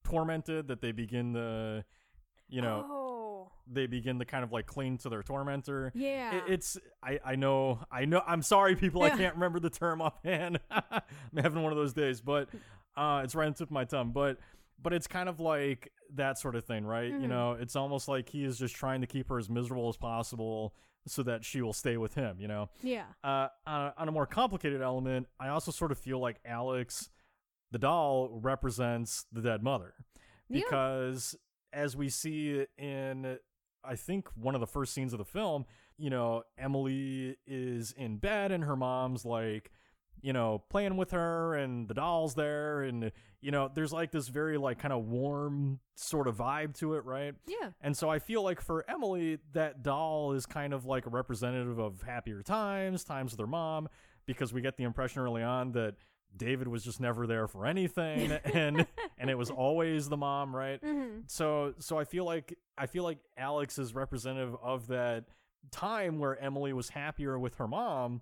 tormented 0.04 0.68
that 0.68 0.82
they 0.82 0.92
begin 0.92 1.34
to 1.34 1.86
you 2.50 2.62
know 2.62 2.86
Oh. 2.90 3.52
they 3.72 3.86
begin 3.88 4.20
to 4.20 4.26
kind 4.26 4.44
of 4.44 4.52
like 4.52 4.66
cling 4.66 4.98
to 5.00 5.10
their 5.10 5.24
tormentor 5.24 5.92
Yeah. 5.96 6.36
It- 6.38 6.44
it's 6.50 6.78
I, 7.02 7.20
I 7.26 7.36
know 7.36 7.80
I 7.92 8.04
know 8.06 8.22
I'm 8.28 8.42
sorry 8.42 8.76
people 8.76 9.02
I 9.04 9.12
can't 9.12 9.36
remember 9.36 9.60
the 9.62 9.70
term 9.70 10.02
offhand 10.02 10.60
I'm 10.72 11.02
having 11.38 11.64
one 11.64 11.72
of 11.72 11.78
those 11.78 11.94
days 11.94 12.20
but 12.20 12.50
uh 12.98 13.22
it's 13.24 13.34
right 13.34 13.46
on 13.46 13.54
the 13.54 13.58
tip 13.60 13.70
of 13.70 13.72
my 13.72 13.86
tongue 13.86 14.12
but 14.12 14.38
but 14.84 14.94
it's 14.94 15.08
kind 15.08 15.28
of 15.30 15.40
like 15.40 15.92
that 16.14 16.38
sort 16.38 16.56
of 16.56 16.66
thing 16.66 16.86
right 16.86 17.10
you 17.12 17.18
Mhm. 17.20 17.30
know 17.30 17.52
it's 17.54 17.76
almost 17.76 18.08
like 18.08 18.30
he 18.30 18.44
is 18.44 18.60
just 18.60 18.76
trying 18.76 19.02
to 19.02 19.08
keep 19.08 19.30
her 19.30 19.40
as 19.40 19.50
miserable 19.50 19.90
as 19.90 19.98
possible 19.98 20.76
so 21.08 21.24
that 21.24 21.44
she 21.44 21.62
will 21.62 21.74
stay 21.74 21.98
with 21.98 22.14
him 22.14 22.38
you 22.40 22.48
know 22.48 22.70
yeah. 22.82 23.06
uh, 23.24 23.48
on, 23.66 23.82
a, 23.88 23.94
on 23.98 24.08
a 24.08 24.12
more 24.12 24.26
complicated 24.26 24.82
element, 24.82 25.28
I 25.40 25.50
also 25.50 25.72
sort 25.72 25.92
of 25.92 25.98
feel 25.98 26.20
like 26.20 26.40
Alex, 26.46 27.10
the 27.72 27.80
doll, 27.80 28.30
represents 28.42 29.26
the 29.32 29.42
dead 29.42 29.64
mother. 29.64 29.96
Yeah. 30.48 30.62
Because 30.64 31.36
as 31.74 31.98
we 31.98 32.08
see 32.10 32.66
in, 32.78 33.38
I 33.84 33.96
think, 33.96 34.28
one 34.36 34.54
of 34.56 34.62
the 34.62 34.68
first 34.68 34.94
scenes 34.94 35.12
of 35.14 35.18
the 35.20 35.26
film, 35.26 35.66
you 35.98 36.10
know, 36.10 36.44
Emily 36.58 37.36
is 37.48 37.92
in 37.94 38.18
bed 38.18 38.52
and 38.52 38.64
her 38.64 38.76
mom's 38.78 39.26
like, 39.26 39.72
you 40.24 40.34
know, 40.34 40.64
playing 40.70 40.98
with 40.98 41.12
her 41.12 41.54
and 41.54 41.88
the 41.88 41.94
doll's 41.94 42.34
there. 42.34 42.82
And, 42.84 43.12
you 43.42 43.52
know, 43.52 43.70
there's 43.72 43.92
like 43.94 44.12
this 44.12 44.30
very, 44.30 44.58
like, 44.58 44.80
kind 44.80 44.94
of 44.94 45.04
warm 45.06 45.80
sort 45.96 46.28
of 46.28 46.38
vibe 46.38 46.76
to 46.80 46.96
it, 46.96 47.04
right? 47.06 47.36
Yeah. 47.46 47.72
And 47.82 47.96
so 47.96 48.10
I 48.10 48.20
feel 48.20 48.42
like 48.42 48.62
for 48.62 48.90
Emily, 48.90 49.38
that 49.52 49.84
doll 49.84 50.32
is 50.32 50.46
kind 50.46 50.74
of 50.74 50.86
like 50.86 51.06
a 51.06 51.10
representative 51.10 51.78
of 51.78 52.02
happier 52.02 52.42
times, 52.42 53.04
times 53.04 53.34
with 53.34 53.40
her 53.42 53.48
mom, 53.48 53.90
because 54.26 54.54
we 54.54 54.62
get 54.62 54.78
the 54.78 54.86
impression 54.86 55.22
early 55.22 55.44
on 55.44 55.74
that 55.74 55.96
David 56.36 56.68
was 56.68 56.84
just 56.84 57.00
never 57.00 57.28
there 57.28 57.48
for 57.48 57.66
anything 57.66 58.32
and 58.54 58.88
and 59.20 59.30
it 59.30 59.38
was 59.38 59.52
always 59.52 60.10
the 60.10 60.18
mom, 60.18 60.56
right? 60.56 60.80
hmm 60.84 61.20
So 61.28 61.74
so 61.80 62.00
I 62.00 62.06
feel 62.06 62.26
like 62.26 62.58
I 62.78 62.88
feel 62.88 63.04
like 63.04 63.20
Alex 63.38 63.78
is 63.78 63.94
representative 63.94 64.56
of 64.64 64.88
that 64.88 65.26
time 65.70 66.18
where 66.20 66.42
Emily 66.42 66.74
was 66.74 66.90
happier 66.90 67.38
with 67.38 67.56
her 67.56 67.68
mom. 67.68 68.22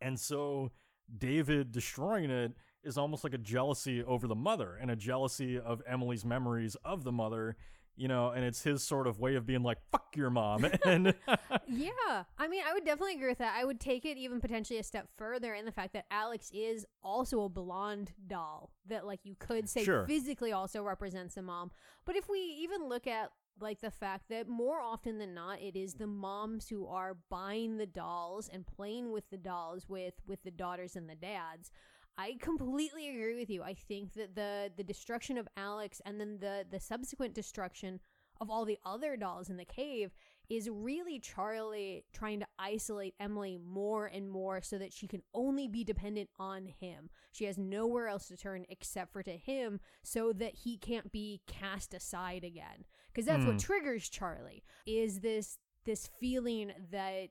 And 0.00 0.18
so 0.18 0.70
David 1.18 1.72
destroying 1.72 2.30
it 2.30 2.52
is 2.82 2.96
almost 2.96 3.24
like 3.24 3.34
a 3.34 3.38
jealousy 3.38 4.02
over 4.02 4.26
the 4.26 4.34
mother 4.34 4.76
and 4.80 4.90
a 4.90 4.96
jealousy 4.96 5.58
of 5.58 5.82
Emily's 5.86 6.24
memories 6.24 6.76
of 6.84 7.04
the 7.04 7.12
mother, 7.12 7.56
you 7.96 8.08
know, 8.08 8.30
and 8.30 8.42
it's 8.44 8.62
his 8.62 8.82
sort 8.82 9.06
of 9.06 9.20
way 9.20 9.34
of 9.34 9.44
being 9.44 9.62
like, 9.62 9.78
fuck 9.92 10.16
your 10.16 10.30
mom. 10.30 10.64
and 10.86 11.14
Yeah. 11.66 12.24
I 12.38 12.48
mean, 12.48 12.62
I 12.66 12.72
would 12.72 12.84
definitely 12.84 13.14
agree 13.16 13.28
with 13.28 13.38
that. 13.38 13.54
I 13.54 13.64
would 13.64 13.80
take 13.80 14.04
it 14.06 14.16
even 14.16 14.40
potentially 14.40 14.78
a 14.78 14.82
step 14.82 15.08
further 15.16 15.52
in 15.52 15.66
the 15.66 15.72
fact 15.72 15.92
that 15.92 16.06
Alex 16.10 16.50
is 16.54 16.86
also 17.02 17.42
a 17.42 17.48
blonde 17.50 18.12
doll 18.26 18.70
that, 18.88 19.06
like, 19.06 19.20
you 19.24 19.36
could 19.38 19.68
say 19.68 19.84
Sure. 19.84 20.06
physically 20.06 20.52
also 20.52 20.82
represents 20.82 21.36
a 21.36 21.42
mom. 21.42 21.70
But 22.06 22.16
if 22.16 22.28
we 22.28 22.38
even 22.38 22.88
look 22.88 23.06
at, 23.06 23.30
like, 23.58 23.80
the 23.80 23.90
fact 23.90 24.28
that 24.28 24.48
more 24.48 24.80
often 24.80 25.18
than 25.18 25.34
not, 25.34 25.60
it 25.60 25.76
is 25.76 25.94
the 25.94 26.06
moms 26.06 26.68
who 26.68 26.86
are 26.86 27.16
buying 27.30 27.76
the 27.76 27.86
dolls 27.86 28.48
and 28.52 28.66
playing 28.66 29.12
with 29.12 29.28
the 29.30 29.38
dolls 29.38 29.88
with, 29.88 30.14
with 30.26 30.42
the 30.42 30.50
daughters 30.50 30.96
and 30.96 31.08
the 31.08 31.14
dads. 31.14 31.70
I 32.18 32.36
completely 32.40 33.08
agree 33.08 33.36
with 33.36 33.48
you. 33.48 33.62
I 33.62 33.72
think 33.72 34.12
that 34.14 34.34
the 34.34 34.70
the 34.76 34.84
destruction 34.84 35.38
of 35.38 35.48
Alex 35.56 36.02
and 36.04 36.20
then 36.20 36.38
the 36.38 36.66
the 36.70 36.80
subsequent 36.80 37.34
destruction 37.34 37.98
of 38.40 38.50
all 38.50 38.64
the 38.64 38.78
other 38.84 39.16
dolls 39.16 39.48
in 39.48 39.56
the 39.56 39.64
cave 39.64 40.12
is 40.48 40.68
really 40.68 41.18
Charlie 41.20 42.04
trying 42.12 42.40
to 42.40 42.46
isolate 42.58 43.14
Emily 43.20 43.56
more 43.56 44.06
and 44.06 44.28
more 44.28 44.60
so 44.60 44.76
that 44.78 44.92
she 44.92 45.06
can 45.06 45.22
only 45.32 45.68
be 45.68 45.84
dependent 45.84 46.28
on 46.38 46.66
him. 46.66 47.08
She 47.30 47.44
has 47.44 47.56
nowhere 47.56 48.08
else 48.08 48.26
to 48.28 48.36
turn 48.36 48.66
except 48.68 49.12
for 49.12 49.22
to 49.22 49.36
him 49.36 49.78
so 50.02 50.32
that 50.32 50.56
he 50.56 50.76
can't 50.76 51.12
be 51.12 51.40
cast 51.46 51.94
aside 51.94 52.42
again. 52.42 52.84
Cuz 53.20 53.26
that's 53.26 53.44
what 53.46 53.54
Hmm. 53.54 53.58
triggers 53.58 54.08
Charlie. 54.08 54.64
Is 54.86 55.20
this 55.20 55.58
this 55.84 56.06
feeling 56.06 56.72
that 56.90 57.30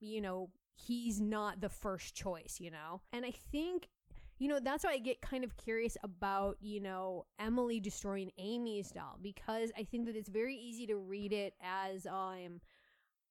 you 0.00 0.20
know, 0.20 0.50
he's 0.74 1.20
not 1.20 1.60
the 1.60 1.68
first 1.70 2.14
choice, 2.14 2.58
you 2.60 2.70
know? 2.70 3.00
And 3.12 3.24
I 3.24 3.30
think, 3.30 3.88
you 4.38 4.48
know, 4.48 4.60
that's 4.60 4.84
why 4.84 4.92
I 4.92 4.98
get 4.98 5.22
kind 5.22 5.42
of 5.42 5.56
curious 5.56 5.96
about, 6.02 6.58
you 6.60 6.80
know, 6.80 7.26
Emily 7.38 7.80
destroying 7.80 8.30
Amy's 8.38 8.90
doll 8.90 9.18
because 9.22 9.72
I 9.78 9.84
think 9.84 10.06
that 10.06 10.16
it's 10.16 10.28
very 10.28 10.54
easy 10.54 10.86
to 10.88 10.96
read 10.96 11.32
it 11.32 11.54
as, 11.62 12.06
um, 12.06 12.60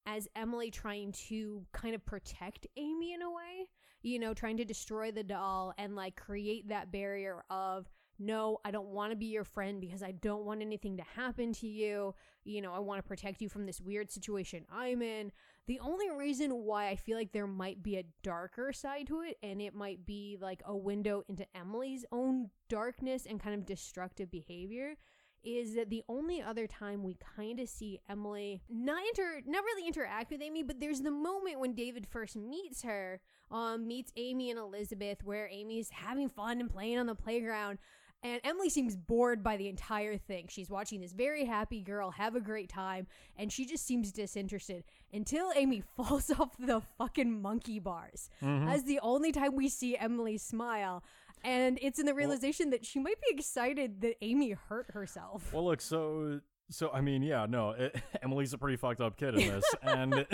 as 0.07 0.27
Emily 0.35 0.71
trying 0.71 1.11
to 1.29 1.65
kind 1.71 1.93
of 1.95 2.03
protect 2.05 2.65
Amy 2.77 3.13
in 3.13 3.21
a 3.21 3.29
way, 3.29 3.69
you 4.01 4.17
know, 4.19 4.33
trying 4.33 4.57
to 4.57 4.65
destroy 4.65 5.11
the 5.11 5.23
doll 5.23 5.73
and 5.77 5.95
like 5.95 6.15
create 6.15 6.69
that 6.69 6.91
barrier 6.91 7.43
of, 7.49 7.87
no, 8.17 8.59
I 8.63 8.71
don't 8.71 8.89
want 8.89 9.11
to 9.11 9.17
be 9.17 9.25
your 9.25 9.43
friend 9.43 9.81
because 9.81 10.01
I 10.01 10.11
don't 10.11 10.45
want 10.45 10.61
anything 10.61 10.97
to 10.97 11.03
happen 11.15 11.53
to 11.53 11.67
you. 11.67 12.15
You 12.43 12.61
know, 12.61 12.73
I 12.73 12.79
want 12.79 12.99
to 12.99 13.07
protect 13.07 13.41
you 13.41 13.49
from 13.49 13.65
this 13.65 13.81
weird 13.81 14.11
situation 14.11 14.65
I'm 14.71 15.01
in. 15.01 15.31
The 15.67 15.79
only 15.79 16.09
reason 16.11 16.51
why 16.51 16.89
I 16.89 16.95
feel 16.95 17.17
like 17.17 17.31
there 17.31 17.47
might 17.47 17.81
be 17.81 17.97
a 17.97 18.05
darker 18.21 18.71
side 18.71 19.07
to 19.07 19.21
it, 19.21 19.37
and 19.41 19.61
it 19.61 19.73
might 19.73 20.05
be 20.05 20.37
like 20.39 20.61
a 20.65 20.77
window 20.77 21.23
into 21.27 21.45
Emily's 21.55 22.05
own 22.11 22.51
darkness 22.69 23.25
and 23.27 23.41
kind 23.41 23.55
of 23.55 23.65
destructive 23.65 24.29
behavior, 24.29 24.95
is 25.43 25.75
that 25.75 25.89
the 25.89 26.03
only 26.07 26.41
other 26.41 26.67
time 26.67 27.03
we 27.03 27.17
kind 27.35 27.59
of 27.59 27.67
see 27.69 27.99
Emily 28.09 28.61
not 28.69 29.01
inter 29.09 29.41
not 29.45 29.63
really 29.63 29.87
interact 29.87 30.31
with 30.31 30.41
Amy, 30.41 30.63
but 30.63 30.79
there's 30.79 31.01
the 31.01 31.11
moment 31.11 31.59
when 31.59 31.73
David 31.73 32.07
first 32.07 32.35
meets 32.35 32.83
her, 32.83 33.21
um, 33.51 33.87
meets 33.87 34.11
Amy 34.17 34.49
and 34.49 34.59
Elizabeth, 34.59 35.23
where 35.23 35.47
Amy's 35.47 35.89
having 35.89 36.29
fun 36.29 36.59
and 36.59 36.69
playing 36.69 36.97
on 36.97 37.05
the 37.07 37.15
playground. 37.15 37.79
And 38.25 38.41
Emily 38.43 38.69
seems 38.71 38.95
bored 38.95 39.43
by 39.43 39.55
the 39.55 39.69
entire 39.69 40.17
thing. 40.17 40.47
She's 40.49 40.67
watching 40.67 40.99
this 40.99 41.13
very 41.13 41.45
happy 41.45 41.79
girl 41.83 42.09
have 42.09 42.35
a 42.35 42.41
great 42.41 42.69
time, 42.69 43.05
and 43.37 43.53
she 43.53 43.67
just 43.67 43.85
seems 43.85 44.11
disinterested 44.11 44.83
until 45.13 45.51
Amy 45.55 45.83
falls 45.95 46.31
off 46.31 46.57
the 46.57 46.81
fucking 46.97 47.39
monkey 47.39 47.79
bars. 47.79 48.31
Mhm. 48.41 48.65
That's 48.65 48.81
the 48.81 48.99
only 49.03 49.31
time 49.31 49.55
we 49.55 49.69
see 49.69 49.95
Emily 49.95 50.39
smile. 50.39 51.03
And 51.43 51.77
it's 51.83 51.99
in 51.99 52.07
the 52.07 52.15
realization 52.15 52.71
that 52.71 52.83
she 52.83 52.97
might 52.97 53.21
be 53.21 53.27
excited 53.35 54.01
that 54.01 54.15
Amy 54.23 54.51
hurt 54.53 54.89
herself. 54.89 55.53
Well, 55.53 55.65
look, 55.65 55.79
so 55.79 56.41
so 56.71 56.89
I 56.91 57.01
mean, 57.01 57.21
yeah, 57.21 57.45
no, 57.47 57.71
it, 57.71 57.95
Emily's 58.23 58.53
a 58.53 58.57
pretty 58.57 58.77
fucked 58.77 59.01
up 59.01 59.17
kid 59.17 59.35
in 59.35 59.49
this, 59.49 59.65
and 59.83 60.25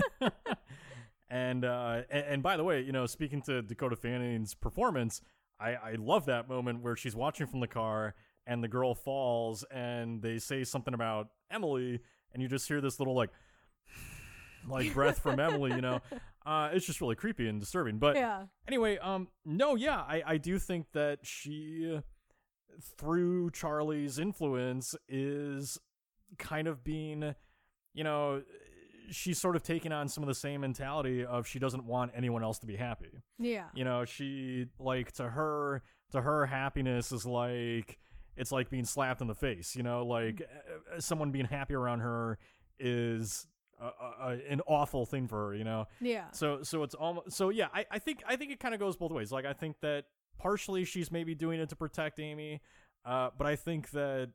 and 1.30 1.66
uh, 1.66 2.04
and, 2.10 2.26
and 2.26 2.44
by 2.44 2.56
the 2.56 2.64
way, 2.64 2.80
you 2.84 2.94
know, 2.94 3.06
speaking 3.06 3.42
to 3.42 3.62
Dakota 3.62 3.98
Fanning's 3.98 4.54
performance, 4.54 5.22
I 5.62 5.92
I 5.92 5.96
love 5.98 6.26
that 6.26 6.50
moment 6.50 6.82
where 6.82 6.96
she's 6.96 7.16
watching 7.16 7.48
from 7.48 7.60
the 7.60 7.68
car 7.68 8.16
and 8.48 8.64
the 8.64 8.68
girl 8.68 8.96
falls, 8.96 9.64
and 9.72 10.22
they 10.22 10.40
say 10.40 10.64
something 10.64 10.94
about 10.94 11.28
Emily, 11.52 12.00
and 12.34 12.42
you 12.42 12.48
just 12.48 12.68
hear 12.68 12.82
this 12.82 13.00
little 13.00 13.16
like 13.16 13.30
like 14.68 14.94
breath 14.94 15.20
from 15.20 15.40
Emily, 15.40 15.72
you 15.74 15.82
know. 15.82 16.00
Uh, 16.44 16.70
it's 16.74 16.88
just 16.88 17.02
really 17.02 17.16
creepy 17.16 17.48
and 17.48 17.60
disturbing. 17.60 18.00
But 18.00 18.16
yeah. 18.16 18.46
anyway, 18.68 18.98
um, 18.98 19.28
no, 19.46 19.76
yeah, 19.76 20.00
I, 20.00 20.24
I 20.26 20.38
do 20.38 20.58
think 20.58 20.88
that 20.94 21.20
she, 21.22 22.00
through 22.98 23.52
Charlie's 23.52 24.18
influence, 24.18 24.96
is 25.08 25.78
kind 26.40 26.68
of 26.68 26.84
being, 26.84 27.36
you 27.94 28.04
know, 28.04 28.42
she's 29.12 29.40
sort 29.40 29.56
of 29.56 29.64
taking 29.64 29.92
on 29.92 30.08
some 30.08 30.24
of 30.24 30.28
the 30.28 30.36
same 30.36 30.62
mentality 30.62 31.24
of 31.26 31.46
she 31.46 31.60
doesn't 31.60 31.86
want 31.86 32.12
anyone 32.16 32.44
else 32.44 32.58
to 32.60 32.66
be 32.66 32.76
happy. 32.76 33.22
Yeah. 33.38 33.66
You 33.76 33.84
know, 33.84 34.06
she 34.06 34.68
like 34.80 35.12
to 35.14 35.30
her 35.30 35.84
to 36.12 36.22
her 36.22 36.46
happiness 36.46 37.12
is 37.12 37.26
like 37.26 38.00
it's 38.38 38.52
like 38.52 38.70
being 38.70 38.86
slapped 38.86 39.22
in 39.22 39.28
the 39.28 39.36
face. 39.36 39.76
You 39.76 39.84
know, 39.84 40.06
like 40.06 40.42
uh, 40.96 41.00
someone 41.00 41.32
being 41.32 41.46
happy 41.46 41.74
around 41.76 42.00
her 42.00 42.40
is. 42.80 43.46
A, 43.80 44.28
a- 44.30 44.40
an 44.52 44.62
awful 44.68 45.08
thing 45.08 45.28
for 45.28 45.48
her, 45.48 45.56
you 45.56 45.64
know. 45.64 45.88
Yeah. 46.00 46.26
So 46.34 46.62
so 46.62 46.84
it's 46.84 46.94
almost 46.94 47.32
so 47.32 47.50
yeah. 47.50 47.66
I, 47.74 47.84
I 47.90 47.98
think 47.98 48.22
I 48.28 48.36
think 48.36 48.52
it 48.52 48.60
kind 48.60 48.76
of 48.76 48.80
goes 48.80 48.96
both 48.96 49.12
ways. 49.12 49.32
Like 49.32 49.44
I 49.46 49.54
think 49.54 49.78
that 49.82 50.06
partially 50.38 50.86
she's 50.86 51.12
maybe 51.12 51.34
doing 51.34 51.60
it 51.60 51.70
to 51.70 51.76
protect 51.76 52.20
Amy, 52.20 52.62
uh, 53.06 53.32
but 53.36 53.48
I 53.48 53.56
think 53.56 53.90
that 53.90 54.30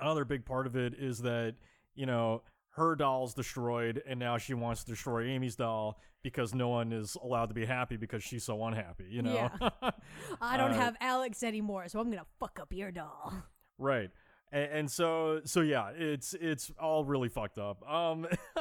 another 0.00 0.24
big 0.24 0.44
part 0.44 0.66
of 0.66 0.74
it 0.74 0.94
is 0.98 1.18
that 1.20 1.54
you 1.94 2.06
know 2.06 2.42
her 2.74 2.94
doll's 2.94 3.34
destroyed, 3.34 4.02
and 4.06 4.18
now 4.20 4.38
she 4.38 4.54
wants 4.54 4.84
to 4.84 4.90
destroy 4.92 5.26
Amy's 5.28 5.56
doll 5.56 5.98
because 6.22 6.54
no 6.54 6.68
one 6.68 6.92
is 6.92 7.16
allowed 7.22 7.46
to 7.46 7.54
be 7.54 7.64
happy 7.66 7.96
because 7.96 8.22
she's 8.22 8.44
so 8.44 8.62
unhappy. 8.64 9.06
You 9.10 9.22
know. 9.22 9.50
I 10.40 10.56
don't 10.56 10.72
Uh, 10.72 10.74
have 10.74 10.96
Alex 11.00 11.42
anymore, 11.42 11.88
so 11.88 11.98
I'm 12.00 12.10
gonna 12.10 12.26
fuck 12.38 12.58
up 12.60 12.72
your 12.72 12.90
doll. 12.90 13.32
Right. 13.78 14.10
And, 14.52 14.72
and 14.72 14.90
so 14.90 15.40
so 15.44 15.60
yeah, 15.62 15.90
it's 15.96 16.34
it's 16.34 16.70
all 16.80 17.04
really 17.04 17.28
fucked 17.28 17.58
up. 17.58 17.82
Um 17.90 18.26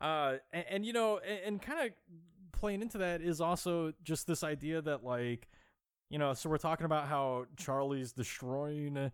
uh 0.00 0.34
and, 0.52 0.64
and 0.70 0.86
you 0.86 0.92
know, 0.92 1.18
and, 1.18 1.40
and 1.46 1.62
kind 1.62 1.86
of 1.86 1.92
playing 2.58 2.82
into 2.82 2.98
that 2.98 3.20
is 3.20 3.40
also 3.40 3.92
just 4.02 4.26
this 4.26 4.42
idea 4.42 4.80
that 4.82 5.04
like 5.04 5.48
you 6.10 6.18
know, 6.18 6.32
so 6.34 6.48
we're 6.48 6.58
talking 6.58 6.84
about 6.86 7.08
how 7.08 7.46
Charlie's 7.56 8.12
destroying 8.12 9.10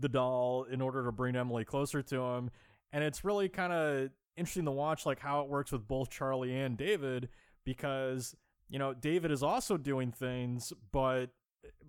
the 0.00 0.08
doll 0.08 0.64
in 0.70 0.80
order 0.80 1.04
to 1.04 1.12
bring 1.12 1.36
Emily 1.36 1.64
closer 1.64 2.02
to 2.02 2.20
him, 2.20 2.50
and 2.92 3.04
it's 3.04 3.24
really 3.24 3.48
kind 3.48 3.72
of 3.72 4.10
interesting 4.36 4.64
to 4.66 4.70
watch 4.70 5.06
like 5.06 5.18
how 5.18 5.40
it 5.40 5.48
works 5.48 5.72
with 5.72 5.86
both 5.86 6.10
Charlie 6.10 6.54
and 6.54 6.76
David 6.76 7.28
because 7.64 8.34
you 8.68 8.78
know, 8.78 8.92
David 8.94 9.30
is 9.30 9.42
also 9.42 9.76
doing 9.76 10.10
things 10.10 10.72
but 10.92 11.30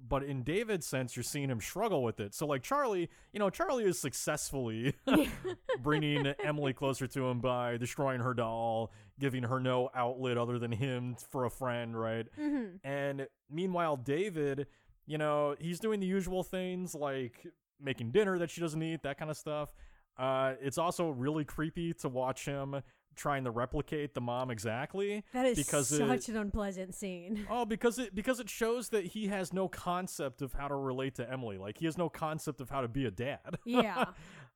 but 0.09 0.23
in 0.23 0.43
David's 0.43 0.85
sense, 0.85 1.15
you're 1.15 1.23
seeing 1.23 1.49
him 1.49 1.59
struggle 1.59 2.03
with 2.03 2.19
it. 2.19 2.33
So, 2.33 2.45
like 2.45 2.63
Charlie, 2.63 3.09
you 3.33 3.39
know, 3.39 3.49
Charlie 3.49 3.85
is 3.85 3.99
successfully 3.99 4.93
bringing 5.83 6.27
Emily 6.43 6.73
closer 6.73 7.07
to 7.07 7.27
him 7.27 7.39
by 7.39 7.77
destroying 7.77 8.21
her 8.21 8.33
doll, 8.33 8.91
giving 9.19 9.43
her 9.43 9.59
no 9.59 9.89
outlet 9.95 10.37
other 10.37 10.59
than 10.59 10.71
him 10.71 11.15
for 11.29 11.45
a 11.45 11.49
friend, 11.49 11.99
right? 11.99 12.25
mm-hmm. 12.39 12.77
And 12.83 13.27
meanwhile, 13.51 13.97
David, 13.97 14.67
you 15.05 15.17
know, 15.17 15.55
he's 15.59 15.79
doing 15.79 15.99
the 15.99 16.07
usual 16.07 16.43
things 16.43 16.95
like 16.95 17.45
making 17.79 18.11
dinner 18.11 18.39
that 18.39 18.49
she 18.49 18.61
doesn't 18.61 18.81
eat, 18.81 19.03
that 19.03 19.17
kind 19.17 19.29
of 19.29 19.37
stuff. 19.37 19.73
Uh, 20.17 20.53
it's 20.61 20.77
also 20.77 21.09
really 21.09 21.45
creepy 21.45 21.93
to 21.93 22.09
watch 22.09 22.45
him 22.45 22.81
trying 23.15 23.43
to 23.43 23.51
replicate 23.51 24.13
the 24.13 24.21
mom 24.21 24.51
exactly. 24.51 25.23
That 25.33 25.45
is 25.47 25.57
because 25.57 25.91
it- 25.91 25.97
such 25.97 26.29
an 26.29 26.37
unpleasant 26.37 26.93
scene. 26.95 27.45
Oh, 27.49 27.65
because 27.65 27.97
it 27.99 28.13
because 28.13 28.39
it 28.39 28.49
shows 28.49 28.89
that 28.89 29.05
he 29.07 29.27
has 29.27 29.53
no 29.53 29.67
concept 29.67 30.41
of 30.41 30.53
how 30.53 30.67
to 30.67 30.75
relate 30.75 31.15
to 31.15 31.29
Emily. 31.31 31.57
Like 31.57 31.77
he 31.79 31.85
has 31.85 31.97
no 31.97 32.09
concept 32.09 32.61
of 32.61 32.69
how 32.69 32.81
to 32.81 32.87
be 32.87 33.05
a 33.05 33.11
dad. 33.11 33.57
Yeah. 33.65 34.05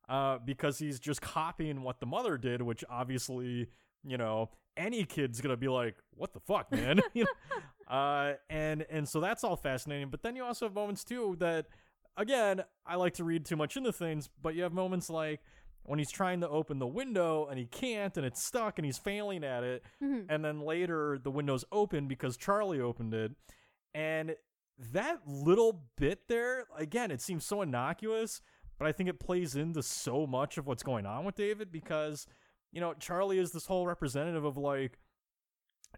uh, 0.08 0.38
because 0.44 0.78
he's 0.78 0.98
just 1.00 1.20
copying 1.20 1.82
what 1.82 2.00
the 2.00 2.06
mother 2.06 2.36
did, 2.38 2.62
which 2.62 2.84
obviously, 2.90 3.68
you 4.04 4.16
know, 4.16 4.50
any 4.76 5.04
kid's 5.04 5.40
gonna 5.40 5.56
be 5.56 5.68
like, 5.68 5.96
"What 6.16 6.32
the 6.32 6.40
fuck, 6.40 6.70
man?" 6.72 7.00
you 7.14 7.24
know? 7.24 7.94
Uh, 7.94 8.34
and 8.48 8.86
and 8.90 9.08
so 9.08 9.20
that's 9.20 9.44
all 9.44 9.56
fascinating. 9.56 10.08
But 10.08 10.22
then 10.22 10.34
you 10.36 10.44
also 10.44 10.66
have 10.66 10.74
moments 10.74 11.04
too 11.04 11.36
that, 11.40 11.66
again, 12.16 12.62
I 12.86 12.96
like 12.96 13.14
to 13.14 13.24
read 13.24 13.44
too 13.44 13.56
much 13.56 13.76
into 13.76 13.92
things, 13.92 14.28
but 14.40 14.54
you 14.54 14.62
have 14.62 14.72
moments 14.72 15.08
like 15.10 15.40
when 15.84 15.98
he's 15.98 16.10
trying 16.10 16.40
to 16.40 16.48
open 16.48 16.78
the 16.78 16.86
window 16.86 17.46
and 17.46 17.58
he 17.58 17.66
can't, 17.66 18.16
and 18.16 18.24
it's 18.24 18.44
stuck, 18.44 18.78
and 18.78 18.86
he's 18.86 18.98
failing 18.98 19.42
at 19.44 19.64
it, 19.64 19.82
Mhm. 20.00 20.26
and 20.28 20.44
then 20.44 20.60
later 20.60 21.18
the 21.18 21.30
window's 21.30 21.64
open 21.72 22.06
because 22.06 22.36
Charlie 22.36 22.80
opened 22.80 23.14
it, 23.14 23.32
and 23.94 24.36
that 24.78 25.26
little 25.26 25.88
bit 25.96 26.28
there, 26.28 26.66
again, 26.76 27.10
it 27.10 27.20
seems 27.20 27.44
so 27.44 27.62
innocuous, 27.62 28.40
but 28.78 28.86
I 28.86 28.92
think 28.92 29.08
it 29.08 29.20
plays 29.20 29.54
into 29.56 29.82
so 29.82 30.26
much 30.26 30.56
of 30.56 30.66
what's 30.66 30.82
going 30.82 31.04
on 31.06 31.24
with 31.24 31.34
David 31.34 31.70
because, 31.72 32.26
you 32.72 32.80
know, 32.80 32.94
Charlie 32.94 33.38
is 33.38 33.52
this 33.52 33.66
whole 33.66 33.86
representative 33.86 34.44
of 34.44 34.56
like 34.56 34.98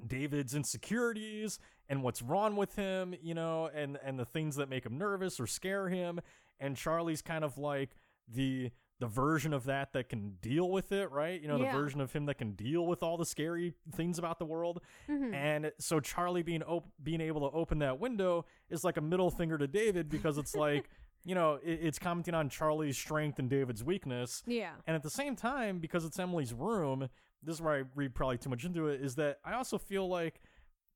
David's 0.07 0.55
insecurities 0.55 1.59
and 1.89 2.03
what's 2.03 2.23
wrong 2.23 2.57
with 2.57 2.75
him, 2.77 3.15
you 3.23 3.35
know, 3.35 3.71
and 3.75 3.99
and 4.05 4.19
the 4.19 4.25
things 4.25 4.57
that 4.57 4.69
make 4.69 4.85
him 4.87 4.97
nervous 4.99 5.39
or 5.41 5.47
scare 5.47 5.89
him, 5.89 6.21
and 6.61 6.77
Charlie's 6.77 7.23
kind 7.23 7.45
of 7.45 7.59
like 7.59 7.91
the 8.29 8.71
the 9.01 9.07
version 9.09 9.53
of 9.53 9.65
that 9.65 9.93
that 9.93 10.09
can 10.09 10.37
deal 10.41 10.71
with 10.71 10.93
it, 10.93 11.11
right? 11.11 11.41
You 11.43 11.49
know, 11.49 11.57
Yeah. 11.59 11.73
the 11.73 11.79
version 11.79 12.01
of 12.01 12.13
him 12.13 12.27
that 12.27 12.37
can 12.39 12.53
deal 12.53 12.87
with 12.87 13.03
all 13.03 13.17
the 13.17 13.27
scary 13.27 13.75
things 13.93 14.19
about 14.21 14.39
the 14.39 14.47
world. 14.47 14.81
Mhm. 15.09 15.35
And 15.35 15.73
so 15.81 15.99
Charlie 15.99 16.45
being 16.45 16.63
op- 16.63 16.89
being 17.03 17.21
able 17.21 17.51
to 17.51 17.57
open 17.57 17.81
that 17.81 17.99
window 17.99 18.47
is 18.71 18.85
like 18.85 18.97
a 18.97 19.01
middle 19.01 19.33
finger 19.33 19.59
to 19.59 19.67
David 19.67 20.09
because 20.09 20.39
it's 20.39 20.55
like, 20.55 20.89
you 21.25 21.35
know, 21.35 21.55
it- 21.65 21.81
it's 21.83 21.99
commenting 21.99 22.35
on 22.35 22.49
Charlie's 22.49 22.97
strength 22.97 23.41
and 23.41 23.51
David's 23.51 23.83
weakness. 23.83 24.45
Yeah. 24.47 24.75
And 24.87 24.95
at 24.95 25.03
the 25.03 25.11
same 25.11 25.35
time, 25.35 25.81
because 25.81 26.05
it's 26.05 26.19
Emily's 26.21 26.55
room, 26.55 27.09
this 27.43 27.57
is 27.57 27.61
where 27.61 27.75
I 27.75 27.83
read 27.97 28.15
probably 28.15 28.39
too 28.39 28.49
much 28.49 28.65
into 28.65 28.87
it, 28.87 29.01
is 29.03 29.17
that 29.17 29.41
I 29.45 29.55
also 29.55 29.77
feel 29.77 30.07
like 30.09 30.41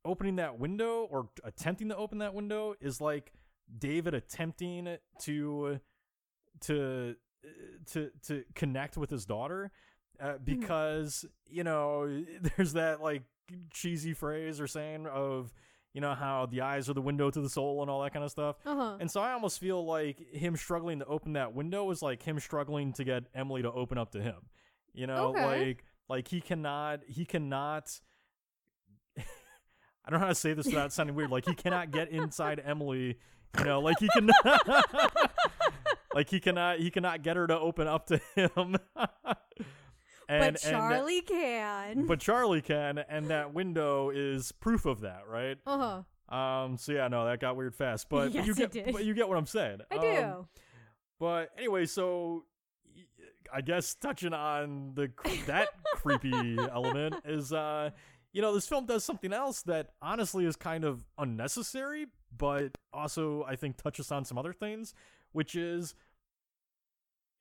opening 0.05 0.37
that 0.37 0.59
window 0.59 1.07
or 1.11 1.29
attempting 1.45 1.89
to 1.91 1.97
open 1.97 2.19
that 2.19 2.35
window 2.35 2.75
is 2.81 3.01
like 3.01 3.33
David 3.79 4.15
attempting 4.15 4.97
to 5.23 5.81
to 6.63 7.15
to 7.93 8.11
to 8.27 8.45
connect 8.55 8.97
with 8.97 9.11
his 9.11 9.25
daughter 9.25 9.71
uh, 10.21 10.35
because 10.43 11.25
you 11.47 11.65
know 11.65 12.25
there's 12.57 12.73
that 12.73 13.01
like 13.01 13.23
cheesy 13.73 14.13
phrase 14.15 14.61
or 14.61 14.67
saying 14.67 15.07
of 15.07 15.53
you 15.95 16.01
know 16.01 16.15
how 16.15 16.47
the 16.47 16.61
eyes 16.61 16.89
are 16.89 16.95
the 16.95 17.01
window 17.01 17.31
to 17.31 17.41
the 17.41 17.49
soul 17.49 17.81
and 17.83 17.91
all 17.91 18.03
that 18.03 18.13
kind 18.13 18.25
of 18.25 18.31
stuff 18.31 18.57
Uh 18.67 18.75
huh. 18.75 18.97
and 19.01 19.11
so 19.11 19.21
I 19.21 19.33
almost 19.33 19.59
feel 19.61 19.85
like 19.85 20.19
him 20.35 20.57
struggling 20.57 20.99
to 20.99 21.07
open 21.07 21.33
that 21.35 21.55
window 21.55 21.91
is 21.91 22.03
like 22.03 22.23
him 22.23 22.39
struggling 22.41 22.93
to 22.95 23.05
get 23.05 23.25
Emily 23.35 23.63
to 23.63 23.71
open 23.73 23.99
up 23.99 24.11
to 24.13 24.21
him. 24.21 24.37
You 24.95 25.07
know, 25.07 25.29
Okay. 25.29 25.45
like 25.69 25.85
like 26.09 26.29
he 26.29 26.41
cannot 26.41 27.01
he 27.07 27.25
cannot 27.25 28.01
I 30.09 30.11
don't 30.11 30.21
know 30.21 30.27
how 30.27 30.33
to 30.33 30.35
say 30.35 30.55
this 30.55 30.65
without 30.65 30.91
sounding 30.91 31.15
weird. 31.15 31.31
Like 31.31 31.45
he 31.45 31.55
cannot 31.55 31.91
get 31.91 32.09
inside 32.11 32.63
Emily, 32.65 33.19
you 33.59 33.65
know, 33.65 33.81
like 33.81 33.99
he 34.01 34.09
can 34.09 34.31
like 36.15 36.31
he 36.31 36.41
cannot 36.41 36.79
he 36.79 36.91
cannot 36.91 37.23
get 37.23 37.37
her 37.37 37.47
to 37.47 37.59
open 37.59 37.87
up 37.87 38.07
to 38.07 38.19
him. 38.35 38.51
and, 38.57 38.77
but 38.97 39.37
and 40.29 40.59
Charlie 40.59 41.21
can. 41.23 42.07
but 42.07 42.21
Charlie 42.21 42.63
can, 42.63 42.99
and 42.99 43.27
that 43.27 43.53
window 43.53 44.11
is 44.11 44.51
proof 44.53 44.87
of 44.87 45.01
that, 45.03 45.23
right? 45.29 45.59
uh 45.67 46.03
huh. 46.31 46.35
Um. 46.35 46.77
So 46.77 46.93
yeah, 46.93 47.09
no, 47.09 47.25
that 47.27 47.41
got 47.41 47.57
weird 47.57 47.75
fast, 47.75 48.09
but 48.09 48.33
Yes, 48.35 48.47
you 48.47 48.55
get, 48.55 48.71
did. 48.71 48.93
but 48.93 49.05
you 49.05 49.15
get 49.15 49.29
what 49.29 49.39
I'm 49.39 49.47
saying. 49.47 49.79
I 49.91 49.95
Um, 49.97 50.01
do. 50.03 50.49
but 51.19 51.51
anyway, 51.59 51.87
so 51.87 52.45
I 53.53 53.61
guess 53.63 53.95
touching 53.95 54.33
on 54.35 54.93
the 54.95 55.11
that 55.47 55.69
creepy 55.97 56.57
element 56.59 57.15
is, 57.25 57.51
uh, 57.53 57.91
you 58.33 58.43
know, 58.43 58.55
this 58.55 58.67
film 58.69 58.87
does 58.87 59.05
something 59.05 59.33
else 59.33 59.63
that 59.63 59.91
honestly 60.03 60.45
is 60.45 60.57
kind 60.57 60.85
of 60.85 61.05
unnecessary, 61.17 62.07
but 62.37 62.77
also 62.93 63.45
I 63.45 63.57
think 63.57 63.77
touches 63.77 64.13
on 64.13 64.25
some 64.25 64.39
other 64.39 64.53
things, 64.53 64.95
which 65.33 65.55
is 65.55 65.95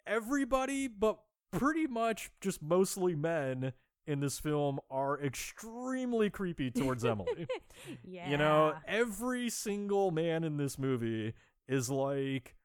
everybody, 0.05 0.87
but 0.87 1.19
pretty 1.51 1.87
much 1.87 2.31
just 2.41 2.61
mostly 2.61 3.15
men 3.15 3.73
in 4.05 4.21
this 4.21 4.39
film 4.39 4.79
are 4.89 5.21
extremely 5.21 6.29
creepy 6.29 6.71
towards 6.71 7.03
Emily. 7.05 7.47
yeah. 8.03 8.29
You 8.29 8.37
know, 8.37 8.73
every 8.87 9.49
single 9.49 10.11
man 10.11 10.43
in 10.43 10.57
this 10.57 10.79
movie 10.79 11.33
is 11.67 11.89
like 11.89 12.55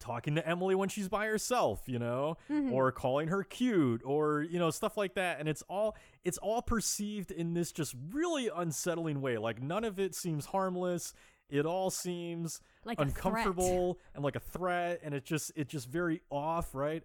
talking 0.00 0.34
to 0.34 0.48
Emily 0.48 0.74
when 0.74 0.88
she's 0.88 1.08
by 1.08 1.26
herself, 1.26 1.82
you 1.86 1.98
know, 1.98 2.36
Mhm. 2.50 2.72
or 2.72 2.90
calling 2.90 3.28
her 3.28 3.44
cute 3.44 4.02
or, 4.04 4.42
you 4.42 4.58
know, 4.58 4.70
stuff 4.70 4.96
like 4.96 5.14
that. 5.14 5.38
And 5.38 5.48
it's 5.48 5.62
all 5.68 5.94
it's 6.24 6.38
all 6.38 6.62
perceived 6.62 7.30
in 7.30 7.54
this 7.54 7.70
just 7.70 7.94
really 8.10 8.48
unsettling 8.54 9.20
way. 9.20 9.38
Like 9.38 9.62
none 9.62 9.84
of 9.84 10.00
it 10.00 10.14
seems 10.14 10.46
harmless. 10.46 11.12
It 11.48 11.66
all 11.66 11.90
seems 11.90 12.60
like 12.84 12.98
uncomfortable 13.00 13.98
and 14.14 14.24
like 14.24 14.36
a 14.36 14.40
threat 14.40 15.00
and 15.02 15.14
it 15.14 15.24
just 15.24 15.52
it 15.54 15.68
just 15.68 15.88
very 15.88 16.22
off, 16.30 16.74
right? 16.74 17.02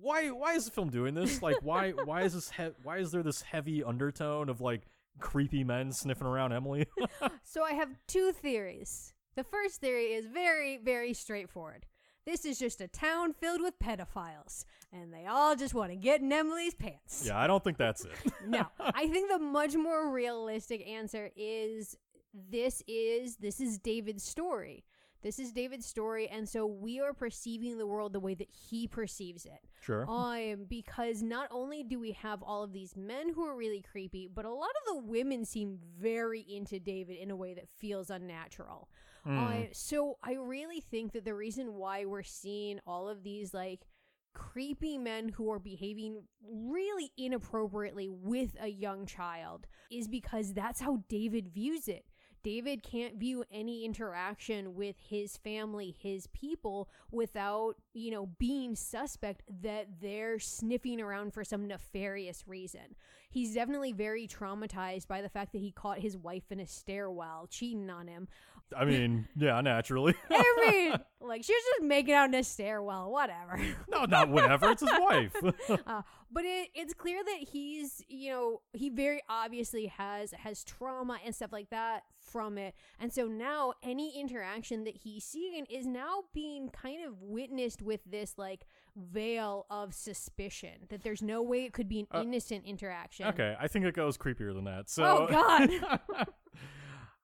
Why 0.00 0.30
why 0.30 0.54
is 0.54 0.66
the 0.66 0.70
film 0.70 0.88
doing 0.90 1.14
this? 1.14 1.42
Like 1.42 1.56
why 1.62 1.90
why 2.04 2.22
is 2.22 2.34
this 2.34 2.50
he- 2.50 2.74
why 2.84 2.98
is 2.98 3.10
there 3.10 3.22
this 3.22 3.42
heavy 3.42 3.82
undertone 3.82 4.48
of 4.48 4.60
like 4.60 4.82
creepy 5.18 5.64
men 5.64 5.92
sniffing 5.92 6.26
around 6.26 6.52
Emily? 6.52 6.86
So 7.42 7.64
I 7.64 7.72
have 7.72 7.90
two 8.06 8.32
theories. 8.32 9.12
The 9.34 9.42
first 9.44 9.80
theory 9.80 10.12
is 10.12 10.26
very, 10.26 10.76
very 10.76 11.12
straightforward. 11.14 11.86
This 12.26 12.44
is 12.44 12.58
just 12.58 12.80
a 12.80 12.88
town 12.88 13.32
filled 13.32 13.62
with 13.62 13.78
pedophiles, 13.78 14.64
and 14.92 15.12
they 15.12 15.26
all 15.26 15.56
just 15.56 15.74
want 15.74 15.90
to 15.90 15.96
get 15.96 16.20
in 16.20 16.32
Emily's 16.32 16.74
pants. 16.74 17.24
yeah, 17.26 17.38
I 17.38 17.46
don't 17.46 17.64
think 17.64 17.78
that's 17.78 18.04
it. 18.04 18.12
no, 18.46 18.66
I 18.78 19.08
think 19.08 19.30
the 19.30 19.38
much 19.38 19.74
more 19.74 20.10
realistic 20.10 20.86
answer 20.86 21.30
is 21.34 21.96
this 22.32 22.82
is 22.86 23.36
this 23.36 23.60
is 23.60 23.78
David's 23.78 24.22
story. 24.22 24.84
This 25.22 25.38
is 25.38 25.52
David's 25.52 25.84
story, 25.84 26.28
and 26.28 26.48
so 26.48 26.64
we 26.64 26.98
are 26.98 27.12
perceiving 27.12 27.76
the 27.76 27.86
world 27.86 28.14
the 28.14 28.20
way 28.20 28.34
that 28.34 28.48
he 28.50 28.88
perceives 28.88 29.44
it. 29.44 29.60
Sure. 29.82 30.06
Um, 30.08 30.64
because 30.66 31.22
not 31.22 31.48
only 31.50 31.82
do 31.82 32.00
we 32.00 32.12
have 32.12 32.42
all 32.42 32.62
of 32.62 32.72
these 32.72 32.96
men 32.96 33.34
who 33.34 33.44
are 33.44 33.54
really 33.54 33.82
creepy, 33.82 34.30
but 34.32 34.46
a 34.46 34.50
lot 34.50 34.70
of 34.70 34.94
the 34.94 35.02
women 35.02 35.44
seem 35.44 35.78
very 35.98 36.40
into 36.40 36.80
David 36.80 37.18
in 37.18 37.30
a 37.30 37.36
way 37.36 37.52
that 37.52 37.68
feels 37.78 38.08
unnatural. 38.08 38.88
Hmm. 39.24 39.38
Uh, 39.38 39.54
so 39.72 40.16
I 40.22 40.34
really 40.34 40.80
think 40.80 41.12
that 41.12 41.24
the 41.24 41.34
reason 41.34 41.74
why 41.74 42.04
we're 42.04 42.22
seeing 42.22 42.80
all 42.86 43.08
of 43.08 43.22
these 43.22 43.52
like 43.52 43.80
creepy 44.32 44.96
men 44.96 45.28
who 45.28 45.50
are 45.50 45.58
behaving 45.58 46.22
really 46.48 47.10
inappropriately 47.16 48.08
with 48.08 48.56
a 48.60 48.68
young 48.68 49.06
child 49.06 49.66
is 49.90 50.08
because 50.08 50.52
that's 50.52 50.80
how 50.80 51.02
David 51.08 51.48
views 51.48 51.88
it. 51.88 52.04
David 52.42 52.82
can't 52.82 53.16
view 53.16 53.44
any 53.52 53.84
interaction 53.84 54.74
with 54.74 54.96
his 54.98 55.36
family, 55.36 55.94
his 56.00 56.26
people, 56.28 56.88
without, 57.10 57.74
you 57.92 58.10
know, 58.10 58.26
being 58.38 58.74
suspect 58.74 59.42
that 59.62 60.00
they're 60.00 60.38
sniffing 60.38 61.00
around 61.00 61.34
for 61.34 61.44
some 61.44 61.66
nefarious 61.66 62.44
reason. 62.46 62.96
He's 63.30 63.54
definitely 63.54 63.92
very 63.92 64.26
traumatized 64.26 65.06
by 65.06 65.20
the 65.20 65.28
fact 65.28 65.52
that 65.52 65.60
he 65.60 65.70
caught 65.70 65.98
his 65.98 66.16
wife 66.16 66.50
in 66.50 66.60
a 66.60 66.66
stairwell 66.66 67.46
cheating 67.50 67.90
on 67.90 68.08
him. 68.08 68.26
I 68.76 68.84
mean, 68.84 69.28
yeah, 69.36 69.60
naturally. 69.60 70.14
I 70.30 70.66
mean, 70.70 70.92
like 71.28 71.44
she 71.44 71.52
was 71.52 71.62
just 71.76 71.82
making 71.88 72.14
out 72.14 72.28
in 72.28 72.34
a 72.34 72.44
stairwell, 72.44 73.10
whatever. 73.10 73.60
no, 73.88 74.04
not 74.04 74.28
whatever. 74.28 74.70
It's 74.70 74.80
his 74.82 74.90
wife. 74.98 75.34
uh, 75.86 76.02
but 76.30 76.44
it, 76.44 76.68
it's 76.74 76.94
clear 76.94 77.22
that 77.24 77.48
he's, 77.52 78.02
you 78.08 78.30
know, 78.30 78.60
he 78.72 78.88
very 78.90 79.20
obviously 79.28 79.86
has 79.86 80.32
has 80.32 80.62
trauma 80.64 81.18
and 81.24 81.34
stuff 81.34 81.52
like 81.52 81.70
that 81.70 82.02
from 82.18 82.58
it, 82.58 82.74
and 83.00 83.12
so 83.12 83.26
now 83.26 83.72
any 83.82 84.18
interaction 84.20 84.84
that 84.84 84.96
he's 84.96 85.24
seeing 85.24 85.64
is 85.66 85.86
now 85.86 86.22
being 86.32 86.68
kind 86.68 87.04
of 87.04 87.20
witnessed 87.22 87.82
with 87.82 88.00
this 88.06 88.34
like 88.38 88.64
veil 88.96 89.66
of 89.70 89.94
suspicion 89.94 90.86
that 90.90 91.02
there's 91.02 91.22
no 91.22 91.42
way 91.42 91.64
it 91.64 91.72
could 91.72 91.88
be 91.88 92.00
an 92.00 92.06
Uh, 92.12 92.22
innocent 92.22 92.64
interaction. 92.66 93.26
okay, 93.26 93.56
I 93.58 93.66
think 93.68 93.84
it 93.84 93.94
goes 93.94 94.16
creepier 94.18 94.52
than 94.54 94.64
that. 94.64 94.88
So 94.90 95.02
Oh, 95.04 95.26
God. 95.28 96.28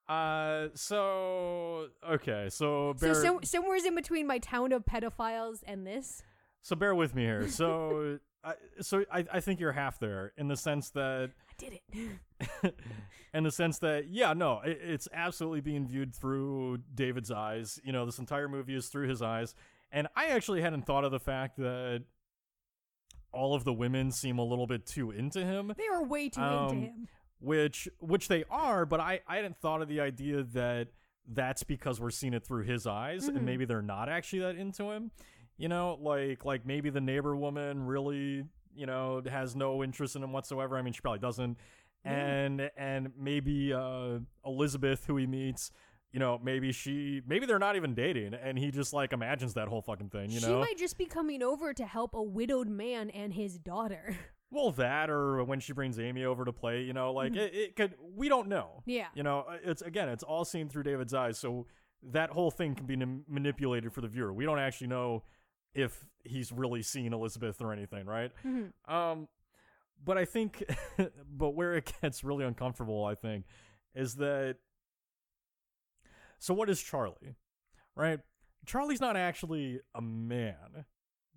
Uh 0.09 0.69
so 0.75 1.89
okay, 2.09 2.49
so 2.49 2.95
So 2.97 3.07
bear 3.07 3.15
some, 3.15 3.41
somewhere's 3.43 3.85
in 3.85 3.95
between 3.95 4.27
my 4.27 4.39
town 4.39 4.73
of 4.73 4.85
pedophiles 4.85 5.63
and 5.67 5.87
this. 5.87 6.23
so 6.63 6.77
bear 6.77 6.95
with 6.95 7.15
me 7.15 7.23
here. 7.25 7.49
So 7.49 8.19
I 8.45 8.55
so 8.81 9.05
I, 9.13 9.25
I 9.33 9.41
think 9.41 9.59
you're 9.61 9.73
half 9.73 9.99
there 9.99 10.33
in 10.37 10.47
the 10.49 10.57
sense 10.57 10.91
that 10.91 11.31
I 11.49 11.53
did 11.59 11.81
it. 11.93 12.75
in 13.35 13.43
the 13.45 13.51
sense 13.51 13.79
that 13.81 14.09
yeah 14.09 14.33
no 14.33 14.61
it, 14.65 14.79
it's 14.83 15.09
absolutely 15.13 15.61
being 15.61 15.87
viewed 15.87 16.15
through 16.15 16.79
david's 16.95 17.31
eyes 17.31 17.81
you 17.83 17.93
know 17.93 18.05
this 18.07 18.19
entire 18.19 18.47
movie 18.49 18.75
is 18.77 18.89
through 18.89 19.09
his 19.09 19.21
eyes 19.23 19.55
and 19.91 20.07
i 20.15 20.27
actually 20.27 20.61
hadn't 20.61 20.83
thought 20.87 21.03
of 21.05 21.11
the 21.11 21.19
fact 21.19 21.57
that 21.57 22.03
all 23.33 23.55
of 23.55 23.65
the 23.65 23.73
women 23.73 24.11
seem 24.11 24.39
a 24.39 24.45
little 24.45 24.67
bit 24.67 24.87
too 24.87 25.11
into 25.11 25.45
him 25.45 25.73
they 25.77 25.87
are 25.87 26.03
way 26.05 26.29
too 26.29 26.41
Um, 26.41 26.69
into 26.69 26.75
him. 26.87 27.09
Which 27.39 27.89
which 28.01 28.29
they 28.29 28.45
are 28.51 28.87
but 28.87 28.99
i 29.01 29.21
i 29.29 29.37
hadn't 29.37 29.57
thought 29.59 29.83
of 29.83 29.89
the 29.89 30.01
idea 30.01 30.43
that 30.43 30.89
that's 31.29 31.63
because 31.63 32.01
we're 32.01 32.11
seeing 32.11 32.33
it 32.35 32.45
through 32.47 32.63
his 32.65 32.87
eyes 32.87 33.29
Mhm. 33.29 33.37
and 33.37 33.45
maybe 33.47 33.65
they're 33.65 33.83
not 33.83 34.09
actually 34.09 34.39
that 34.41 34.55
into 34.57 34.91
him. 34.93 35.11
You 35.59 35.69
know 35.69 35.99
like 36.01 36.45
like 36.45 36.65
maybe 36.65 36.89
the 36.91 37.01
neighbor 37.01 37.35
woman 37.35 37.85
really 37.87 38.45
you 38.75 38.87
know 38.87 39.23
has 39.29 39.57
no 39.57 39.83
interest 39.83 40.15
in 40.17 40.23
him 40.23 40.33
whatsoever. 40.33 40.77
I 40.79 40.83
mean 40.83 40.93
she 40.93 41.01
probably 41.01 41.19
doesn't. 41.19 41.59
And 42.05 42.71
and 42.77 43.11
maybe 43.19 43.73
uh 43.73 44.19
elizabeth 44.45 45.05
who 45.07 45.17
he 45.17 45.27
meets 45.27 45.73
you 46.13 46.21
know 46.21 46.39
maybe 46.43 46.71
she 46.71 47.21
maybe 47.27 47.45
they're 47.47 47.59
not 47.59 47.75
even 47.75 47.95
dating 47.95 48.33
and 48.35 48.57
he 48.57 48.71
just 48.71 48.93
like 48.93 49.13
imagines 49.13 49.55
that 49.55 49.67
whole 49.67 49.83
fucking 49.83 50.11
thing 50.11 50.31
you 50.31 50.41
know, 50.41 50.47
she 50.47 50.55
might 50.55 50.79
just 50.79 50.97
be 50.97 51.07
coming 51.07 51.43
over 51.43 51.75
to 51.75 51.85
help 51.85 52.15
a 52.15 52.23
widowed 52.23 52.69
man 52.69 53.11
and 53.11 53.35
his 53.35 53.59
daughter. 53.59 54.17
well 54.51 54.71
that 54.73 55.11
or 55.11 55.43
when 55.45 55.59
she 55.61 55.73
brings 55.73 55.99
amy 55.99 56.25
over 56.25 56.45
to 56.45 56.53
play 56.53 56.83
you 56.83 56.93
know 56.93 57.13
like 57.13 57.33
Mhm. 57.33 57.37
it, 57.39 57.55
it 57.55 57.77
could 57.77 57.95
we 58.15 58.29
don't 58.29 58.49
know 58.49 58.83
yeah. 58.87 59.09
You 59.15 59.23
know, 59.23 59.41
uh, 59.49 59.59
it's 59.65 59.83
again, 59.83 60.09
it's 60.09 60.23
all 60.23 60.45
seen 60.45 60.69
through 60.69 60.85
David's 60.85 61.13
eyes, 61.15 61.39
so 61.39 61.67
that 62.03 62.31
whole 62.31 62.51
thing 62.51 62.75
can 62.75 62.87
be 62.87 62.95
nim- 62.97 63.25
manipulated 63.29 63.93
for 63.93 64.01
the 64.01 64.09
viewer. 64.09 64.33
We 64.33 64.45
don't 64.45 64.59
actually 64.61 64.87
know 64.89 65.25
if 65.75 66.05
he's 66.25 66.53
really 66.53 66.83
seen 66.83 67.13
Elizabeth 67.13 67.61
or 67.61 67.73
anything, 67.73 68.07
right? 68.07 68.31
Mhm. 68.45 68.73
Um, 68.89 69.29
but 70.05 70.17
I 70.19 70.25
think, 70.25 70.63
but 71.29 71.51
where 71.55 71.75
it 71.75 71.93
gets 72.01 72.23
really 72.23 72.45
uncomfortable, 72.45 73.05
I 73.05 73.15
think, 73.17 73.45
is 73.95 74.15
that. 74.17 74.57
So 76.39 76.55
what 76.55 76.69
is 76.71 76.81
Charlie, 76.81 77.35
right? 77.95 78.21
Charlie's 78.67 79.01
not 79.01 79.17
actually 79.17 79.81
a 79.95 80.03
man. 80.03 80.85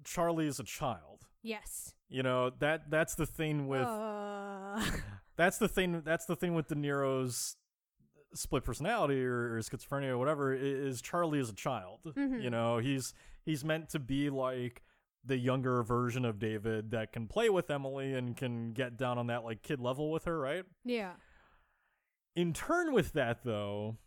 Charlie 0.03 0.47
is 0.47 0.59
a 0.59 0.63
child. 0.63 1.18
Yes. 1.41 1.93
You 2.09 2.23
know 2.23 2.51
that 2.59 2.89
that's 2.89 3.15
the 3.15 3.25
thing 3.25 3.67
with 3.67 3.85
Uh, 3.87 4.81
that's 5.37 5.57
the 5.57 5.67
thing 5.67 6.01
that's 6.03 6.25
the 6.25 6.35
thing 6.35 6.53
with 6.55 6.67
De 6.67 6.75
Niro's 6.75 7.55
split 8.33 8.63
personality 8.63 9.23
or, 9.23 9.55
or 9.55 9.59
schizophrenia 9.59 10.09
or 10.09 10.17
whatever 10.17 10.53
is 10.53 11.01
Charlie 11.01 11.39
is 11.39 11.49
a 11.49 11.53
child. 11.55 11.99
Mhm. 12.15 12.41
You 12.43 12.49
know, 12.49 12.77
he's 12.79 13.13
he's 13.45 13.63
meant 13.63 13.89
to 13.89 13.99
be 13.99 14.29
like 14.29 14.83
the 15.25 15.37
younger 15.37 15.83
version 15.83 16.25
of 16.25 16.39
David 16.39 16.91
that 16.91 17.11
can 17.11 17.27
play 17.27 17.49
with 17.49 17.69
Emily 17.69 18.13
and 18.13 18.35
can 18.37 18.71
get 18.71 18.97
down 18.97 19.17
on 19.17 19.27
that 19.27 19.43
like 19.43 19.61
kid 19.61 19.79
level 19.79 20.11
with 20.11 20.25
her, 20.25 20.39
right? 20.39 20.63
yeah. 20.85 21.13
In 22.35 22.53
turn 22.53 22.93
with 22.93 23.13
that 23.13 23.43
though, 23.43 23.97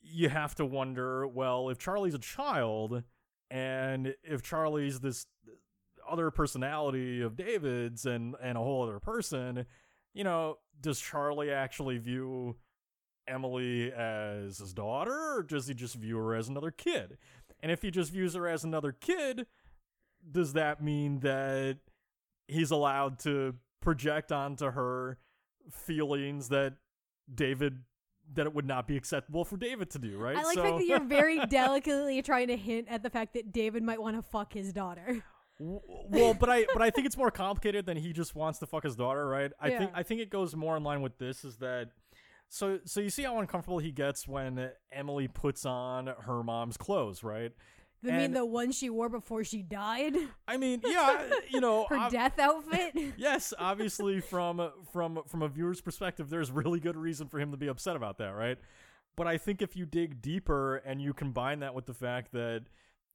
you 0.00 0.28
have 0.28 0.54
to 0.56 0.64
wonder, 0.64 1.26
well, 1.26 1.68
if 1.68 1.78
Charlie's 1.78 2.14
a 2.14 2.18
child 2.18 3.02
and 3.50 4.14
if 4.22 4.42
Charlie's 4.42 5.00
this 5.00 5.26
other 6.10 6.30
personality 6.30 7.20
of 7.22 7.36
David's 7.36 8.06
and 8.06 8.34
and 8.42 8.58
a 8.58 8.60
whole 8.60 8.82
other 8.82 8.98
person, 8.98 9.66
you 10.14 10.24
know, 10.24 10.58
does 10.80 11.00
Charlie 11.00 11.50
actually 11.50 11.98
view 11.98 12.56
Emily 13.28 13.92
as 13.92 14.58
his 14.58 14.72
daughter 14.72 15.36
or 15.36 15.42
does 15.42 15.68
he 15.68 15.74
just 15.74 15.94
view 15.94 16.18
her 16.18 16.34
as 16.34 16.48
another 16.48 16.70
kid? 16.70 17.18
And 17.62 17.70
if 17.70 17.82
he 17.82 17.90
just 17.90 18.12
views 18.12 18.34
her 18.34 18.48
as 18.48 18.64
another 18.64 18.92
kid, 18.92 19.46
does 20.30 20.54
that 20.54 20.82
mean 20.82 21.20
that 21.20 21.78
he's 22.48 22.70
allowed 22.70 23.18
to 23.20 23.54
project 23.80 24.32
onto 24.32 24.70
her 24.70 25.18
feelings 25.70 26.48
that 26.48 26.74
David 27.32 27.80
that 28.32 28.46
it 28.46 28.54
would 28.54 28.66
not 28.66 28.86
be 28.86 28.96
acceptable 28.96 29.44
for 29.44 29.56
David 29.56 29.90
to 29.90 29.98
do, 29.98 30.16
right? 30.16 30.36
I 30.36 30.42
like 30.44 30.54
so, 30.54 30.62
the 30.62 30.68
fact 30.68 30.78
that 30.78 30.86
you're 30.86 31.00
very 31.00 31.44
delicately 31.48 32.22
trying 32.22 32.46
to 32.48 32.56
hint 32.56 32.86
at 32.88 33.02
the 33.02 33.10
fact 33.10 33.34
that 33.34 33.52
David 33.52 33.82
might 33.82 34.00
want 34.00 34.16
to 34.16 34.22
fuck 34.22 34.52
his 34.52 34.72
daughter. 34.72 35.24
Well, 35.60 36.32
but 36.32 36.48
I 36.48 36.64
but 36.72 36.80
I 36.80 36.90
think 36.90 37.06
it's 37.06 37.18
more 37.18 37.30
complicated 37.30 37.84
than 37.84 37.98
he 37.98 38.12
just 38.12 38.34
wants 38.34 38.58
to 38.60 38.66
fuck 38.66 38.82
his 38.82 38.96
daughter, 38.96 39.26
right? 39.26 39.52
I 39.60 39.70
think 39.70 39.90
I 39.94 40.02
think 40.02 40.20
it 40.20 40.30
goes 40.30 40.56
more 40.56 40.76
in 40.76 40.82
line 40.82 41.02
with 41.02 41.18
this 41.18 41.44
is 41.44 41.56
that 41.58 41.90
so 42.48 42.80
so 42.86 43.00
you 43.00 43.10
see 43.10 43.24
how 43.24 43.38
uncomfortable 43.38 43.78
he 43.78 43.92
gets 43.92 44.26
when 44.26 44.70
Emily 44.90 45.28
puts 45.28 45.66
on 45.66 46.06
her 46.06 46.42
mom's 46.42 46.76
clothes, 46.78 47.22
right? 47.22 47.52
You 48.02 48.12
mean 48.12 48.32
the 48.32 48.46
one 48.46 48.72
she 48.72 48.88
wore 48.88 49.10
before 49.10 49.44
she 49.44 49.60
died? 49.62 50.16
I 50.48 50.56
mean, 50.56 50.80
yeah, 50.86 51.28
you 51.50 51.60
know, 51.60 51.84
Her 51.90 51.96
ob- 51.96 52.12
death 52.12 52.38
outfit? 52.38 52.94
yes, 53.18 53.52
obviously 53.58 54.20
from 54.20 54.70
from 54.92 55.20
from 55.26 55.42
a 55.42 55.48
viewer's 55.48 55.82
perspective, 55.82 56.30
there's 56.30 56.50
really 56.50 56.80
good 56.80 56.96
reason 56.96 57.28
for 57.28 57.38
him 57.38 57.50
to 57.50 57.58
be 57.58 57.66
upset 57.66 57.96
about 57.96 58.16
that, 58.18 58.30
right? 58.30 58.56
But 59.16 59.26
I 59.26 59.36
think 59.36 59.60
if 59.60 59.76
you 59.76 59.84
dig 59.84 60.22
deeper 60.22 60.76
and 60.76 61.02
you 61.02 61.12
combine 61.12 61.60
that 61.60 61.74
with 61.74 61.84
the 61.84 61.92
fact 61.92 62.32
that 62.32 62.64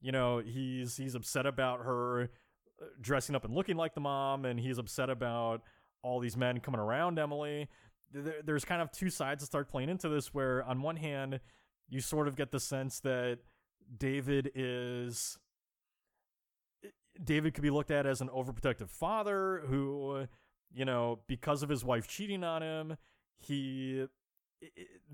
you 0.02 0.12
know, 0.12 0.40
he's 0.40 0.98
he's 0.98 1.16
upset 1.16 1.46
about 1.46 1.82
her 1.82 2.24
uh, 2.82 2.86
dressing 3.02 3.36
up 3.36 3.46
and 3.46 3.54
looking 3.54 3.78
like 3.78 3.94
the 3.94 4.02
mom, 4.02 4.46
and 4.46 4.60
he's 4.60 4.78
upset 4.78 5.10
about 5.10 5.62
all 6.02 6.20
these 6.20 6.38
men 6.38 6.60
coming 6.60 6.80
around 6.80 7.18
Emily. 7.18 7.68
There's 8.12 8.64
kind 8.64 8.82
of 8.82 8.92
two 8.92 9.10
sides 9.10 9.42
to 9.42 9.46
start 9.46 9.68
playing 9.68 9.90
into 9.90 10.08
this, 10.08 10.34
where 10.34 10.64
on 10.64 10.82
one 10.82 10.96
hand, 10.96 11.40
you 11.90 12.00
sort 12.00 12.28
of 12.28 12.36
get 12.36 12.52
the 12.52 12.60
sense 12.60 13.00
that 13.02 13.40
David 13.98 14.52
is 14.56 15.38
David 17.24 17.54
could 17.54 17.64
be 17.64 17.70
looked 17.70 17.92
at 17.92 18.06
as 18.06 18.22
an 18.22 18.30
overprotective 18.30 18.90
father 18.90 19.64
who, 19.68 20.28
you 20.74 20.86
know, 20.86 21.20
because 21.28 21.64
of 21.64 21.70
his 21.70 21.84
wife 21.84 22.08
cheating 22.08 22.44
on 22.44 22.62
him, 22.62 22.98
he 23.38 24.06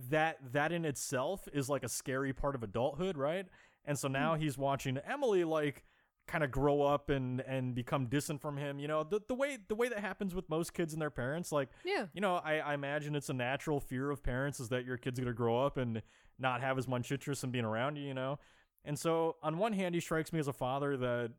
that 0.09 0.37
that 0.51 0.71
in 0.71 0.85
itself 0.85 1.47
is 1.53 1.69
like 1.69 1.83
a 1.83 1.89
scary 1.89 2.33
part 2.33 2.55
of 2.55 2.63
adulthood, 2.63 3.17
right? 3.17 3.47
And 3.85 3.97
so 3.97 4.07
now 4.07 4.35
he's 4.35 4.57
watching 4.57 4.97
Emily 4.99 5.43
like 5.43 5.83
kind 6.27 6.43
of 6.43 6.51
grow 6.51 6.81
up 6.83 7.09
and 7.09 7.41
and 7.41 7.73
become 7.75 8.05
distant 8.05 8.41
from 8.41 8.55
him. 8.57 8.79
You 8.79 8.87
know, 8.87 9.03
the 9.03 9.21
the 9.27 9.33
way 9.35 9.57
the 9.67 9.75
way 9.75 9.89
that 9.89 9.99
happens 9.99 10.33
with 10.35 10.49
most 10.49 10.73
kids 10.73 10.93
and 10.93 11.01
their 11.01 11.09
parents, 11.09 11.51
like 11.51 11.69
Yeah. 11.83 12.05
you 12.13 12.21
know, 12.21 12.35
I, 12.35 12.57
I 12.59 12.73
imagine 12.73 13.15
it's 13.15 13.29
a 13.29 13.33
natural 13.33 13.79
fear 13.79 14.09
of 14.11 14.23
parents 14.23 14.59
is 14.59 14.69
that 14.69 14.85
your 14.85 14.97
kid's 14.97 15.19
gonna 15.19 15.33
grow 15.33 15.65
up 15.65 15.77
and 15.77 16.01
not 16.39 16.61
have 16.61 16.77
as 16.77 16.87
much 16.87 17.11
interest 17.11 17.43
in 17.43 17.51
being 17.51 17.65
around 17.65 17.95
you, 17.97 18.03
you 18.07 18.13
know? 18.13 18.39
And 18.85 18.97
so 18.97 19.35
on 19.43 19.57
one 19.57 19.73
hand 19.73 19.95
he 19.95 20.01
strikes 20.01 20.31
me 20.31 20.39
as 20.39 20.47
a 20.47 20.53
father 20.53 20.95
that 20.97 21.31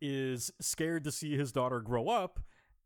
is 0.00 0.50
scared 0.60 1.04
to 1.04 1.12
see 1.12 1.36
his 1.36 1.52
daughter 1.52 1.80
grow 1.80 2.08
up 2.08 2.40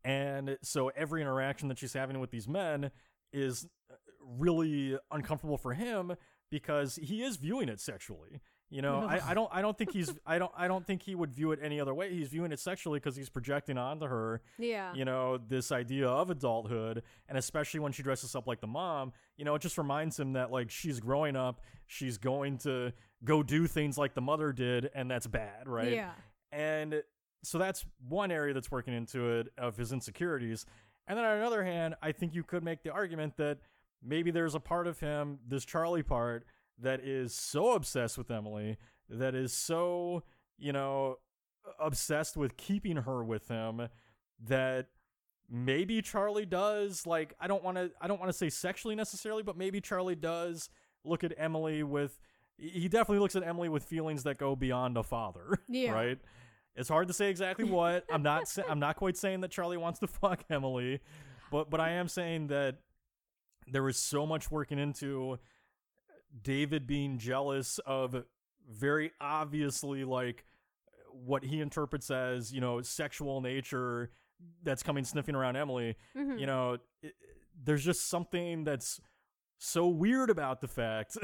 and 0.05 0.57
so 0.61 0.87
every 0.95 1.21
interaction 1.21 1.67
that 1.67 1.77
she's 1.77 1.93
having 1.93 2.19
with 2.19 2.31
these 2.31 2.47
men 2.47 2.91
is 3.33 3.67
uh, 3.91 3.95
really 4.21 4.97
uncomfortable 5.11 5.57
for 5.57 5.73
him 5.73 6.13
because 6.49 6.95
he 7.01 7.21
is 7.23 7.37
viewing 7.37 7.69
it 7.69 7.79
sexually 7.79 8.39
you 8.71 8.81
know 8.83 8.99
I, 9.01 9.31
I 9.31 9.33
don't 9.33 9.49
i 9.51 9.61
don't 9.63 9.75
think 9.77 9.91
he's 9.93 10.11
i 10.27 10.37
don't 10.37 10.51
i 10.55 10.67
don't 10.67 10.85
think 10.85 11.01
he 11.01 11.15
would 11.15 11.33
view 11.33 11.51
it 11.51 11.59
any 11.61 11.79
other 11.79 11.93
way 11.95 12.13
he's 12.13 12.27
viewing 12.27 12.51
it 12.51 12.59
sexually 12.59 12.99
because 12.99 13.15
he's 13.15 13.29
projecting 13.29 13.77
onto 13.79 14.05
her 14.05 14.41
Yeah. 14.59 14.93
you 14.93 15.05
know 15.05 15.39
this 15.39 15.71
idea 15.71 16.07
of 16.07 16.29
adulthood 16.29 17.01
and 17.27 17.37
especially 17.37 17.79
when 17.79 17.91
she 17.91 18.03
dresses 18.03 18.35
up 18.35 18.45
like 18.45 18.61
the 18.61 18.67
mom 18.67 19.11
you 19.37 19.45
know 19.45 19.55
it 19.55 19.61
just 19.63 19.77
reminds 19.79 20.19
him 20.19 20.33
that 20.33 20.51
like 20.51 20.69
she's 20.69 20.99
growing 20.99 21.35
up 21.35 21.61
she's 21.87 22.19
going 22.19 22.59
to 22.59 22.93
go 23.23 23.41
do 23.41 23.65
things 23.65 23.97
like 23.97 24.13
the 24.13 24.21
mother 24.21 24.51
did 24.53 24.89
and 24.93 25.09
that's 25.09 25.25
bad 25.25 25.67
right 25.67 25.91
Yeah. 25.93 26.11
and 26.51 27.01
so 27.41 27.57
that's 27.57 27.85
one 28.07 28.31
area 28.31 28.53
that's 28.53 28.69
working 28.69 28.93
into 28.93 29.29
it 29.39 29.47
of 29.57 29.77
his 29.77 29.93
insecurities. 29.93 30.65
And 31.07 31.17
then 31.17 31.23
on 31.23 31.39
the 31.39 31.45
other 31.47 31.63
hand, 31.63 31.95
I 32.03 32.11
think 32.11 32.35
you 32.35 32.43
could 32.43 32.65
make 32.65 32.83
the 32.83 32.91
argument 32.91 33.37
that 33.37 33.59
maybe 34.03 34.31
there's 34.31 34.55
a 34.55 34.59
part 34.59 34.87
of 34.87 34.99
him, 34.99 35.39
this 35.47 35.65
Charlie 35.65 36.03
part, 36.03 36.45
that 36.81 37.01
is 37.01 37.33
so 37.33 37.73
obsessed 37.73 38.17
with 38.17 38.31
Emily, 38.31 38.77
that 39.09 39.35
is 39.35 39.51
so, 39.53 40.23
you 40.57 40.71
know, 40.71 41.17
obsessed 41.79 42.37
with 42.37 42.55
keeping 42.57 42.97
her 42.97 43.23
with 43.23 43.47
him 43.47 43.89
that 44.45 44.87
maybe 45.49 46.01
Charlie 46.01 46.45
does 46.45 47.05
like 47.05 47.33
I 47.39 47.47
don't 47.47 47.63
want 47.63 47.77
to 47.77 47.91
I 48.01 48.07
don't 48.07 48.19
want 48.19 48.29
to 48.29 48.37
say 48.37 48.49
sexually 48.49 48.95
necessarily, 48.95 49.43
but 49.43 49.57
maybe 49.57 49.81
Charlie 49.81 50.15
does 50.15 50.69
look 51.03 51.23
at 51.23 51.33
Emily 51.37 51.83
with 51.83 52.19
he 52.57 52.87
definitely 52.87 53.19
looks 53.19 53.35
at 53.35 53.43
Emily 53.43 53.69
with 53.69 53.83
feelings 53.83 54.23
that 54.23 54.37
go 54.37 54.55
beyond 54.55 54.97
a 54.97 55.03
father, 55.03 55.59
Yeah. 55.69 55.91
right? 55.91 56.17
It's 56.75 56.89
hard 56.89 57.07
to 57.07 57.13
say 57.13 57.29
exactly 57.29 57.65
what. 57.65 58.05
I'm 58.11 58.21
not 58.23 58.47
sa- 58.47 58.63
I'm 58.69 58.79
not 58.79 58.95
quite 58.95 59.17
saying 59.17 59.41
that 59.41 59.51
Charlie 59.51 59.77
wants 59.77 59.99
to 59.99 60.07
fuck 60.07 60.43
Emily, 60.49 61.01
but 61.51 61.69
but 61.69 61.79
I 61.81 61.91
am 61.91 62.07
saying 62.07 62.47
that 62.47 62.77
there 63.71 63.83
was 63.83 63.97
so 63.97 64.25
much 64.25 64.49
working 64.51 64.79
into 64.79 65.37
David 66.41 66.85
being 66.87 67.17
jealous 67.17 67.79
of 67.85 68.23
very 68.69 69.11
obviously 69.19 70.03
like 70.03 70.45
what 71.11 71.43
he 71.43 71.59
interprets 71.61 72.11
as, 72.11 72.53
you 72.53 72.61
know, 72.61 72.81
sexual 72.81 73.41
nature 73.41 74.11
that's 74.63 74.83
coming 74.83 75.03
sniffing 75.03 75.35
around 75.35 75.55
Emily. 75.55 75.95
Mhm. 76.15 76.39
You 76.39 76.45
know, 76.45 76.77
it, 77.01 77.13
there's 77.63 77.83
just 77.83 78.09
something 78.09 78.63
that's 78.63 79.01
so 79.57 79.87
weird 79.87 80.29
about 80.29 80.61
the 80.61 80.67
fact 80.69 81.17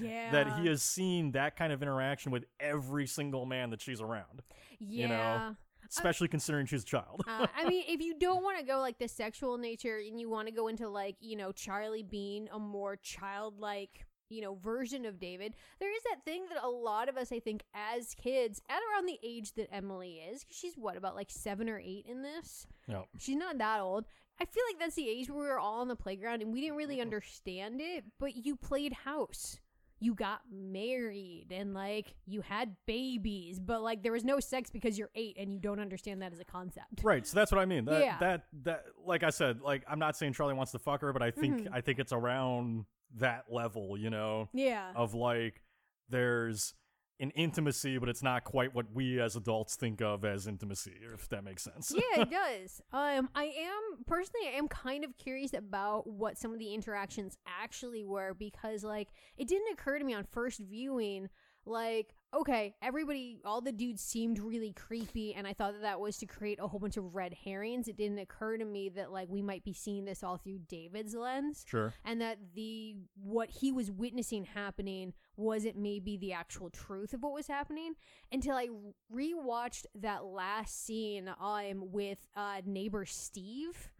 yeah. 0.00 0.30
that 0.32 0.58
he 0.58 0.66
has 0.68 0.82
seen 0.82 1.32
that 1.32 1.56
kind 1.56 1.72
of 1.72 1.82
interaction 1.82 2.30
with 2.30 2.44
every 2.60 3.06
single 3.06 3.46
man 3.46 3.70
that 3.70 3.80
she's 3.80 4.00
around, 4.02 4.42
Yeah. 4.78 5.02
you 5.02 5.08
know, 5.08 5.56
especially 5.90 6.28
considering 6.28 6.66
she's 6.66 6.82
a 6.82 6.86
child. 6.86 7.22
uh, 7.28 7.46
I 7.56 7.68
mean, 7.68 7.84
if 7.88 8.00
you 8.00 8.18
don't 8.18 8.42
want 8.44 8.58
to 8.58 8.64
go 8.64 8.78
like 8.80 8.98
the 8.98 9.08
sexual 9.08 9.58
nature 9.58 9.98
and 9.98 10.20
you 10.20 10.28
want 10.28 10.48
to 10.48 10.54
go 10.54 10.68
into 10.68 10.88
like, 10.88 11.16
you 11.20 11.36
know, 11.36 11.52
Charlie 11.52 12.02
being 12.02 12.48
a 12.52 12.58
more 12.58 12.96
childlike, 12.96 14.06
you 14.28 14.40
know, 14.40 14.54
version 14.56 15.04
of 15.04 15.20
David, 15.20 15.54
there 15.78 15.94
is 15.94 16.02
that 16.04 16.24
thing 16.24 16.46
that 16.52 16.62
a 16.64 16.68
lot 16.68 17.08
of 17.08 17.16
us, 17.16 17.30
I 17.30 17.38
think, 17.38 17.62
as 17.74 18.14
kids, 18.14 18.60
at 18.68 18.80
around 18.92 19.06
the 19.06 19.18
age 19.22 19.52
that 19.54 19.72
Emily 19.72 20.14
is, 20.16 20.42
'cause 20.44 20.56
she's 20.56 20.76
what, 20.76 20.96
about 20.96 21.14
like 21.14 21.30
seven 21.30 21.68
or 21.68 21.78
eight 21.78 22.06
in 22.06 22.22
this? 22.22 22.66
No. 22.88 23.06
She's 23.18 23.36
not 23.36 23.58
that 23.58 23.80
old. 23.80 24.04
I 24.40 24.44
feel 24.44 24.64
like 24.68 24.78
that's 24.78 24.96
the 24.96 25.08
age 25.08 25.30
where 25.30 25.38
we 25.40 25.46
were 25.46 25.58
all 25.58 25.80
on 25.80 25.88
the 25.88 25.96
playground 25.96 26.42
and 26.42 26.52
we 26.52 26.60
didn't 26.60 26.76
really 26.76 27.00
understand 27.00 27.80
it, 27.80 28.04
but 28.18 28.36
you 28.36 28.56
played 28.56 28.92
house. 28.92 29.60
You 29.98 30.14
got 30.14 30.40
married 30.52 31.46
and 31.50 31.72
like 31.74 32.14
you 32.26 32.42
had 32.42 32.76
babies, 32.86 33.58
but 33.58 33.82
like 33.82 34.02
there 34.02 34.12
was 34.12 34.24
no 34.24 34.40
sex 34.40 34.70
because 34.70 34.98
you're 34.98 35.10
eight 35.14 35.36
and 35.38 35.52
you 35.52 35.58
don't 35.58 35.80
understand 35.80 36.20
that 36.22 36.32
as 36.32 36.40
a 36.40 36.44
concept. 36.44 37.02
Right, 37.02 37.26
so 37.26 37.34
that's 37.34 37.50
what 37.50 37.60
I 37.60 37.64
mean. 37.64 37.86
That 37.86 38.00
Yeah. 38.02 38.18
that 38.18 38.44
that 38.64 38.84
like 39.04 39.22
I 39.22 39.30
said, 39.30 39.60
like 39.62 39.84
I'm 39.88 39.98
not 39.98 40.16
saying 40.16 40.34
Charlie 40.34 40.54
wants 40.54 40.72
to 40.72 40.78
fuck 40.78 41.00
her, 41.00 41.12
but 41.12 41.22
I 41.22 41.30
think 41.30 41.62
Mhm. 41.62 41.68
I 41.72 41.80
think 41.80 41.98
it's 41.98 42.12
around 42.12 42.84
that 43.14 43.44
level, 43.50 43.96
you 43.96 44.10
know, 44.10 44.48
Yeah. 44.52 44.92
of 44.94 45.14
like 45.14 45.62
there's 46.08 46.74
an 47.18 47.30
intimacy, 47.30 47.96
but 47.98 48.08
it's 48.08 48.22
not 48.22 48.44
quite 48.44 48.74
what 48.74 48.86
we 48.92 49.20
as 49.20 49.36
adults 49.36 49.74
think 49.76 50.02
of 50.02 50.24
as 50.24 50.46
intimacy, 50.46 50.92
if 51.14 51.28
that 51.30 51.44
makes 51.44 51.62
sense. 51.62 51.92
yeah, 51.94 52.22
it 52.22 52.30
does. 52.62 52.80
Um, 52.92 53.28
I 53.34 53.44
am 53.44 54.04
personally, 54.06 54.48
I 54.48 54.58
am 54.58 54.68
kind 54.68 55.04
of 55.04 55.16
curious 55.16 55.54
about 55.54 56.06
what 56.06 56.36
some 56.36 56.52
of 56.52 56.58
the 56.58 56.74
interactions 56.74 57.38
actually 57.46 58.04
were 58.04 58.34
because, 58.34 58.84
like, 58.84 59.08
it 59.38 59.48
didn't 59.48 59.72
occur 59.72 59.98
to 59.98 60.04
me 60.04 60.14
on 60.14 60.24
first 60.24 60.60
viewing. 60.60 61.28
Like, 61.68 62.14
okay, 62.32 62.76
everybody, 62.80 63.40
all 63.44 63.60
the 63.60 63.72
dudes 63.72 64.00
seemed 64.00 64.38
really 64.38 64.72
creepy, 64.72 65.34
and 65.34 65.48
I 65.48 65.52
thought 65.52 65.72
that 65.72 65.82
that 65.82 65.98
was 65.98 66.16
to 66.18 66.26
create 66.26 66.60
a 66.60 66.68
whole 66.68 66.78
bunch 66.78 66.96
of 66.96 67.12
red 67.14 67.34
herrings. 67.44 67.88
It 67.88 67.96
didn't 67.96 68.18
occur 68.20 68.56
to 68.58 68.64
me 68.64 68.88
that 68.90 69.10
like 69.10 69.28
we 69.28 69.42
might 69.42 69.64
be 69.64 69.72
seeing 69.72 70.04
this 70.04 70.22
all 70.22 70.36
through 70.36 70.60
David's 70.68 71.14
lens 71.14 71.64
Sure. 71.66 71.92
and 72.04 72.20
that 72.20 72.38
the 72.54 72.94
what 73.20 73.50
he 73.50 73.72
was 73.72 73.90
witnessing 73.90 74.44
happening 74.44 75.12
wasn't 75.36 75.76
maybe 75.76 76.16
the 76.16 76.32
actual 76.32 76.70
truth 76.70 77.12
of 77.12 77.22
what 77.22 77.32
was 77.32 77.46
happening 77.46 77.94
until 78.32 78.56
I 78.56 78.68
rewatched 79.14 79.86
that 79.96 80.24
last 80.24 80.84
scene 80.84 81.30
um 81.40 81.90
with 81.92 82.18
uh 82.36 82.62
neighbor 82.64 83.04
Steve 83.04 83.90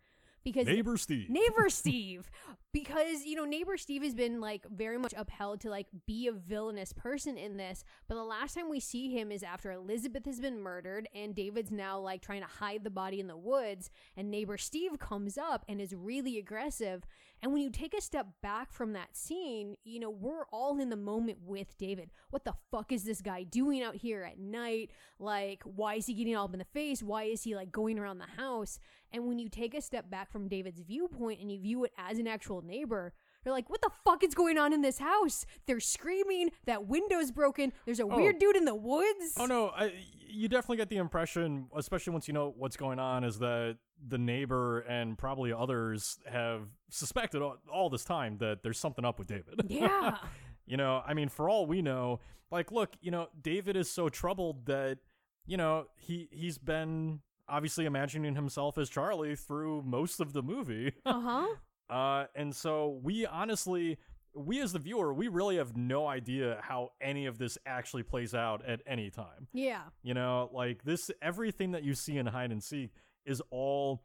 because 0.44 0.66
Neighbor 0.66 0.96
Steve. 0.96 1.28
neighbor 1.28 1.68
Steve 1.68 2.30
because 2.76 3.24
you 3.24 3.34
know 3.34 3.46
neighbor 3.46 3.78
Steve 3.78 4.02
has 4.02 4.14
been 4.14 4.38
like 4.38 4.66
very 4.68 4.98
much 4.98 5.14
upheld 5.16 5.62
to 5.62 5.70
like 5.70 5.86
be 6.06 6.26
a 6.26 6.32
villainous 6.32 6.92
person 6.92 7.38
in 7.38 7.56
this 7.56 7.84
but 8.06 8.16
the 8.16 8.22
last 8.22 8.54
time 8.54 8.68
we 8.68 8.80
see 8.80 9.10
him 9.10 9.32
is 9.32 9.42
after 9.42 9.72
Elizabeth 9.72 10.26
has 10.26 10.40
been 10.40 10.60
murdered 10.60 11.08
and 11.14 11.34
David's 11.34 11.70
now 11.70 11.98
like 11.98 12.20
trying 12.20 12.42
to 12.42 12.46
hide 12.46 12.84
the 12.84 12.90
body 12.90 13.18
in 13.18 13.28
the 13.28 13.36
woods 13.36 13.90
and 14.14 14.30
neighbor 14.30 14.58
Steve 14.58 14.98
comes 14.98 15.38
up 15.38 15.64
and 15.70 15.80
is 15.80 15.94
really 15.94 16.36
aggressive 16.36 17.06
and 17.42 17.50
when 17.50 17.62
you 17.62 17.70
take 17.70 17.94
a 17.96 18.00
step 18.02 18.26
back 18.42 18.70
from 18.70 18.92
that 18.92 19.16
scene 19.16 19.76
you 19.84 19.98
know 19.98 20.10
we're 20.10 20.44
all 20.52 20.78
in 20.78 20.90
the 20.90 20.96
moment 20.96 21.38
with 21.46 21.78
David. 21.78 22.10
What 22.28 22.44
the 22.44 22.54
fuck 22.70 22.92
is 22.92 23.04
this 23.04 23.22
guy 23.22 23.44
doing 23.44 23.82
out 23.82 23.94
here 23.94 24.22
at 24.22 24.38
night? 24.38 24.90
Like 25.18 25.62
why 25.64 25.94
is 25.94 26.06
he 26.06 26.12
getting 26.12 26.36
all 26.36 26.44
up 26.44 26.52
in 26.52 26.58
the 26.58 26.66
face? 26.66 27.02
Why 27.02 27.24
is 27.24 27.42
he 27.42 27.56
like 27.56 27.72
going 27.72 27.98
around 27.98 28.18
the 28.18 28.42
house? 28.42 28.78
And 29.12 29.26
when 29.26 29.38
you 29.38 29.48
take 29.48 29.74
a 29.74 29.80
step 29.80 30.10
back 30.10 30.30
from 30.30 30.48
David's 30.48 30.80
viewpoint 30.80 31.40
and 31.40 31.50
you 31.50 31.58
view 31.60 31.84
it 31.84 31.92
as 31.96 32.18
an 32.18 32.26
actual 32.26 32.60
neighbor, 32.66 33.12
They're 33.44 33.52
like, 33.52 33.70
what 33.70 33.80
the 33.80 33.90
fuck 34.04 34.24
is 34.24 34.34
going 34.34 34.58
on 34.58 34.72
in 34.72 34.82
this 34.82 34.98
house? 34.98 35.46
They're 35.66 35.78
screaming, 35.80 36.50
that 36.66 36.86
window's 36.88 37.30
broken, 37.30 37.72
there's 37.84 38.00
a 38.00 38.02
Oh. 38.02 38.16
weird 38.16 38.38
dude 38.40 38.56
in 38.56 38.64
the 38.64 38.74
woods. 38.74 39.34
Oh 39.38 39.46
no, 39.46 39.68
I, 39.68 39.92
you 40.28 40.48
definitely 40.48 40.78
get 40.78 40.88
the 40.88 40.96
impression, 40.96 41.68
especially 41.76 42.12
once 42.12 42.26
you 42.26 42.34
know 42.34 42.52
what's 42.56 42.76
going 42.76 42.98
on, 42.98 43.22
is 43.24 43.38
that 43.38 43.76
the 44.08 44.18
neighbor 44.18 44.80
and 44.80 45.16
probably 45.16 45.52
others 45.52 46.18
have 46.26 46.62
suspected 46.90 47.40
all, 47.40 47.56
all 47.72 47.88
this 47.88 48.04
time 48.04 48.36
that 48.38 48.62
there's 48.62 48.78
something 48.78 49.04
up 49.04 49.18
with 49.18 49.28
David. 49.28 49.62
Yeah. 49.68 50.18
you 50.66 50.76
know, 50.76 51.02
I 51.06 51.14
mean, 51.14 51.28
for 51.28 51.48
all 51.48 51.66
we 51.66 51.80
know, 51.82 52.18
like, 52.50 52.72
look, 52.72 52.90
you 53.00 53.10
know, 53.12 53.28
David 53.40 53.76
is 53.76 53.88
so 53.90 54.08
troubled 54.08 54.66
that, 54.66 54.98
you 55.46 55.56
know, 55.56 55.86
he 55.96 56.28
he's 56.32 56.58
been 56.58 57.20
obviously 57.48 57.84
imagining 57.86 58.34
himself 58.34 58.76
as 58.76 58.88
Charlie 58.90 59.36
through 59.36 59.82
most 59.86 60.18
of 60.20 60.32
the 60.32 60.42
movie. 60.42 60.92
Uh 61.06 61.20
huh. 61.20 61.46
Uh, 61.88 62.24
and 62.34 62.54
so 62.54 63.00
we 63.02 63.26
honestly, 63.26 63.98
we 64.34 64.60
as 64.60 64.72
the 64.72 64.78
viewer, 64.78 65.14
we 65.14 65.28
really 65.28 65.56
have 65.56 65.76
no 65.76 66.06
idea 66.06 66.58
how 66.62 66.90
any 67.00 67.26
of 67.26 67.38
this 67.38 67.58
actually 67.66 68.02
plays 68.02 68.34
out 68.34 68.64
at 68.66 68.80
any 68.86 69.10
time. 69.10 69.48
Yeah. 69.52 69.82
You 70.02 70.14
know, 70.14 70.50
like 70.52 70.84
this, 70.84 71.10
everything 71.22 71.72
that 71.72 71.84
you 71.84 71.94
see 71.94 72.18
in 72.18 72.26
hide 72.26 72.50
and 72.50 72.62
seek 72.62 72.92
is 73.24 73.42
all 73.50 74.02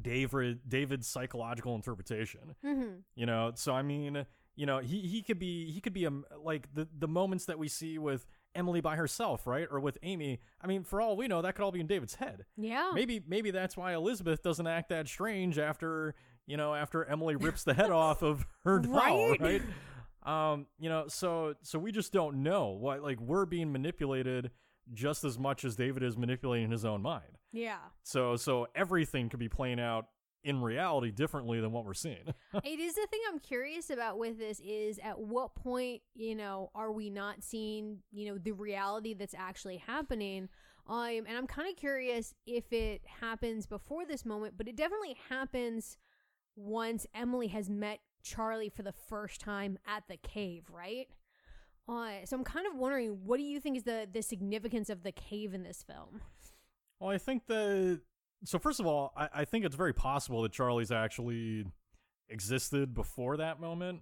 David 0.00 0.60
David's 0.68 1.06
psychological 1.06 1.74
interpretation. 1.74 2.54
Mm-hmm. 2.64 2.96
You 3.14 3.26
know, 3.26 3.52
so 3.54 3.72
I 3.72 3.82
mean, 3.82 4.26
you 4.56 4.66
know, 4.66 4.78
he 4.78 5.00
he 5.00 5.22
could 5.22 5.38
be 5.38 5.70
he 5.70 5.80
could 5.80 5.92
be 5.92 6.04
a 6.04 6.12
like 6.42 6.72
the 6.74 6.88
the 6.98 7.08
moments 7.08 7.46
that 7.46 7.58
we 7.58 7.68
see 7.68 7.98
with 7.98 8.26
Emily 8.54 8.80
by 8.80 8.96
herself, 8.96 9.46
right, 9.46 9.66
or 9.70 9.80
with 9.80 9.98
Amy. 10.02 10.40
I 10.60 10.66
mean, 10.66 10.84
for 10.84 11.00
all 11.00 11.16
we 11.16 11.26
know, 11.26 11.42
that 11.42 11.54
could 11.54 11.64
all 11.64 11.72
be 11.72 11.80
in 11.80 11.86
David's 11.86 12.14
head. 12.14 12.44
Yeah. 12.56 12.92
Maybe 12.94 13.22
maybe 13.26 13.50
that's 13.50 13.76
why 13.76 13.94
Elizabeth 13.94 14.42
doesn't 14.42 14.66
act 14.66 14.90
that 14.90 15.08
strange 15.08 15.58
after 15.58 16.14
you 16.46 16.56
know 16.56 16.74
after 16.74 17.04
Emily 17.04 17.36
rips 17.46 17.64
the 17.64 17.74
head 17.74 17.90
off 17.90 18.22
of 18.22 18.46
her 18.64 18.78
doll, 18.80 19.30
Right? 19.30 19.40
right? 19.40 19.62
Um, 20.52 20.66
you 20.78 20.88
know, 20.88 21.04
so 21.08 21.54
so 21.62 21.78
we 21.78 21.92
just 21.92 22.12
don't 22.12 22.42
know 22.42 22.70
what 22.70 23.02
like 23.02 23.20
we're 23.20 23.46
being 23.46 23.72
manipulated 23.72 24.50
just 24.92 25.24
as 25.24 25.38
much 25.38 25.64
as 25.64 25.76
David 25.76 26.02
is 26.02 26.16
manipulating 26.16 26.70
his 26.70 26.84
own 26.84 27.02
mind. 27.02 27.38
Yeah. 27.52 27.78
So 28.02 28.36
so 28.36 28.66
everything 28.74 29.28
could 29.28 29.40
be 29.40 29.48
playing 29.48 29.80
out 29.80 30.06
in 30.42 30.60
reality 30.60 31.10
differently 31.10 31.58
than 31.60 31.72
what 31.72 31.86
we're 31.86 31.94
seeing. 31.94 32.34
it 32.64 32.80
is 32.80 32.94
the 32.94 33.06
thing 33.10 33.20
I'm 33.28 33.38
curious 33.38 33.88
about 33.88 34.18
with 34.18 34.38
this 34.38 34.60
is 34.60 34.98
at 35.02 35.18
what 35.18 35.54
point, 35.54 36.02
you 36.14 36.34
know, 36.34 36.70
are 36.74 36.92
we 36.92 37.08
not 37.08 37.42
seeing, 37.42 37.98
you 38.12 38.30
know, 38.30 38.38
the 38.38 38.52
reality 38.52 39.14
that's 39.14 39.34
actually 39.34 39.78
happening? 39.78 40.48
Um, 40.86 41.24
and 41.26 41.38
I'm 41.38 41.46
kind 41.46 41.70
of 41.70 41.76
curious 41.76 42.34
if 42.46 42.70
it 42.74 43.00
happens 43.20 43.64
before 43.66 44.04
this 44.04 44.26
moment, 44.26 44.54
but 44.58 44.68
it 44.68 44.76
definitely 44.76 45.16
happens 45.30 45.96
once 46.56 47.06
Emily 47.14 47.48
has 47.48 47.68
met 47.68 48.00
Charlie 48.22 48.68
for 48.70 48.82
the 48.82 48.92
first 48.92 49.40
time 49.40 49.78
at 49.86 50.04
the 50.08 50.16
cave, 50.16 50.64
right? 50.72 51.08
Uh, 51.88 52.24
so 52.24 52.36
I'm 52.36 52.44
kind 52.44 52.66
of 52.66 52.76
wondering, 52.76 53.18
what 53.24 53.36
do 53.36 53.42
you 53.42 53.60
think 53.60 53.76
is 53.76 53.82
the 53.82 54.08
the 54.10 54.22
significance 54.22 54.88
of 54.88 55.02
the 55.02 55.12
cave 55.12 55.52
in 55.52 55.62
this 55.62 55.82
film? 55.82 56.22
Well, 57.00 57.10
I 57.10 57.18
think 57.18 57.46
that. 57.46 58.00
So 58.46 58.58
first 58.58 58.80
of 58.80 58.86
all, 58.86 59.12
I, 59.16 59.28
I 59.34 59.44
think 59.44 59.64
it's 59.64 59.76
very 59.76 59.92
possible 59.92 60.42
that 60.42 60.52
Charlie's 60.52 60.90
actually 60.92 61.64
existed 62.28 62.94
before 62.94 63.36
that 63.38 63.60
moment, 63.60 64.00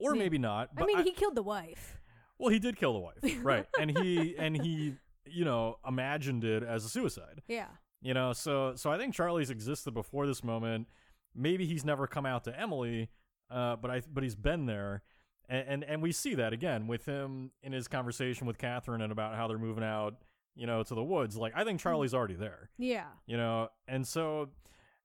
or 0.00 0.14
maybe 0.14 0.38
not. 0.38 0.74
But 0.74 0.84
I 0.84 0.86
mean, 0.86 1.04
he 1.04 1.12
killed 1.12 1.34
the 1.34 1.42
wife. 1.42 1.96
well, 2.38 2.50
he 2.50 2.58
did 2.58 2.76
kill 2.76 2.92
the 2.92 2.98
wife, 3.00 3.38
right? 3.42 3.66
and 3.78 3.96
he 3.98 4.36
and 4.38 4.60
he, 4.60 4.94
you 5.26 5.44
know, 5.44 5.76
imagined 5.86 6.44
it 6.44 6.62
as 6.62 6.84
a 6.84 6.88
suicide. 6.88 7.42
Yeah. 7.48 7.66
You 8.00 8.14
know, 8.14 8.32
so 8.32 8.74
so 8.76 8.90
I 8.90 8.98
think 8.98 9.14
Charlie's 9.14 9.50
existed 9.50 9.92
before 9.92 10.26
this 10.26 10.42
moment. 10.44 10.86
Maybe 11.34 11.66
he's 11.66 11.84
never 11.84 12.06
come 12.06 12.26
out 12.26 12.44
to 12.44 12.58
Emily, 12.60 13.08
uh, 13.50 13.76
but 13.76 13.90
I 13.90 14.02
but 14.12 14.22
he's 14.22 14.34
been 14.36 14.66
there, 14.66 15.02
and, 15.48 15.68
and 15.68 15.84
and 15.84 16.02
we 16.02 16.12
see 16.12 16.34
that 16.34 16.52
again 16.52 16.86
with 16.86 17.06
him 17.06 17.50
in 17.62 17.72
his 17.72 17.88
conversation 17.88 18.46
with 18.46 18.58
Catherine 18.58 19.00
and 19.02 19.12
about 19.12 19.34
how 19.36 19.46
they're 19.48 19.58
moving 19.58 19.84
out, 19.84 20.16
you 20.56 20.66
know, 20.66 20.82
to 20.82 20.94
the 20.94 21.04
woods. 21.04 21.36
Like 21.36 21.52
I 21.56 21.64
think 21.64 21.80
Charlie's 21.80 22.14
already 22.14 22.34
there 22.34 22.70
Yeah. 22.78 23.06
you 23.26 23.36
know 23.36 23.68
and 23.88 24.06
so 24.06 24.50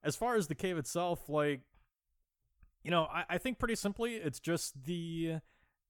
as 0.03 0.15
far 0.15 0.35
as 0.35 0.47
the 0.47 0.55
cave 0.55 0.77
itself 0.77 1.29
like 1.29 1.61
you 2.83 2.91
know 2.91 3.03
I, 3.11 3.25
I 3.29 3.37
think 3.37 3.57
pretty 3.59 3.75
simply 3.75 4.15
it's 4.15 4.39
just 4.39 4.83
the 4.83 5.37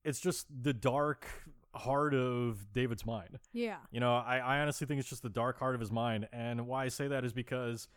it's 0.03 0.19
just 0.19 0.47
the 0.49 0.73
dark 0.73 1.27
heart 1.73 2.13
of 2.13 2.71
david's 2.73 3.05
mind 3.05 3.37
Yeah. 3.51 3.77
you 3.91 3.99
know 3.99 4.15
i, 4.15 4.37
I 4.37 4.59
honestly 4.61 4.87
think 4.87 4.99
it's 5.01 5.09
just 5.09 5.23
the 5.23 5.29
dark 5.29 5.59
heart 5.59 5.75
of 5.75 5.81
his 5.81 5.91
mind 5.91 6.29
and 6.31 6.67
why 6.67 6.85
i 6.85 6.87
say 6.87 7.09
that 7.09 7.25
is 7.25 7.33
because 7.33 7.89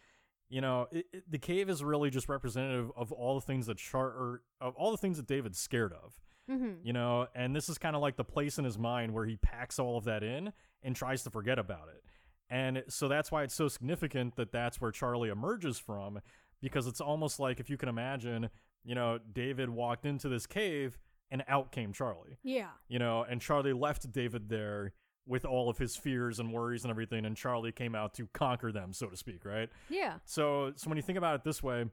you 0.49 0.61
know 0.61 0.87
it, 0.91 1.07
it- 1.13 1.31
the 1.31 1.39
cave 1.39 1.69
is 1.69 1.83
really 1.85 2.11
just 2.11 2.29
representative 2.29 2.91
of 2.97 3.13
all 3.13 3.35
the 3.35 3.41
things 3.47 3.67
that 3.67 3.77
char 3.79 4.07
or 4.07 4.43
of 4.61 4.75
all 4.77 4.91
the 4.91 4.97
things 4.99 5.17
that 5.17 5.27
david's 5.27 5.59
scared 5.59 5.93
of 5.93 6.15
Mm-hmm. 6.51 6.77
you 6.83 6.95
know 6.95 7.27
and 7.35 7.55
this 7.55 7.69
is 7.69 7.77
kind 7.77 7.95
of 7.95 8.01
like 8.01 8.17
the 8.17 8.25
place 8.25 8.59
in 8.59 8.65
his 8.65 8.79
mind 8.79 9.13
where 9.13 9.27
he 9.27 9.37
packs 9.37 9.79
all 9.79 9.99
of 9.99 10.05
that 10.05 10.23
in 10.23 10.51
and 10.83 10.97
tries 10.97 11.23
to 11.25 11.31
forget 11.31 11.59
about 11.59 11.89
it 11.95 12.03
and 12.49 12.83
so 12.89 13.07
that's 13.07 13.31
why 13.31 13.43
it's 13.43 13.55
so 13.55 13.69
significant 13.69 14.35
that 14.37 14.51
that's 14.51 14.81
where 14.81 14.91
charlie 14.91 15.29
emerges 15.29 15.79
from 15.79 16.19
because 16.63 16.87
it's 16.87 17.03
almost 17.03 17.39
like 17.39 17.61
if 17.61 17.69
you 17.69 17.77
can 17.77 17.91
imagine 17.91 18.49
you 18.83 18.95
know 18.95 19.19
david 19.35 19.69
walked 19.69 20.07
into 20.07 20.27
this 20.31 20.47
cave 20.47 20.97
and 21.31 21.45
out 21.49 21.71
came 21.71 21.93
charlie 21.93 22.39
Yeah. 22.43 22.69
you 22.89 22.99
know 22.99 23.27
and 23.29 23.43
charlie 23.43 23.75
left 23.75 24.11
david 24.11 24.49
there 24.49 24.95
with 25.29 25.45
all 25.45 25.69
of 25.69 25.79
his 25.79 25.95
fears 25.97 26.39
and 26.41 26.53
worries 26.53 26.85
and 26.85 26.91
everything 26.91 27.25
and 27.27 27.37
charlie 27.37 27.71
came 27.73 27.95
out 27.95 28.15
to 28.15 28.27
conquer 28.33 28.73
them 28.73 28.93
so 28.93 29.07
to 29.07 29.17
speak 29.17 29.45
right 29.45 29.69
Yeah. 29.91 30.15
so 30.25 30.73
so 30.77 30.89
when 30.89 30.97
you 30.97 31.03
think 31.03 31.19
about 31.19 31.35
it 31.37 31.45
this 31.45 31.63
way, 31.63 31.85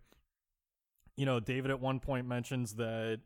you 1.17 1.25
know, 1.25 1.39
David 1.39 1.71
at 1.71 1.79
one 1.79 1.99
point 1.99 2.27
mentions 2.27 2.73
that 2.75 3.19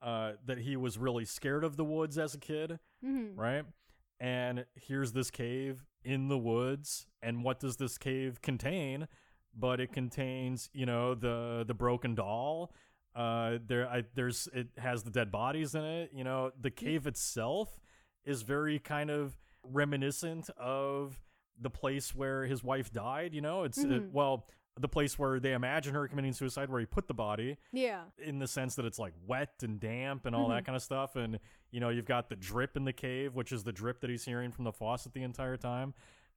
uh 0.00 0.32
that 0.46 0.58
he 0.58 0.76
was 0.76 0.98
really 0.98 1.24
scared 1.24 1.64
of 1.64 1.76
the 1.76 1.84
woods 1.84 2.18
as 2.18 2.34
a 2.34 2.38
kid, 2.38 2.78
Mm-hmm. 3.04 3.38
right? 3.40 3.64
And 4.20 4.64
here's 4.76 5.12
this 5.12 5.30
cave 5.32 5.84
in 6.04 6.28
the 6.28 6.38
woods, 6.38 7.06
and 7.22 7.42
what 7.42 7.58
does 7.58 7.76
this 7.76 7.98
cave 7.98 8.40
contain? 8.40 9.08
But 9.58 9.80
it 9.80 9.92
contains, 9.92 10.70
you 10.72 10.86
know, 10.86 11.14
the 11.14 11.64
the 11.66 11.74
broken 11.74 12.14
doll. 12.14 12.72
Uh, 13.14 13.58
there, 13.66 13.86
I, 13.88 14.04
there's 14.14 14.48
it 14.54 14.68
has 14.78 15.02
the 15.02 15.10
dead 15.10 15.30
bodies 15.32 15.74
in 15.74 15.82
it. 15.84 16.10
You 16.14 16.22
know, 16.24 16.52
the 16.60 16.70
cave 16.70 17.06
itself 17.08 17.80
is 18.24 18.42
very 18.42 18.78
kind 18.78 19.10
of 19.10 19.36
reminiscent 19.64 20.50
of 20.56 21.20
the 21.60 21.70
place 21.70 22.14
where 22.14 22.44
his 22.46 22.62
wife 22.64 22.92
died. 22.92 23.34
You 23.34 23.40
know, 23.40 23.64
it's 23.64 23.78
uh, 23.78 23.86
Mhm. 23.88 24.10
well, 24.12 24.48
the 24.80 24.88
place 24.88 25.18
where 25.18 25.38
they 25.38 25.52
imagine 25.52 25.92
her 25.94 26.08
committing 26.08 26.32
suicide, 26.32 26.70
where 26.70 26.80
he 26.80 26.86
put 26.86 27.06
the 27.06 27.12
body 27.14 27.58
Yeah. 27.72 28.04
in 28.16 28.38
the 28.38 28.46
sense 28.46 28.74
that 28.76 28.86
it's 28.86 28.98
like 28.98 29.12
wet 29.26 29.62
and 29.62 29.78
damp 29.78 30.24
and 30.24 30.34
all 30.34 30.48
that 30.48 30.64
kind 30.64 30.74
of 30.74 30.82
stuff. 30.82 31.14
And, 31.14 31.38
you 31.70 31.78
know, 31.78 31.90
you've 31.90 32.06
got 32.06 32.30
the 32.30 32.36
drip 32.36 32.74
in 32.76 32.84
the 32.84 32.92
cave, 32.92 33.34
which 33.34 33.52
is 33.52 33.64
the 33.64 33.72
drip 33.72 34.00
that 34.00 34.08
he's 34.08 34.24
hearing 34.24 34.50
from 34.50 34.64
the 34.64 34.72
faucet 34.72 35.12
the 35.12 35.22
entire 35.22 35.58
time. 35.58 35.92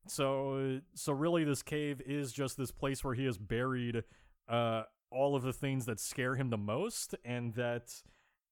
So, 0.08 0.82
so 0.94 1.14
really, 1.14 1.46
this 1.46 1.64
cave 1.64 2.02
is 2.02 2.34
just 2.34 2.58
this 2.58 2.72
place 2.72 3.04
where 3.06 3.14
he 3.14 3.24
has 3.26 3.38
buried 3.38 4.04
uh, 4.50 4.84
all 5.12 5.36
of 5.36 5.44
the 5.44 5.54
things 5.54 5.86
that 5.86 6.00
scare 6.00 6.36
him 6.36 6.50
the 6.50 6.58
most, 6.58 7.16
and 7.24 7.54
that 7.56 8.04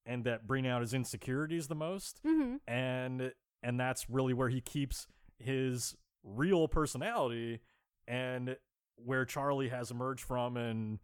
and 0.06 0.24
that 0.26 0.46
bring 0.48 0.66
out 0.68 0.82
his 0.82 0.94
insecurities 0.94 1.68
the 1.68 1.76
most, 1.76 2.22
Mm-hmm. 2.26 2.56
and 2.68 3.34
and 3.64 3.80
that's 3.80 4.10
really 4.10 4.34
where 4.34 4.50
he 4.50 4.62
keeps 4.62 5.08
his 5.40 5.96
real 6.24 6.68
personality, 6.68 7.62
and 8.08 8.56
where 8.96 9.26
Charlie 9.26 9.70
has 9.70 9.92
emerged 9.92 10.24
from 10.24 10.58
and 10.58 11.00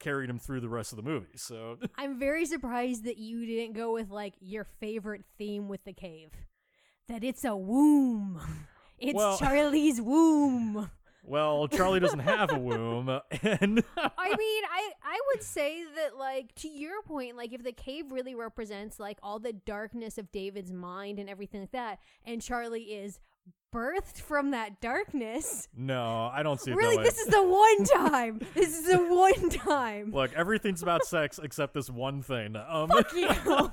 carried 0.00 0.28
him 0.28 0.38
through 0.38 0.60
the 0.60 0.68
rest 0.68 0.92
of 0.92 0.96
the 0.96 1.02
movie. 1.02 1.36
So. 1.36 1.78
I'm 1.98 2.18
very 2.18 2.46
surprised 2.46 3.04
that 3.04 3.18
you 3.18 3.46
didn't 3.46 3.74
go 3.74 3.92
with 3.92 4.10
like 4.10 4.34
your 4.40 4.64
favorite 4.80 5.24
theme 5.38 5.68
with 5.68 5.84
the 5.84 5.92
cave. 5.92 6.30
That 7.08 7.22
it's 7.22 7.44
a 7.44 7.56
womb. 7.56 8.40
It's 8.96 9.12
Well- 9.16 9.36
Charlie's 9.38 10.00
womb. 10.00 10.88
Well, 11.26 11.68
Charlie 11.68 12.00
doesn't 12.00 12.18
have 12.20 12.52
a 12.52 12.58
womb, 12.58 13.08
and 13.08 13.22
I 13.96 14.36
mean, 14.36 14.64
I 14.70 14.90
I 15.02 15.20
would 15.32 15.42
say 15.42 15.82
that 15.96 16.18
like 16.18 16.54
to 16.56 16.68
your 16.68 17.00
point, 17.02 17.36
like 17.36 17.52
if 17.52 17.62
the 17.62 17.72
cave 17.72 18.12
really 18.12 18.34
represents 18.34 19.00
like 19.00 19.18
all 19.22 19.38
the 19.38 19.52
darkness 19.54 20.18
of 20.18 20.30
David's 20.32 20.70
mind 20.70 21.18
and 21.18 21.30
everything 21.30 21.60
like 21.62 21.72
that, 21.72 21.98
and 22.26 22.42
Charlie 22.42 22.82
is 22.82 23.20
birthed 23.74 24.20
from 24.20 24.52
that 24.52 24.80
darkness. 24.80 25.68
no, 25.76 26.30
I 26.32 26.42
don't 26.42 26.60
see 26.60 26.70
it 26.70 26.76
Really, 26.76 26.96
that 26.96 27.02
way. 27.02 27.04
this 27.04 27.18
is 27.18 27.26
the 27.28 27.42
one 27.42 27.84
time. 27.84 28.40
this 28.54 28.78
is 28.78 28.86
the 28.86 28.98
one 28.98 29.48
time. 29.50 30.12
Look, 30.12 30.32
everything's 30.34 30.82
about 30.82 31.04
sex 31.04 31.40
except 31.42 31.74
this 31.74 31.88
one 31.90 32.22
thing. 32.22 32.54
Um, 32.54 32.90
you. 33.16 33.28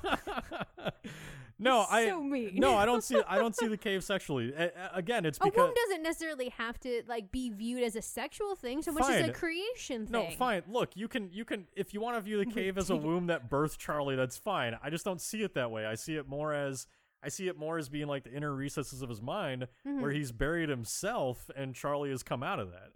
no, 1.62 1.86
I 1.90 2.08
so 2.08 2.22
mean. 2.22 2.52
no, 2.56 2.76
I 2.76 2.84
don't 2.84 3.02
see. 3.02 3.20
I 3.28 3.38
don't 3.38 3.56
see 3.56 3.66
the 3.68 3.76
cave 3.88 4.04
sexually. 4.04 4.52
A- 4.56 4.66
a- 4.66 4.90
again, 4.94 5.24
it's 5.24 5.38
A 5.38 5.44
because 5.44 5.56
womb 5.68 5.74
doesn't 5.88 6.02
necessarily 6.02 6.50
have 6.50 6.78
to 6.80 7.02
like 7.06 7.30
be 7.32 7.50
viewed 7.50 7.82
as 7.82 7.96
a 7.96 8.02
sexual 8.02 8.54
thing 8.56 8.82
so 8.82 8.92
much 8.92 9.08
as 9.10 9.28
a 9.28 9.32
creation 9.32 10.06
no, 10.10 10.28
fine. 10.38 10.62
Look, 10.68 10.96
you 10.96 11.08
can 11.08 11.30
you 11.32 11.44
can 11.44 11.66
if 11.74 11.94
you 11.94 12.00
want 12.00 12.16
to 12.16 12.20
view 12.20 12.38
the 12.38 12.46
cave 12.50 12.76
as 12.78 12.90
a 12.90 12.96
womb 12.96 13.26
that 13.28 13.48
birthed 13.48 13.78
Charlie, 13.78 14.16
that's 14.16 14.36
fine. 14.36 14.76
I 14.82 14.90
just 14.90 15.04
don't 15.04 15.20
see 15.20 15.42
it 15.42 15.54
that 15.54 15.70
way. 15.70 15.86
I 15.86 15.94
see 15.94 16.16
it 16.16 16.28
more 16.28 16.52
as 16.52 16.86
I 17.22 17.28
see 17.28 17.46
it 17.48 17.56
more 17.56 17.78
as 17.78 17.88
being 17.88 18.08
like 18.08 18.24
the 18.24 18.32
inner 18.32 18.52
recesses 18.52 19.00
of 19.02 19.08
his 19.08 19.22
mind, 19.22 19.68
Mm-hmm. 19.86 20.00
where 20.02 20.10
he's 20.10 20.32
buried 20.32 20.68
himself, 20.68 21.50
and 21.56 21.74
Charlie 21.74 22.10
has 22.10 22.22
come 22.22 22.42
out 22.42 22.58
of 22.58 22.70
that. 22.72 22.90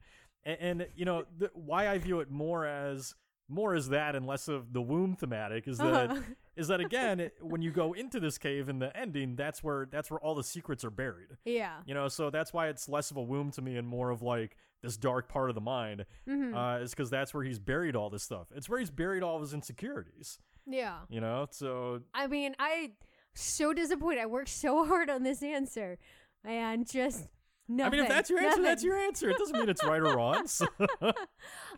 And, 0.44 0.80
and 0.80 0.88
you 0.96 1.04
know 1.04 1.24
the, 1.38 1.50
why 1.54 1.88
I 1.88 1.98
view 1.98 2.20
it 2.20 2.30
more 2.30 2.66
as 2.66 3.14
more 3.48 3.74
is 3.74 3.88
that 3.90 4.16
and 4.16 4.26
less 4.26 4.48
of 4.48 4.72
the 4.72 4.82
womb 4.82 5.14
thematic 5.14 5.68
is 5.68 5.78
that 5.78 6.10
Uh-huh. 6.10 6.20
is 6.56 6.68
that 6.68 6.80
again 6.80 7.20
it- 7.20 7.34
when 7.40 7.62
you 7.62 7.70
go 7.70 7.92
into 7.92 8.18
this 8.20 8.38
cave 8.38 8.68
in 8.68 8.78
the 8.78 8.94
ending, 8.96 9.36
that's 9.36 9.62
where 9.62 9.86
that's 9.86 10.10
where 10.10 10.20
all 10.20 10.34
the 10.34 10.42
secrets 10.42 10.84
are 10.84 10.90
buried. 10.90 11.36
Yeah. 11.44 11.76
You 11.86 11.94
know, 11.94 12.08
so 12.08 12.30
that's 12.30 12.52
why 12.52 12.68
it's 12.68 12.88
less 12.88 13.10
of 13.10 13.16
a 13.16 13.22
womb 13.22 13.50
to 13.52 13.62
me 13.62 13.76
and 13.76 13.86
more 13.86 14.10
of 14.10 14.22
like 14.22 14.56
this 14.82 14.96
dark 14.96 15.28
part 15.28 15.48
of 15.48 15.54
the 15.54 15.60
mind. 15.60 16.04
Mhm. 16.28 16.54
Uh, 16.54 16.82
is 16.82 16.90
because 16.90 17.08
that's 17.10 17.32
where 17.32 17.44
he's 17.44 17.58
buried 17.58 17.94
all 17.96 18.10
this 18.10 18.22
stuff. 18.22 18.48
It's 18.54 18.68
where 18.68 18.78
he's 18.78 18.90
buried 18.90 19.22
all 19.22 19.36
of 19.36 19.42
his 19.42 19.54
insecurities. 19.54 20.38
Yeah. 20.66 20.98
You 21.08 21.20
know, 21.20 21.46
so 21.50 22.02
I 22.14 22.26
mean, 22.26 22.56
I 22.58 22.92
so 23.34 23.72
disappointed. 23.72 24.20
I 24.20 24.26
worked 24.26 24.48
so 24.48 24.84
hard 24.86 25.08
on 25.10 25.22
this 25.22 25.42
answer, 25.42 25.98
and 26.44 26.86
just 26.90 27.28
nothing. 27.68 27.86
I 27.86 27.96
mean, 27.96 28.04
if 28.04 28.08
that's 28.08 28.30
your 28.30 28.40
answer, 28.40 28.62
that's 28.62 28.84
your 28.84 28.96
answer. 28.96 29.30
It 29.30 29.38
doesn't 29.38 29.58
mean 29.58 29.68
it's 29.68 29.84
right 29.84 30.00
or 30.00 30.04
wrong. 30.16 30.46
So. 30.46 30.66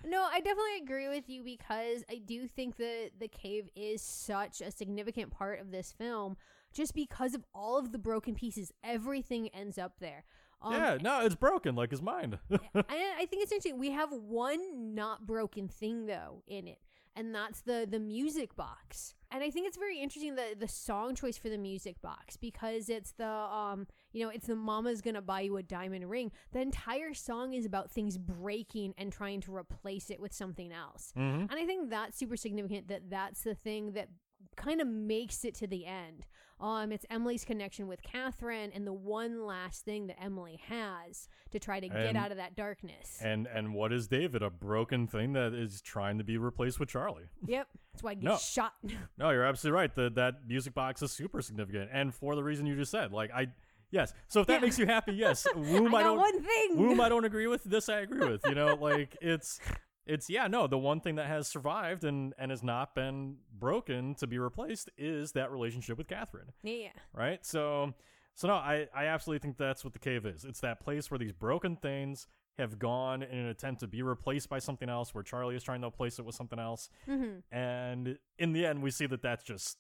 No, 0.07 0.27
I 0.31 0.39
definitely 0.41 0.77
agree 0.83 1.09
with 1.09 1.29
you 1.29 1.43
because 1.43 2.05
I 2.11 2.21
do 2.25 2.47
think 2.47 2.77
that 2.77 3.11
the 3.19 3.29
cave 3.29 3.69
is 3.75 4.01
such 4.01 4.61
a 4.61 4.71
significant 4.71 5.31
part 5.33 5.61
of 5.61 5.71
this 5.71 5.93
film, 5.93 6.37
just 6.73 6.95
because 6.95 7.35
of 7.35 7.45
all 7.55 7.79
of 7.79 7.91
the 7.93 7.99
broken 7.99 8.35
pieces. 8.35 8.73
Everything 8.85 9.49
ends 9.49 9.77
up 9.77 9.95
there. 10.01 10.25
Um, 10.63 10.73
yeah, 10.73 10.99
no, 11.01 11.21
it's 11.21 11.35
broken 11.35 11.75
like 11.75 11.91
his 11.91 12.03
mind. 12.03 12.39
and 12.51 12.61
I 12.85 13.27
think 13.27 13.43
it's 13.43 13.53
interesting. 13.53 13.79
We 13.79 13.91
have 13.91 14.11
one 14.13 14.95
not 14.95 15.27
broken 15.27 15.69
thing 15.69 16.07
though 16.07 16.43
in 16.47 16.67
it, 16.67 16.79
and 17.15 17.35
that's 17.35 17.61
the 17.63 17.87
the 17.89 18.01
music 18.01 18.57
box. 18.57 19.15
And 19.31 19.43
I 19.45 19.51
think 19.51 19.67
it's 19.69 19.77
very 19.77 20.01
interesting 20.01 20.35
the 20.35 20.55
the 20.59 20.69
song 20.69 21.15
choice 21.15 21.37
for 21.37 21.49
the 21.49 21.59
music 21.59 22.01
box 22.03 22.37
because 22.37 22.89
it's 22.89 23.13
the 23.13 23.29
um 23.29 23.87
you 24.13 24.25
know 24.25 24.31
it's 24.31 24.47
the 24.47 24.57
mama's 24.57 25.01
gonna 25.01 25.23
buy 25.23 25.41
you 25.43 25.57
a 25.57 25.63
diamond 25.63 26.09
ring. 26.09 26.33
The 26.53 26.61
entire 26.61 27.15
song 27.15 27.53
is 27.53 27.65
about 27.67 27.91
things 27.91 28.19
breaking 28.19 28.95
and 28.99 29.13
trying 29.13 29.41
to 29.43 29.55
replace 29.55 30.11
it 30.11 30.21
with 30.21 30.33
something 30.33 30.73
else. 30.73 31.13
Mm-hmm. 31.17 31.41
And 31.43 31.53
I 31.53 31.67
think 31.67 31.91
that's 31.91 32.17
super 32.19 32.37
significant 32.37 32.89
that 32.89 33.11
that's 33.11 33.43
the 33.43 33.55
thing 33.55 33.93
that 33.93 34.09
kind 34.57 34.81
of 34.81 34.87
makes 34.89 35.45
it 35.45 35.55
to 35.57 35.67
the 35.67 35.87
end. 35.87 36.27
Um, 36.61 36.91
it's 36.91 37.07
Emily's 37.09 37.45
connection 37.45 37.87
with 37.87 38.03
Catherine 38.03 38.73
and 38.75 38.85
the 38.85 38.93
one 38.93 39.47
last 39.47 39.85
thing 39.85 40.09
that 40.09 40.21
Emily 40.21 40.59
has 40.67 41.29
to 41.53 41.61
try 41.61 41.79
to 41.79 41.89
get 41.89 41.97
And- 42.07 42.19
out 42.19 42.33
of 42.33 42.37
that 42.39 42.57
darkness. 42.57 43.21
And 43.23 43.47
and 43.47 43.73
what 43.75 43.93
is 43.93 44.09
David? 44.09 44.43
A 44.43 44.51
broken 44.51 45.07
thing 45.07 45.35
that 45.35 45.55
is 45.55 45.81
trying 45.81 46.19
to 46.19 46.25
be 46.25 46.37
replaced 46.37 46.81
with 46.81 46.89
Charlie. 46.89 47.27
yep, 47.47 47.69
that's 47.93 48.03
why 48.03 48.15
he 48.15 48.21
No. 48.23 48.33
gets 48.33 48.51
shot. 48.51 48.75
No, 49.17 49.31
you're 49.31 49.45
absolutely 49.45 49.79
right. 49.81 49.95
The, 49.95 50.11
that 50.17 50.49
music 50.49 50.75
box 50.75 51.01
is 51.03 51.13
super 51.13 51.41
significant, 51.43 51.91
and 51.93 52.13
for 52.13 52.35
the 52.35 52.43
reason 52.43 52.67
you 52.67 52.75
just 52.75 52.91
said. 52.91 53.13
Like 53.13 53.31
I, 53.33 53.49
yes. 53.91 54.13
So 54.29 54.41
if 54.41 54.47
that 54.49 54.55
Yeah. 54.55 54.61
makes 54.61 54.79
you 54.79 54.87
happy, 54.87 55.13
yes. 55.15 55.47
Womb 55.55 55.95
I 55.95 55.99
I, 55.99 56.03
don't. 56.03 56.17
one 56.19 56.43
thing. 56.43 56.77
Womb 56.77 57.01
I 57.01 57.09
don't 57.09 57.25
agree 57.25 57.47
with. 57.47 57.65
This 57.65 57.89
I 57.89 58.01
agree 58.01 58.29
with. 58.29 58.43
You 58.47 58.55
know, 58.55 58.75
like 58.75 59.17
it's 59.21 59.61
it's 60.07 60.29
yeah. 60.31 60.47
No, 60.47 60.67
the 60.67 60.79
one 60.79 61.01
thing 61.01 61.17
that 61.17 61.27
has 61.27 61.49
survived 61.49 62.05
and 62.05 62.35
and 62.39 62.51
has 62.51 62.63
not 62.63 62.95
been 62.95 63.37
broken 63.59 64.15
to 64.17 64.27
be 64.27 64.39
replaced 64.39 64.91
is 64.97 65.33
that 65.33 65.51
relationship 65.51 65.99
with 65.99 66.09
Catherine. 66.09 66.53
yeah. 66.63 66.89
Right. 67.15 67.45
So 67.45 67.95
so 68.35 68.49
no, 68.49 68.55
I 68.55 68.87
I 68.95 69.07
absolutely 69.07 69.41
think 69.41 69.57
that's 69.59 69.85
what 69.85 69.93
the 69.93 69.99
cave 69.99 70.25
is. 70.27 70.45
It's 70.45 70.61
that 70.61 70.81
place 70.81 71.11
where 71.11 71.19
these 71.19 71.33
broken 71.33 71.77
things 71.77 72.27
have 72.57 72.77
gone 72.79 73.23
in 73.23 73.39
an 73.39 73.47
attempt 73.47 73.81
to 73.81 73.87
be 73.87 74.03
replaced 74.03 74.49
by 74.49 74.59
something 74.59 74.89
else, 74.89 75.15
where 75.15 75.23
Charlie 75.23 75.55
is 75.55 75.63
trying 75.63 75.81
to 75.83 75.87
replace 75.87 76.19
it 76.19 76.25
with 76.25 76.35
something 76.35 76.59
else 76.59 76.91
Mm-hmm. 77.09 77.55
and 77.57 78.19
in 78.39 78.53
the 78.53 78.67
end 78.67 78.83
we 78.83 78.91
see 78.91 79.07
that 79.07 79.23
that's 79.23 79.45
just 79.45 79.79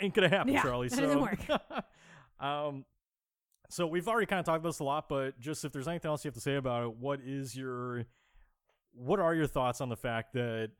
ain't 0.00 0.14
gonna 0.14 0.28
happen 0.28 0.52
Yeah, 0.52 0.62
charlie 0.62 0.88
that 0.88 0.94
so 0.96 1.02
doesn't 1.02 1.20
work. 1.20 1.40
um 2.40 2.84
so 3.72 3.86
we've 3.86 4.06
already 4.06 4.26
kind 4.26 4.38
of 4.38 4.44
talked 4.46 4.58
about 4.58 4.68
this 4.68 4.78
a 4.80 4.84
lot 4.84 5.08
but 5.08 5.38
just 5.40 5.64
if 5.64 5.72
there's 5.72 5.88
anything 5.88 6.08
else 6.10 6.24
you 6.24 6.28
have 6.28 6.34
to 6.34 6.40
say 6.40 6.56
about 6.56 6.84
it 6.84 6.96
what 6.96 7.20
is 7.24 7.56
your 7.56 8.04
what 8.92 9.18
are 9.18 9.34
your 9.34 9.46
thoughts 9.46 9.80
on 9.80 9.88
the 9.88 9.96
fact 9.96 10.34
that 10.34 10.70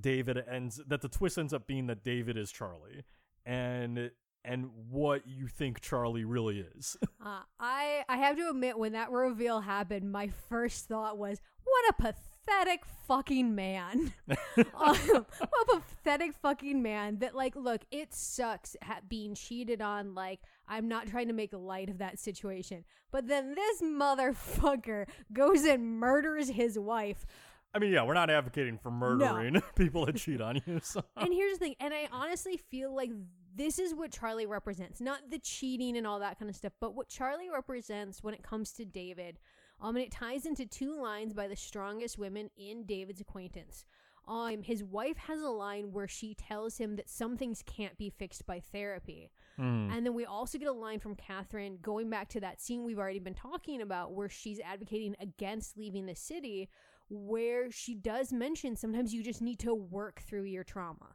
david 0.00 0.42
ends 0.50 0.80
that 0.86 1.00
the 1.00 1.08
twist 1.08 1.38
ends 1.38 1.52
up 1.52 1.66
being 1.66 1.86
that 1.86 2.04
david 2.04 2.36
is 2.36 2.52
charlie 2.52 3.04
and 3.44 4.10
and 4.44 4.70
what 4.90 5.26
you 5.26 5.46
think 5.46 5.80
charlie 5.80 6.24
really 6.24 6.60
is 6.76 6.96
Uh, 7.26 7.40
I 7.58 8.04
I 8.08 8.18
have 8.18 8.36
to 8.36 8.48
admit, 8.50 8.78
when 8.78 8.92
that 8.92 9.10
reveal 9.10 9.60
happened, 9.60 10.12
my 10.12 10.28
first 10.48 10.86
thought 10.86 11.18
was, 11.18 11.40
"What 11.64 11.88
a 11.88 11.92
pathetic 11.94 12.84
fucking 13.08 13.52
man! 13.52 14.12
um, 14.28 14.36
what 14.76 15.74
a 15.74 15.80
pathetic 15.80 16.34
fucking 16.34 16.80
man!" 16.80 17.18
That 17.18 17.34
like, 17.34 17.56
look, 17.56 17.80
it 17.90 18.14
sucks 18.14 18.76
ha- 18.80 19.00
being 19.08 19.34
cheated 19.34 19.82
on. 19.82 20.14
Like, 20.14 20.38
I'm 20.68 20.88
not 20.88 21.06
trying 21.06 21.28
to 21.28 21.32
make 21.34 21.52
light 21.52 21.90
of 21.90 21.98
that 21.98 22.18
situation, 22.18 22.84
but 23.10 23.28
then 23.28 23.54
this 23.54 23.82
motherfucker 23.82 25.06
goes 25.32 25.64
and 25.64 25.98
murders 25.98 26.48
his 26.50 26.78
wife. 26.78 27.26
i 27.74 27.78
mean 27.78 27.92
yeah 27.92 28.02
we're 28.02 28.14
not 28.14 28.30
advocating 28.30 28.78
for 28.78 28.90
murdering 28.90 29.60
people 29.76 30.06
that 30.06 30.16
cheat 30.16 30.40
on 30.40 30.60
you 30.66 30.80
so 30.82 31.02
and 31.16 31.32
here's 31.32 31.58
the 31.58 31.66
thing, 31.66 31.74
and 31.80 31.92
I 31.92 32.08
honestly 32.10 32.56
feel 32.56 32.94
like 32.94 33.10
this 33.54 33.78
is 33.78 33.94
what 33.94 34.12
Charlie 34.12 34.46
represents. 34.46 35.00
Not 35.00 35.30
the 35.30 35.38
cheating 35.38 35.96
and 35.96 36.06
all 36.06 36.18
that 36.20 36.38
kind 36.38 36.50
of 36.50 36.56
stuff, 36.56 36.74
but 36.80 36.94
what 36.94 37.08
Charlie 37.08 37.48
represents 37.50 38.22
when 38.22 38.34
it 38.34 38.42
comes 38.42 38.70
to 38.72 38.84
David. 38.84 39.38
Um, 39.80 39.96
and 39.96 40.04
it 40.04 40.10
ties 40.10 40.44
into 40.46 40.66
two 40.66 41.00
lines 41.00 41.32
by 41.32 41.48
the 41.48 41.56
strongest 41.56 42.18
women 42.18 42.50
in 42.56 42.84
David's 42.84 43.20
acquaintance. 43.20 43.84
Um, 44.28 44.62
his 44.62 44.82
wife 44.84 45.16
has 45.18 45.40
a 45.40 45.48
line 45.48 45.92
where 45.92 46.08
she 46.08 46.34
tells 46.34 46.78
him 46.78 46.96
that 46.96 47.08
some 47.08 47.36
things 47.36 47.62
can't 47.64 47.96
be 47.96 48.10
fixed 48.10 48.44
by 48.46 48.60
therapy. 48.60 49.30
Hmm. 49.56 49.90
And 49.90 50.04
then 50.04 50.14
we 50.14 50.24
also 50.24 50.58
get 50.58 50.68
a 50.68 50.72
line 50.72 50.98
from 50.98 51.14
Catherine 51.14 51.78
going 51.80 52.10
back 52.10 52.28
to 52.30 52.40
that 52.40 52.60
scene 52.60 52.84
we've 52.84 52.98
already 52.98 53.18
been 53.18 53.34
talking 53.34 53.80
about 53.80 54.12
where 54.12 54.28
she's 54.28 54.60
advocating 54.60 55.16
against 55.20 55.76
leaving 55.78 56.06
the 56.06 56.14
city, 56.14 56.68
where 57.08 57.70
she 57.70 57.94
does 57.94 58.32
mention 58.32 58.76
sometimes 58.76 59.14
you 59.14 59.22
just 59.22 59.40
need 59.40 59.58
to 59.60 59.74
work 59.74 60.20
through 60.20 60.44
your 60.44 60.64
trauma. 60.64 61.14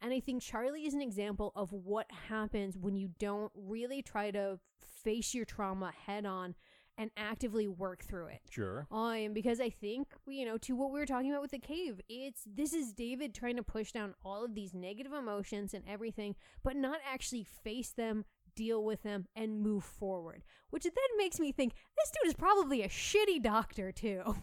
And 0.00 0.12
I 0.12 0.20
think 0.20 0.42
Charlie 0.42 0.86
is 0.86 0.94
an 0.94 1.02
example 1.02 1.52
of 1.54 1.72
what 1.72 2.10
happens 2.28 2.76
when 2.76 2.96
you 2.96 3.10
don't 3.18 3.52
really 3.54 4.02
try 4.02 4.30
to 4.32 4.58
face 5.04 5.32
your 5.34 5.44
trauma 5.44 5.92
head 6.06 6.26
on 6.26 6.54
and 7.02 7.10
actively 7.16 7.66
work 7.66 8.04
through 8.04 8.26
it. 8.26 8.40
sure 8.48 8.86
Um, 8.90 9.32
because 9.32 9.60
I 9.60 9.70
think 9.70 10.06
you 10.28 10.46
know 10.46 10.56
to 10.58 10.76
what 10.76 10.92
we 10.92 11.00
were 11.00 11.06
talking 11.06 11.30
about 11.30 11.42
with 11.42 11.50
the 11.50 11.58
cave, 11.58 12.00
it's 12.08 12.42
this 12.46 12.72
is 12.72 12.92
David 12.92 13.34
trying 13.34 13.56
to 13.56 13.62
push 13.62 13.90
down 13.90 14.14
all 14.24 14.44
of 14.44 14.54
these 14.54 14.72
negative 14.72 15.12
emotions 15.12 15.74
and 15.74 15.82
everything, 15.88 16.36
but 16.62 16.76
not 16.76 16.98
actually 17.12 17.44
face 17.64 17.90
them, 17.90 18.24
deal 18.54 18.84
with 18.84 19.02
them, 19.02 19.26
and 19.34 19.60
move 19.60 19.82
forward. 19.84 20.42
Which 20.70 20.84
then 20.84 20.92
makes 21.18 21.40
me 21.40 21.50
think 21.50 21.74
this 21.74 22.10
dude 22.10 22.28
is 22.28 22.34
probably 22.34 22.82
a 22.82 22.88
shitty 22.88 23.42
doctor 23.42 23.90
too. 23.90 24.36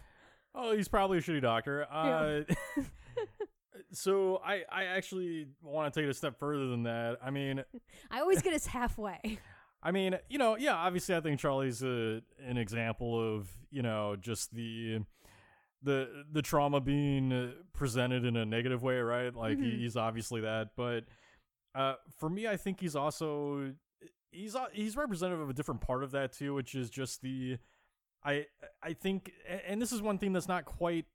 Oh, 0.54 0.76
he's 0.76 0.88
probably 0.88 1.18
a 1.18 1.20
shitty 1.20 1.42
doctor. 1.42 1.86
Uh, 1.90 2.40
so 3.92 4.42
I, 4.44 4.64
I 4.70 4.84
actually 4.86 5.46
want 5.62 5.94
to 5.94 6.00
take 6.00 6.06
it 6.06 6.10
a 6.10 6.14
step 6.14 6.38
further 6.38 6.66
than 6.66 6.82
that. 6.82 7.18
I 7.24 7.30
mean, 7.30 7.62
I 8.10 8.20
always 8.20 8.42
get 8.42 8.52
us 8.52 8.66
halfway. 8.66 9.38
I 9.82 9.92
mean, 9.92 10.18
you 10.28 10.38
know, 10.38 10.56
yeah, 10.56 10.74
obviously, 10.74 11.14
I 11.14 11.20
think 11.20 11.40
Charlie's 11.40 11.82
a, 11.82 12.20
an 12.46 12.56
example 12.58 13.36
of 13.36 13.48
you 13.70 13.82
know 13.82 14.16
just 14.20 14.54
the 14.54 15.00
the 15.82 16.24
the 16.30 16.42
trauma 16.42 16.80
being 16.80 17.32
uh, 17.32 17.50
presented 17.72 18.24
in 18.24 18.36
a 18.36 18.44
negative 18.44 18.82
way, 18.82 18.98
right? 18.98 19.34
Like 19.34 19.58
Mhm. 19.58 19.78
he's 19.78 19.96
obviously 19.96 20.42
that, 20.42 20.70
but 20.76 21.04
uh, 21.74 21.94
for 22.18 22.28
me, 22.28 22.46
I 22.46 22.56
think 22.56 22.80
he's 22.80 22.94
also 22.96 23.72
he's 24.30 24.54
uh, 24.54 24.66
he's 24.72 24.96
representative 24.96 25.40
of 25.40 25.48
a 25.50 25.54
different 25.54 25.80
part 25.80 26.04
of 26.04 26.10
that 26.10 26.32
too, 26.32 26.52
which 26.54 26.74
is 26.74 26.90
just 26.90 27.22
the 27.22 27.56
I 28.22 28.46
I 28.82 28.92
think, 28.92 29.32
and 29.66 29.80
this 29.80 29.92
is 29.92 30.02
one 30.02 30.18
thing 30.18 30.32
that's 30.34 30.48
not 30.48 30.66
quite 30.66 31.06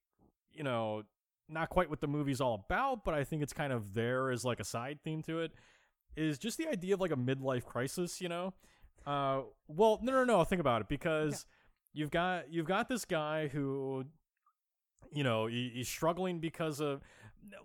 you 0.52 0.64
know 0.64 1.04
not 1.48 1.70
quite 1.70 1.92
what 1.92 2.02
the 2.02 2.08
movie's 2.08 2.42
all 2.42 2.66
about, 2.68 3.04
but 3.06 3.14
I 3.14 3.24
think 3.24 3.44
it's 3.44 3.54
kind 3.54 3.72
of 3.72 3.94
there 3.94 4.32
as 4.32 4.44
like 4.44 4.60
a 4.60 4.64
side 4.64 5.00
theme 5.04 5.22
to 5.24 5.42
it. 5.42 5.52
Is 6.16 6.38
just 6.38 6.58
the 6.58 6.68
idea 6.68 6.94
of 6.94 7.02
like 7.02 7.12
a 7.12 7.18
midlife 7.18 7.66
crisis, 7.66 8.22
you 8.22 8.30
know? 8.30 8.54
Uh, 9.06 9.42
well, 9.68 10.00
no, 10.02 10.12
no, 10.12 10.24
no. 10.24 10.44
Think 10.44 10.60
about 10.60 10.82
it 10.82 10.88
because 10.88 11.46
you've 11.94 12.12
got 12.12 12.52
you've 12.52 12.66
got 12.66 12.90
this 12.90 13.06
guy 13.06 13.48
who, 13.48 14.06
you 15.14 15.24
know, 15.24 15.48
he, 15.48 15.72
he's 15.74 15.90
struggling 15.90 16.40
because 16.40 16.80
of. 16.80 17.02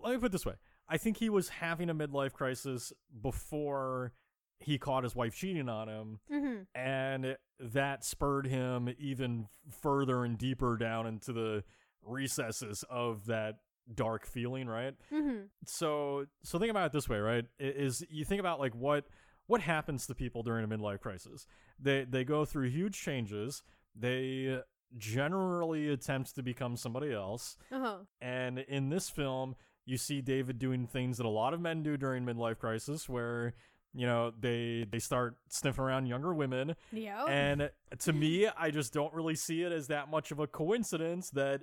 Let 0.03 0.13
me 0.13 0.19
put 0.19 0.27
it 0.27 0.33
this 0.33 0.45
way: 0.45 0.55
I 0.89 0.99
think 0.99 1.17
he 1.17 1.31
was 1.31 1.49
having 1.49 1.89
a 1.89 1.95
midlife 1.95 2.33
crisis 2.33 2.93
before 3.23 4.13
he 4.59 4.77
caught 4.77 5.05
his 5.05 5.17
wife 5.17 5.35
cheating 5.35 5.69
on 5.69 5.89
him, 5.89 6.21
mm-hmm. 6.31 6.79
and 6.79 7.37
that 7.59 8.05
spurred 8.05 8.47
him 8.47 8.95
even 8.99 9.47
further 9.81 10.25
and 10.25 10.37
deeper 10.37 10.77
down 10.77 11.07
into 11.07 11.33
the 11.33 11.65
recesses 12.03 12.85
of 12.91 13.27
that 13.27 13.57
dark 13.95 14.27
feeling, 14.27 14.67
right? 14.69 14.95
Mm-hmm. 15.13 15.43
so 15.67 16.27
so 16.43 16.59
think 16.59 16.71
about 16.71 16.87
it 16.87 16.93
this 16.93 17.09
way 17.09 17.19
right 17.19 17.45
is 17.59 18.05
you 18.11 18.25
think 18.25 18.41
about 18.41 18.61
like 18.61 18.75
what 18.75 19.05
what 19.47 19.61
happens 19.61 20.07
to 20.07 20.15
people 20.15 20.43
during 20.43 20.65
a 20.65 20.69
midlife 20.69 21.01
crisis 21.01 21.47
they 21.79 22.05
they 22.05 22.23
go 22.25 22.45
through 22.45 22.69
huge 22.69 23.01
changes 23.01 23.63
they 23.97 24.61
generally 24.97 25.89
attempt 25.89 26.35
to 26.37 26.43
become 26.43 26.77
somebody 26.77 27.13
else 27.13 27.57
Uh-huh. 27.73 27.99
and 28.21 28.59
in 28.61 28.91
this 28.91 29.09
film 29.11 29.57
you 29.87 29.97
see 29.97 30.21
david 30.21 30.59
doing 30.59 30.87
things 30.87 31.17
that 31.17 31.27
a 31.27 31.29
lot 31.31 31.53
of 31.55 31.61
men 31.61 31.83
do 31.83 31.97
during 31.97 32.25
midlife 32.25 32.59
crisis 32.59 33.09
where 33.09 33.55
you 33.93 34.07
know 34.07 34.31
they 34.39 34.87
they 34.91 34.99
start 35.01 35.37
sniffing 35.49 35.83
around 35.83 36.07
younger 36.07 36.33
women 36.33 36.77
Yeah. 36.93 37.25
and 37.25 37.71
to 37.99 38.13
me, 38.23 38.47
I 38.47 38.71
just 38.71 38.93
don't 38.93 39.13
really 39.13 39.35
see 39.35 39.63
it 39.63 39.73
as 39.73 39.89
that 39.89 40.09
much 40.09 40.31
of 40.31 40.39
a 40.39 40.47
coincidence 40.47 41.31
that 41.31 41.63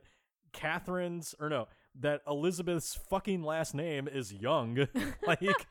Catherine's 0.53 1.36
or 1.39 1.49
no, 1.49 1.67
that 2.02 2.22
Elizabeth's 2.28 3.00
fucking 3.10 3.43
last 3.43 3.74
name 3.74 4.08
is 4.08 4.34
Young. 4.34 4.88
like 5.28 5.68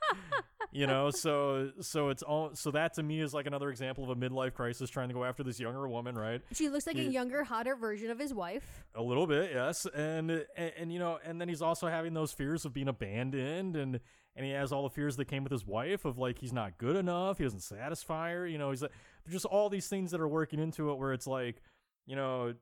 you 0.73 0.87
know, 0.87 1.11
so 1.11 1.71
so 1.81 2.11
it's 2.11 2.23
all 2.23 2.51
so 2.55 2.71
that 2.73 2.95
to 2.95 3.03
me 3.03 3.21
is 3.21 3.33
like 3.33 3.47
another 3.47 3.71
example 3.71 4.05
of 4.05 4.11
a 4.11 4.17
midlife 4.17 4.55
crisis 4.55 4.91
trying 4.91 5.09
to 5.09 5.15
go 5.15 5.25
after 5.25 5.43
this 5.43 5.59
younger 5.59 5.89
woman, 5.89 6.17
right? 6.17 6.43
she 6.53 6.69
looks 6.69 6.87
like 6.87 6.97
a 6.97 7.05
younger, 7.05 7.45
hotter 7.45 7.77
version 7.77 8.11
of 8.11 8.19
his 8.19 8.35
wife. 8.35 8.85
A 8.95 9.03
little 9.03 9.27
bit, 9.27 9.53
yes. 9.55 9.87
And, 9.87 10.31
and 10.31 10.73
and 10.77 10.93
you 10.93 10.99
know, 10.99 11.19
and 11.25 11.41
then 11.41 11.49
he's 11.49 11.63
also 11.63 11.87
having 11.89 12.15
those 12.15 12.33
fears 12.33 12.65
of 12.65 12.73
being 12.73 12.89
abandoned 12.89 13.77
and 13.77 14.01
and 14.37 14.45
he 14.45 14.53
has 14.53 14.71
all 14.71 14.83
the 14.83 14.91
fears 14.91 15.17
that 15.17 15.25
came 15.27 15.45
with 15.45 15.53
his 15.53 15.67
wife 15.67 16.05
of 16.05 16.19
like 16.19 16.39
he's 16.39 16.53
not 16.53 16.77
good 16.77 16.97
enough, 16.97 17.39
he 17.39 17.45
doesn't 17.45 17.63
satisfy 17.63 18.33
her, 18.33 18.47
you 18.47 18.59
know, 18.59 18.71
he's 18.71 18.83
like 18.83 18.93
just 19.29 19.47
all 19.47 19.71
these 19.71 19.89
things 19.89 20.11
that 20.11 20.21
are 20.21 20.29
working 20.29 20.61
into 20.61 20.91
it 20.91 20.99
where 20.99 21.15
it's 21.15 21.27
like, 21.27 21.63
you 22.05 22.17
know, 22.17 22.53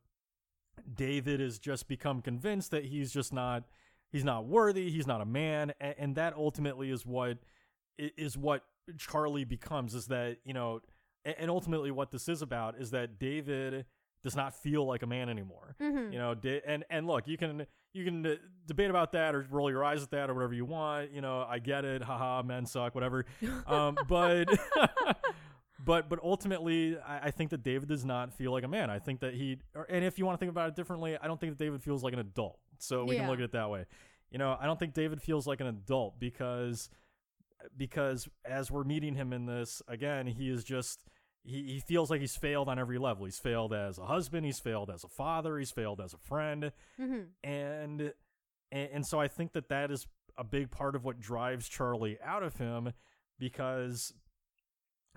David 0.94 1.40
has 1.40 1.58
just 1.58 1.88
become 1.88 2.20
convinced 2.22 2.70
that 2.70 2.84
he's 2.84 3.12
just 3.12 3.32
not 3.32 3.64
he's 4.12 4.24
not 4.24 4.46
worthy, 4.46 4.90
he's 4.90 5.06
not 5.06 5.20
a 5.20 5.24
man, 5.24 5.72
and, 5.80 5.94
and 5.98 6.16
that 6.16 6.34
ultimately 6.34 6.90
is 6.90 7.04
what 7.04 7.38
is 7.98 8.36
what 8.36 8.64
Charlie 8.98 9.44
becomes 9.44 9.94
is 9.94 10.06
that, 10.06 10.38
you 10.44 10.52
know, 10.52 10.80
and 11.24 11.50
ultimately 11.50 11.90
what 11.90 12.10
this 12.10 12.28
is 12.28 12.42
about 12.42 12.78
is 12.78 12.90
that 12.90 13.18
David 13.18 13.86
does 14.22 14.36
not 14.36 14.54
feel 14.54 14.84
like 14.86 15.02
a 15.02 15.06
man 15.06 15.28
anymore. 15.28 15.76
Mhm. 15.80 16.12
You 16.12 16.18
know, 16.18 16.34
and 16.66 16.84
and 16.90 17.06
look, 17.06 17.26
you 17.28 17.36
can 17.36 17.66
you 17.92 18.04
can 18.04 18.26
uh, 18.26 18.34
debate 18.66 18.90
about 18.90 19.12
that 19.12 19.34
or 19.34 19.46
roll 19.50 19.70
your 19.70 19.84
eyes 19.84 20.02
at 20.02 20.10
that 20.10 20.28
or 20.28 20.34
whatever 20.34 20.54
you 20.54 20.64
want. 20.64 21.12
You 21.12 21.20
know, 21.20 21.46
I 21.48 21.58
get 21.60 21.84
it. 21.84 22.02
Haha, 22.02 22.42
men 22.42 22.66
suck, 22.66 22.94
whatever. 22.94 23.24
Um, 23.66 23.96
but 24.08 24.48
but 25.84 26.08
but 26.08 26.18
ultimately, 26.22 26.98
I, 26.98 27.26
I 27.26 27.30
think 27.30 27.50
that 27.50 27.62
David 27.62 27.88
does 27.88 28.04
not 28.04 28.32
feel 28.32 28.52
like 28.52 28.64
a 28.64 28.68
man. 28.68 28.90
I 28.90 28.98
think 28.98 29.20
that 29.20 29.34
he, 29.34 29.58
or, 29.74 29.84
and 29.84 30.04
if 30.04 30.18
you 30.18 30.24
want 30.26 30.38
to 30.38 30.40
think 30.40 30.50
about 30.50 30.68
it 30.68 30.76
differently, 30.76 31.16
I 31.20 31.26
don't 31.26 31.38
think 31.40 31.56
that 31.56 31.62
David 31.64 31.82
feels 31.82 32.02
like 32.02 32.12
an 32.12 32.18
adult. 32.20 32.58
So 32.78 33.04
we 33.04 33.14
Yeah. 33.14 33.22
can 33.22 33.30
look 33.30 33.38
at 33.38 33.44
it 33.44 33.52
that 33.52 33.70
way. 33.70 33.84
You 34.30 34.38
know, 34.38 34.56
I 34.60 34.66
don't 34.66 34.78
think 34.78 34.94
David 34.94 35.20
feels 35.22 35.46
like 35.46 35.60
an 35.60 35.66
adult 35.66 36.18
because 36.18 36.88
because 37.76 38.28
as 38.44 38.70
we're 38.70 38.84
meeting 38.84 39.14
him 39.14 39.32
in 39.32 39.46
this 39.46 39.80
again, 39.88 40.26
he 40.26 40.50
is 40.50 40.64
just 40.64 41.04
he, 41.46 41.62
he 41.64 41.80
feels 41.80 42.10
like 42.10 42.20
he's 42.20 42.36
failed 42.36 42.68
on 42.68 42.78
every 42.78 42.98
level. 42.98 43.24
He's 43.26 43.38
failed 43.38 43.72
as 43.74 43.98
a 43.98 44.06
husband, 44.06 44.46
he's 44.46 44.60
failed 44.60 44.90
as 44.90 45.04
a 45.04 45.08
father, 45.08 45.58
he's 45.58 45.70
failed 45.70 46.00
as 46.00 46.14
a 46.14 46.18
friend, 46.18 46.72
Mhm. 47.00 47.26
and 47.42 48.12
and, 48.72 48.90
and 48.92 49.06
so 49.06 49.20
I 49.20 49.28
think 49.28 49.52
that 49.52 49.68
that 49.68 49.90
is 49.90 50.06
a 50.36 50.42
big 50.44 50.70
part 50.70 50.96
of 50.96 51.04
what 51.04 51.20
drives 51.20 51.68
Charlie 51.68 52.18
out 52.24 52.42
of 52.42 52.56
him 52.56 52.92
because 53.38 54.12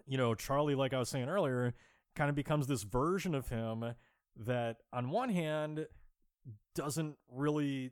you 0.07 0.17
know 0.17 0.33
Charlie 0.35 0.75
like 0.75 0.93
I 0.93 0.99
was 0.99 1.09
saying 1.09 1.29
earlier 1.29 1.73
kind 2.15 2.29
of 2.29 2.35
becomes 2.35 2.65
this 2.67 2.83
version 2.83 3.35
of 3.35 3.49
him 3.49 3.93
that 4.45 4.77
on 4.93 5.09
one 5.11 5.29
hand 5.29 5.85
doesn't 6.75 7.15
really 7.31 7.91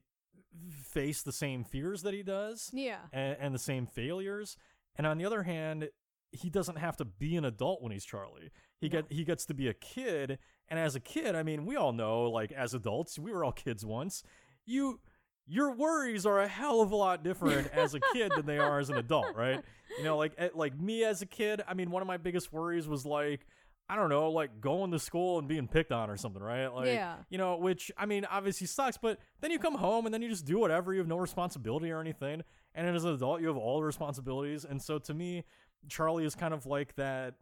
face 0.71 1.21
the 1.21 1.31
same 1.33 1.63
fears 1.63 2.01
that 2.03 2.13
he 2.13 2.23
does 2.23 2.69
Yeah. 2.73 2.99
and, 3.11 3.37
and 3.39 3.53
the 3.55 3.59
same 3.59 3.85
failures 3.85 4.55
and 4.95 5.05
on 5.05 5.17
the 5.17 5.25
other 5.25 5.43
hand 5.43 5.89
he 6.31 6.49
doesn't 6.49 6.77
have 6.77 6.97
to 6.97 7.05
be 7.05 7.35
an 7.37 7.45
adult 7.45 7.81
when 7.81 7.91
he's 7.93 8.03
Charlie. 8.03 8.51
He 8.79 8.87
No. 8.89 9.01
get 9.01 9.11
he 9.11 9.23
gets 9.23 9.45
to 9.45 9.53
be 9.53 9.67
a 9.67 9.73
kid 9.73 10.37
and 10.67 10.79
as 10.79 10.95
a 10.95 10.99
kid, 10.99 11.35
I 11.35 11.43
mean, 11.43 11.65
we 11.65 11.75
all 11.75 11.93
know 11.93 12.23
like 12.23 12.51
as 12.51 12.73
adults, 12.73 13.19
we 13.19 13.31
were 13.31 13.43
all 13.45 13.51
kids 13.51 13.85
once. 13.85 14.23
You 14.65 14.99
your 15.47 15.71
worries 15.73 16.25
are 16.25 16.39
a 16.39 16.47
hell 16.47 16.81
of 16.81 16.91
a 16.91 16.95
lot 16.95 17.23
different 17.23 17.71
as 17.73 17.93
a 17.93 17.99
kid 18.13 18.31
than 18.35 18.45
they 18.45 18.57
are 18.57 18.79
as 18.79 18.89
an 18.89 18.97
adult, 18.97 19.35
right? 19.35 19.61
You 19.97 20.03
know, 20.03 20.17
like 20.17 20.33
eh, 20.37 20.49
like 20.55 20.79
me 20.79 21.03
as 21.03 21.21
a 21.21 21.25
kid, 21.25 21.61
I 21.67 21.73
mean, 21.73 21.91
one 21.91 22.01
of 22.01 22.07
my 22.07 22.17
biggest 22.17 22.51
worries 22.51 22.87
was 22.87 23.05
like 23.05 23.45
I 23.87 23.95
don't 23.95 24.09
know, 24.09 24.31
like 24.31 24.61
going 24.61 24.89
to 24.91 24.99
school 24.99 25.37
and 25.37 25.47
being 25.47 25.67
picked 25.67 25.91
on 25.91 26.09
or 26.09 26.17
something, 26.17 26.41
right? 26.41 26.65
Like, 26.67 26.87
Yeah. 26.87 27.17
you 27.29 27.37
know, 27.37 27.57
which 27.57 27.91
I 27.95 28.07
mean, 28.07 28.25
obviously 28.25 28.65
sucks, 28.65 28.97
but 28.97 29.19
then 29.41 29.51
you 29.51 29.59
come 29.59 29.75
home 29.75 30.05
and 30.05 30.13
then 30.13 30.23
you 30.23 30.29
just 30.29 30.43
do 30.45 30.57
whatever. 30.57 30.91
You 30.91 30.99
have 31.01 31.07
no 31.07 31.17
responsibility 31.17 31.91
or 31.91 32.01
anything. 32.01 32.41
And 32.73 32.87
as 32.95 33.03
an 33.03 33.13
adult, 33.13 33.41
you 33.41 33.47
have 33.47 33.57
all 33.57 33.79
the 33.79 33.85
responsibilities. 33.85 34.65
And 34.65 34.81
so 34.81 34.97
to 34.97 35.13
me, 35.13 35.43
Charlie 35.87 36.25
is 36.25 36.33
kind 36.33 36.51
of 36.53 36.65
like 36.65 36.95
that 36.95 37.35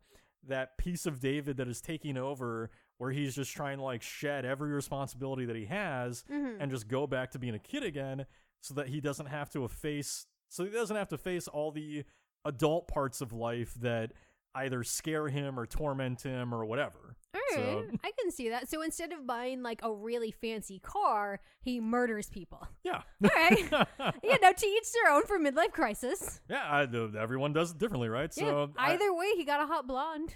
that 0.46 0.78
piece 0.78 1.06
of 1.06 1.22
David 1.22 1.56
that 1.56 1.70
is 1.70 1.80
taking 1.80 2.18
over 2.18 2.70
where 2.98 3.12
he's 3.12 3.36
just 3.36 3.54
trying 3.54 3.78
to 3.78 3.84
like 3.84 4.02
shed 4.02 4.46
every 4.46 4.72
responsibility 4.72 5.46
that 5.46 5.56
he 5.56 5.66
has 5.66 6.24
Mhm. 6.30 6.58
and 6.60 6.72
just 6.72 6.88
go 6.88 7.06
back 7.08 7.32
to 7.32 7.40
being 7.40 7.56
a 7.56 7.60
kid 7.60 7.84
again 7.84 8.26
so 8.62 8.74
that 8.76 8.88
he 8.88 9.02
doesn't 9.02 9.26
have 9.28 9.50
to 9.52 9.68
face 9.68 10.28
so 10.50 10.64
he 10.64 10.70
doesn't 10.72 10.96
have 10.96 11.10
to 11.10 11.18
face 11.18 11.48
all 11.48 11.72
the 11.72 12.04
adult 12.46 12.88
parts 12.88 13.22
of 13.22 13.34
life 13.34 13.74
that 13.76 14.12
either 14.56 14.84
scare 14.84 15.30
him 15.30 15.60
or 15.60 15.66
torment 15.66 16.22
him 16.22 16.54
or 16.54 16.64
whatever. 16.64 17.16
All 17.34 17.42
So- 17.56 17.90
I 18.04 18.12
can 18.12 18.30
see 18.30 18.50
that. 18.50 18.70
So 18.70 18.84
instead 18.84 19.12
of 19.12 19.26
buying 19.26 19.64
like 19.64 19.80
a 19.82 19.92
really 19.92 20.30
fancy 20.30 20.78
car, 20.78 21.40
he 21.62 21.80
murders 21.82 22.30
people. 22.30 22.68
Yeah. 22.84 23.02
All 23.24 23.30
right, 23.36 23.58
you 24.24 24.40
know, 24.40 24.54
to 24.54 24.66
each 24.68 24.92
their 24.94 25.12
own 25.12 25.26
for 25.26 25.40
midlife 25.40 25.72
crisis. 25.72 26.40
Yeah, 26.48 26.62
I, 26.64 26.84
everyone 27.18 27.52
does 27.54 27.72
it 27.72 27.80
differently, 27.80 28.10
right? 28.10 28.32
yeah. 28.38 28.44
So 28.44 28.72
I- 28.78 28.94
Either 28.94 29.12
way, 29.12 29.32
he 29.36 29.44
got 29.46 29.60
a 29.62 29.66
hot 29.66 29.88
blonde. 29.88 30.36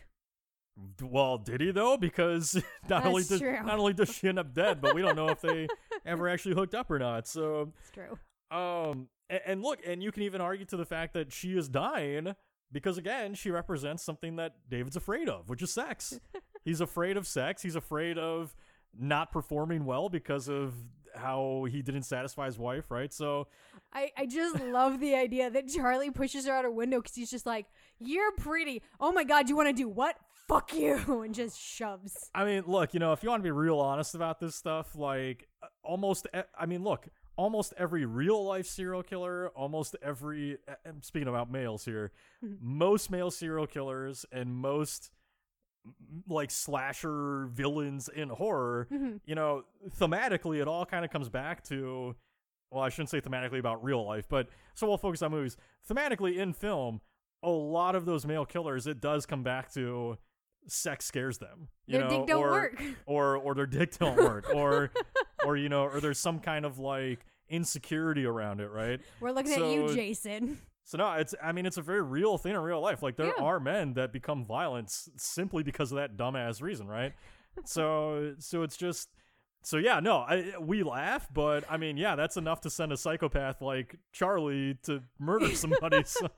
Well, 1.02 1.38
did 1.38 1.62
he 1.62 1.72
though? 1.72 1.98
Because 1.98 2.62
not 2.90 3.06
only 3.06 3.22
That's 3.22 3.30
does 3.30 3.40
true. 3.42 3.64
not 3.64 3.80
only 3.80 3.94
does 3.94 4.10
she 4.14 4.28
end 4.28 4.40
up 4.40 4.54
dead, 4.54 4.82
but 4.82 4.94
we 4.96 5.02
don't 5.02 5.16
know 5.16 5.30
if 5.30 5.42
they 5.42 5.68
ever 6.06 6.28
actually 6.30 6.56
hooked 6.56 6.76
up 6.76 6.92
or 6.92 7.00
not. 7.00 7.28
So, 7.28 7.74
It's 7.82 7.92
true. 7.92 8.18
um, 8.58 9.08
and, 9.30 9.42
and 9.46 9.62
look, 9.62 9.80
and 9.86 10.02
you 10.04 10.12
can 10.12 10.24
even 10.24 10.42
argue 10.42 10.66
to 10.66 10.78
the 10.78 10.86
fact 10.86 11.14
that 11.14 11.32
she 11.34 11.58
is 11.58 11.68
dying 11.68 12.36
because 12.72 12.98
again, 12.98 13.34
she 13.34 13.50
represents 13.50 14.04
something 14.04 14.36
that 14.38 14.56
David's 14.70 14.96
afraid 14.96 15.30
of, 15.30 15.50
which 15.50 15.62
is 15.62 15.74
sex. 15.74 16.20
He's 16.66 16.82
afraid 16.82 17.16
of 17.18 17.26
sex. 17.26 17.62
He's 17.62 17.76
afraid 17.76 18.18
of 18.18 18.56
not 18.98 19.32
performing 19.32 19.86
well 19.86 20.10
because 20.10 20.50
of 20.50 20.74
how 21.16 21.66
he 21.72 21.82
didn't 21.82 22.04
satisfy 22.04 22.46
his 22.46 22.60
wife, 22.60 22.92
right? 22.92 23.12
So, 23.14 23.48
I, 23.94 24.12
I 24.18 24.26
just 24.26 24.60
love 24.62 25.00
the 25.00 25.16
idea 25.16 25.50
that 25.50 25.70
Charlie 25.70 26.12
pushes 26.12 26.46
her 26.46 26.52
out 26.54 26.66
a 26.66 26.70
window 26.72 27.00
because 27.00 27.16
he's 27.16 27.32
just 27.32 27.46
like, 27.46 27.66
You're 28.00 28.34
pretty. 28.34 28.84
Oh 29.00 29.12
my 29.14 29.24
God, 29.24 29.50
you 29.50 29.56
want 29.56 29.70
to 29.70 29.74
do 29.74 29.88
what? 29.88 30.18
Fuck 30.48 30.74
you. 30.74 31.22
And 31.26 31.34
just 31.36 31.60
shoves. 31.60 32.30
I 32.34 32.46
mean, 32.46 32.64
look, 32.68 32.94
you 32.94 33.00
know, 33.00 33.12
if 33.12 33.22
you 33.24 33.30
want 33.30 33.42
to 33.42 33.44
be 33.44 33.52
real 33.52 33.80
honest 33.80 34.16
about 34.16 34.40
this 34.40 34.56
stuff, 34.56 34.96
like 34.96 35.48
uh, 35.62 35.68
almost, 35.84 36.28
e- 36.36 36.40
I 36.58 36.66
mean, 36.66 36.84
look, 36.84 37.08
almost 37.36 37.74
every 37.78 38.06
real 38.06 38.44
life 38.46 38.66
serial 38.66 39.04
killer, 39.04 39.50
almost 39.50 39.96
every, 40.02 40.58
uh, 40.68 40.76
I'm 40.86 41.02
speaking 41.04 41.28
about 41.28 41.52
males 41.52 41.84
here, 41.86 42.12
Mhm. 42.44 42.58
most 42.62 43.12
male 43.12 43.30
serial 43.30 43.68
killers 43.68 44.26
and 44.32 44.56
most 44.56 45.12
m- 45.86 46.24
like 46.30 46.50
slasher 46.52 47.48
villains 47.48 48.08
in 48.10 48.30
horror, 48.30 48.88
Mhm. 48.92 49.20
you 49.26 49.36
know, 49.36 49.66
thematically, 50.00 50.62
it 50.62 50.68
all 50.68 50.86
kind 50.86 51.04
of 51.04 51.12
comes 51.12 51.30
back 51.30 51.64
to, 51.66 52.16
well, 52.72 52.84
I 52.84 52.90
shouldn't 52.90 53.10
say 53.10 53.20
thematically 53.22 53.60
about 53.60 53.84
real 53.84 54.06
life, 54.06 54.28
but 54.30 54.50
so 54.76 54.88
we'll 54.88 54.98
focus 54.98 55.22
on 55.22 55.32
movies. 55.32 55.58
Thematically 55.90 56.38
in 56.38 56.54
film, 56.54 57.02
a 57.44 57.50
lot 57.50 57.96
of 57.96 58.06
those 58.06 58.26
male 58.26 58.46
killers, 58.46 58.88
it 58.88 59.00
does 59.02 59.26
come 59.26 59.44
back 59.44 59.72
to 59.74 60.18
sex 60.68 61.06
scares 61.06 61.38
them. 61.38 61.68
You 61.86 62.00
Their 62.00 62.10
know, 62.10 62.18
dick 62.20 62.28
don't 62.28 62.44
or, 62.44 62.52
work. 62.52 62.84
or 63.06 63.38
or 63.38 63.56
their 63.56 63.66
dick 63.66 63.98
don't 63.98 64.18
work, 64.18 64.50
or 64.54 64.92
or 65.46 65.58
you 65.58 65.70
know, 65.70 65.84
or 65.84 66.00
there's 66.00 66.20
some 66.20 66.40
kind 66.40 66.66
of 66.66 66.80
like 66.80 67.26
insecurity 67.50 68.26
around 68.26 68.60
it, 68.62 68.70
right? 68.70 69.00
We're 69.20 69.32
looking 69.32 69.54
at 69.54 69.60
you, 69.72 69.94
Jason. 69.94 70.60
So 70.84 70.98
no, 70.98 71.14
it's 71.14 71.36
I 71.44 71.52
mean 71.52 71.66
it's 71.66 71.78
a 71.78 71.82
very 71.82 72.02
real 72.02 72.38
thing 72.38 72.54
in 72.54 72.60
real 72.60 72.82
life. 72.82 73.04
Like 73.04 73.18
there 73.18 73.34
Yeah. 73.38 73.44
are 73.44 73.60
men 73.60 73.94
that 73.96 74.14
become 74.14 74.46
violent 74.46 74.90
simply 75.18 75.64
because 75.64 75.92
of 75.92 75.98
that 75.98 76.16
dumbass 76.16 76.62
reason, 76.62 76.88
right? 76.88 77.14
so 77.66 78.36
so 78.40 78.64
it's 78.64 78.78
just 78.78 79.10
so 79.64 79.78
yeah, 79.78 80.00
no, 80.00 80.20
I 80.20 80.54
we 80.62 80.84
laugh, 80.84 81.28
but 81.34 81.66
I 81.70 81.76
mean 81.76 81.98
yeah, 81.98 82.16
that's 82.16 82.38
enough 82.38 82.62
to 82.62 82.70
send 82.70 82.94
a 82.94 82.98
psychopath 82.98 83.62
like 83.62 83.98
Charlie 84.14 84.78
to 84.84 85.04
murder 85.20 85.54
somebody. 85.56 86.04
so 86.06 86.30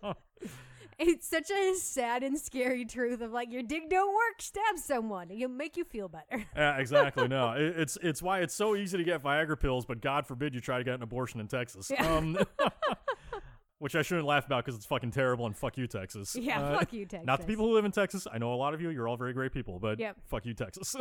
It's 0.99 1.27
such 1.27 1.49
a 1.49 1.75
sad 1.75 2.23
and 2.23 2.37
scary 2.37 2.83
truth 2.83 3.21
of 3.21 3.31
like, 3.31 3.51
your 3.51 3.63
dick 3.63 3.89
don't 3.89 4.13
work, 4.13 4.41
stab 4.41 4.77
someone. 4.77 5.31
It'll 5.31 5.47
make 5.49 5.77
you 5.77 5.85
feel 5.85 6.09
better. 6.09 6.43
yeah, 6.55 6.77
exactly. 6.77 7.27
No, 7.29 7.51
it, 7.53 7.79
it's 7.79 7.97
it's 8.01 8.21
why 8.21 8.39
it's 8.41 8.53
so 8.53 8.75
easy 8.75 8.97
to 8.97 9.03
get 9.05 9.23
Viagra 9.23 9.57
pills, 9.59 9.85
but 9.85 10.01
God 10.01 10.27
forbid 10.27 10.53
you 10.53 10.59
try 10.59 10.77
to 10.77 10.83
get 10.83 10.95
an 10.95 11.01
abortion 11.01 11.39
in 11.39 11.47
Texas. 11.47 11.89
Yeah. 11.89 12.05
Um, 12.17 12.37
which 13.79 13.95
I 13.95 14.01
shouldn't 14.01 14.27
laugh 14.27 14.45
about 14.45 14.65
because 14.65 14.75
it's 14.75 14.85
fucking 14.85 15.11
terrible 15.11 15.45
and 15.45 15.55
fuck 15.55 15.77
you, 15.77 15.87
Texas. 15.87 16.35
Yeah, 16.35 16.61
Uh, 16.61 16.79
fuck 16.79 16.91
you, 16.91 17.05
Texas. 17.05 17.25
Not 17.25 17.39
the 17.39 17.47
people 17.47 17.65
who 17.65 17.73
live 17.75 17.85
in 17.85 17.91
Texas. 17.93 18.27
I 18.29 18.37
know 18.37 18.53
a 18.53 18.55
lot 18.55 18.73
of 18.73 18.81
you. 18.81 18.89
You're 18.89 19.07
all 19.07 19.15
very 19.15 19.31
great 19.31 19.53
people, 19.53 19.79
but 19.79 19.99
Yep. 19.99 20.17
fuck 20.27 20.45
you, 20.45 20.53
Texas. 20.53 20.97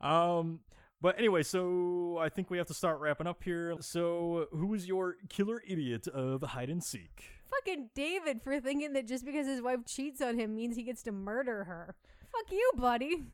um, 0.00 0.60
but 1.04 1.18
anyway, 1.18 1.42
so 1.42 2.16
I 2.18 2.30
think 2.30 2.48
we 2.48 2.56
have 2.56 2.66
to 2.68 2.72
start 2.72 2.98
wrapping 2.98 3.26
up 3.26 3.44
here. 3.44 3.74
So, 3.80 4.46
who 4.52 4.72
is 4.72 4.86
your 4.86 5.16
killer 5.28 5.60
idiot 5.68 6.08
of 6.08 6.40
hide 6.40 6.70
and 6.70 6.82
seek? 6.82 7.24
Fucking 7.50 7.90
David 7.94 8.40
for 8.40 8.58
thinking 8.58 8.94
that 8.94 9.06
just 9.06 9.26
because 9.26 9.46
his 9.46 9.60
wife 9.60 9.80
cheats 9.86 10.22
on 10.22 10.38
him 10.38 10.54
means 10.54 10.76
he 10.76 10.82
gets 10.82 11.02
to 11.02 11.12
murder 11.12 11.64
her. 11.64 11.94
Fuck 12.32 12.50
you, 12.50 12.70
buddy. 12.78 13.24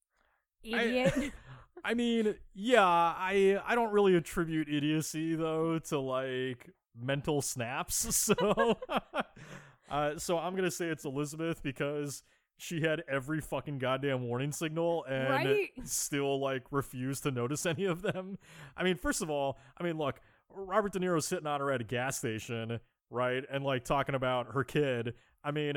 Idiot. 0.62 1.32
I 1.84 1.94
mean, 1.94 2.36
yeah, 2.54 2.86
I 2.86 3.60
I 3.66 3.74
don't 3.74 3.90
really 3.90 4.14
attribute 4.14 4.68
idiocy 4.68 5.34
though 5.34 5.80
to 5.80 5.98
like 5.98 6.70
mental 6.96 7.42
snaps. 7.42 8.06
So, 8.36 8.78
uh, 9.90 10.16
so 10.16 10.38
I'm 10.38 10.54
gonna 10.54 10.70
say 10.70 10.86
it's 10.86 11.04
Elizabeth 11.04 11.60
because 11.60 12.22
she 12.58 12.80
had 12.80 13.02
every 13.08 13.40
fucking 13.40 13.78
goddamn 13.78 14.22
warning 14.28 14.52
signal 14.52 15.04
and 15.04 15.28
Right? 15.28 15.70
still 15.84 16.40
like 16.40 16.62
refused 16.70 17.22
to 17.24 17.30
notice 17.30 17.66
any 17.66 17.84
of 17.84 18.02
them. 18.02 18.38
I 18.76 18.82
mean, 18.82 18.96
first 18.96 19.22
of 19.22 19.28
all, 19.30 19.58
I 19.78 19.82
mean, 19.82 19.98
look, 19.98 20.20
Robert 20.50 20.92
De 20.92 20.98
Niro's 20.98 21.26
sitting 21.26 21.46
on 21.46 21.60
her 21.60 21.70
at 21.70 21.80
a 21.82 21.84
gas 21.84 22.16
station, 22.18 22.80
right, 23.10 23.44
and 23.50 23.62
like 23.64 23.84
talking 23.84 24.14
about 24.14 24.52
her 24.54 24.64
kid. 24.64 25.14
I 25.44 25.50
mean, 25.50 25.74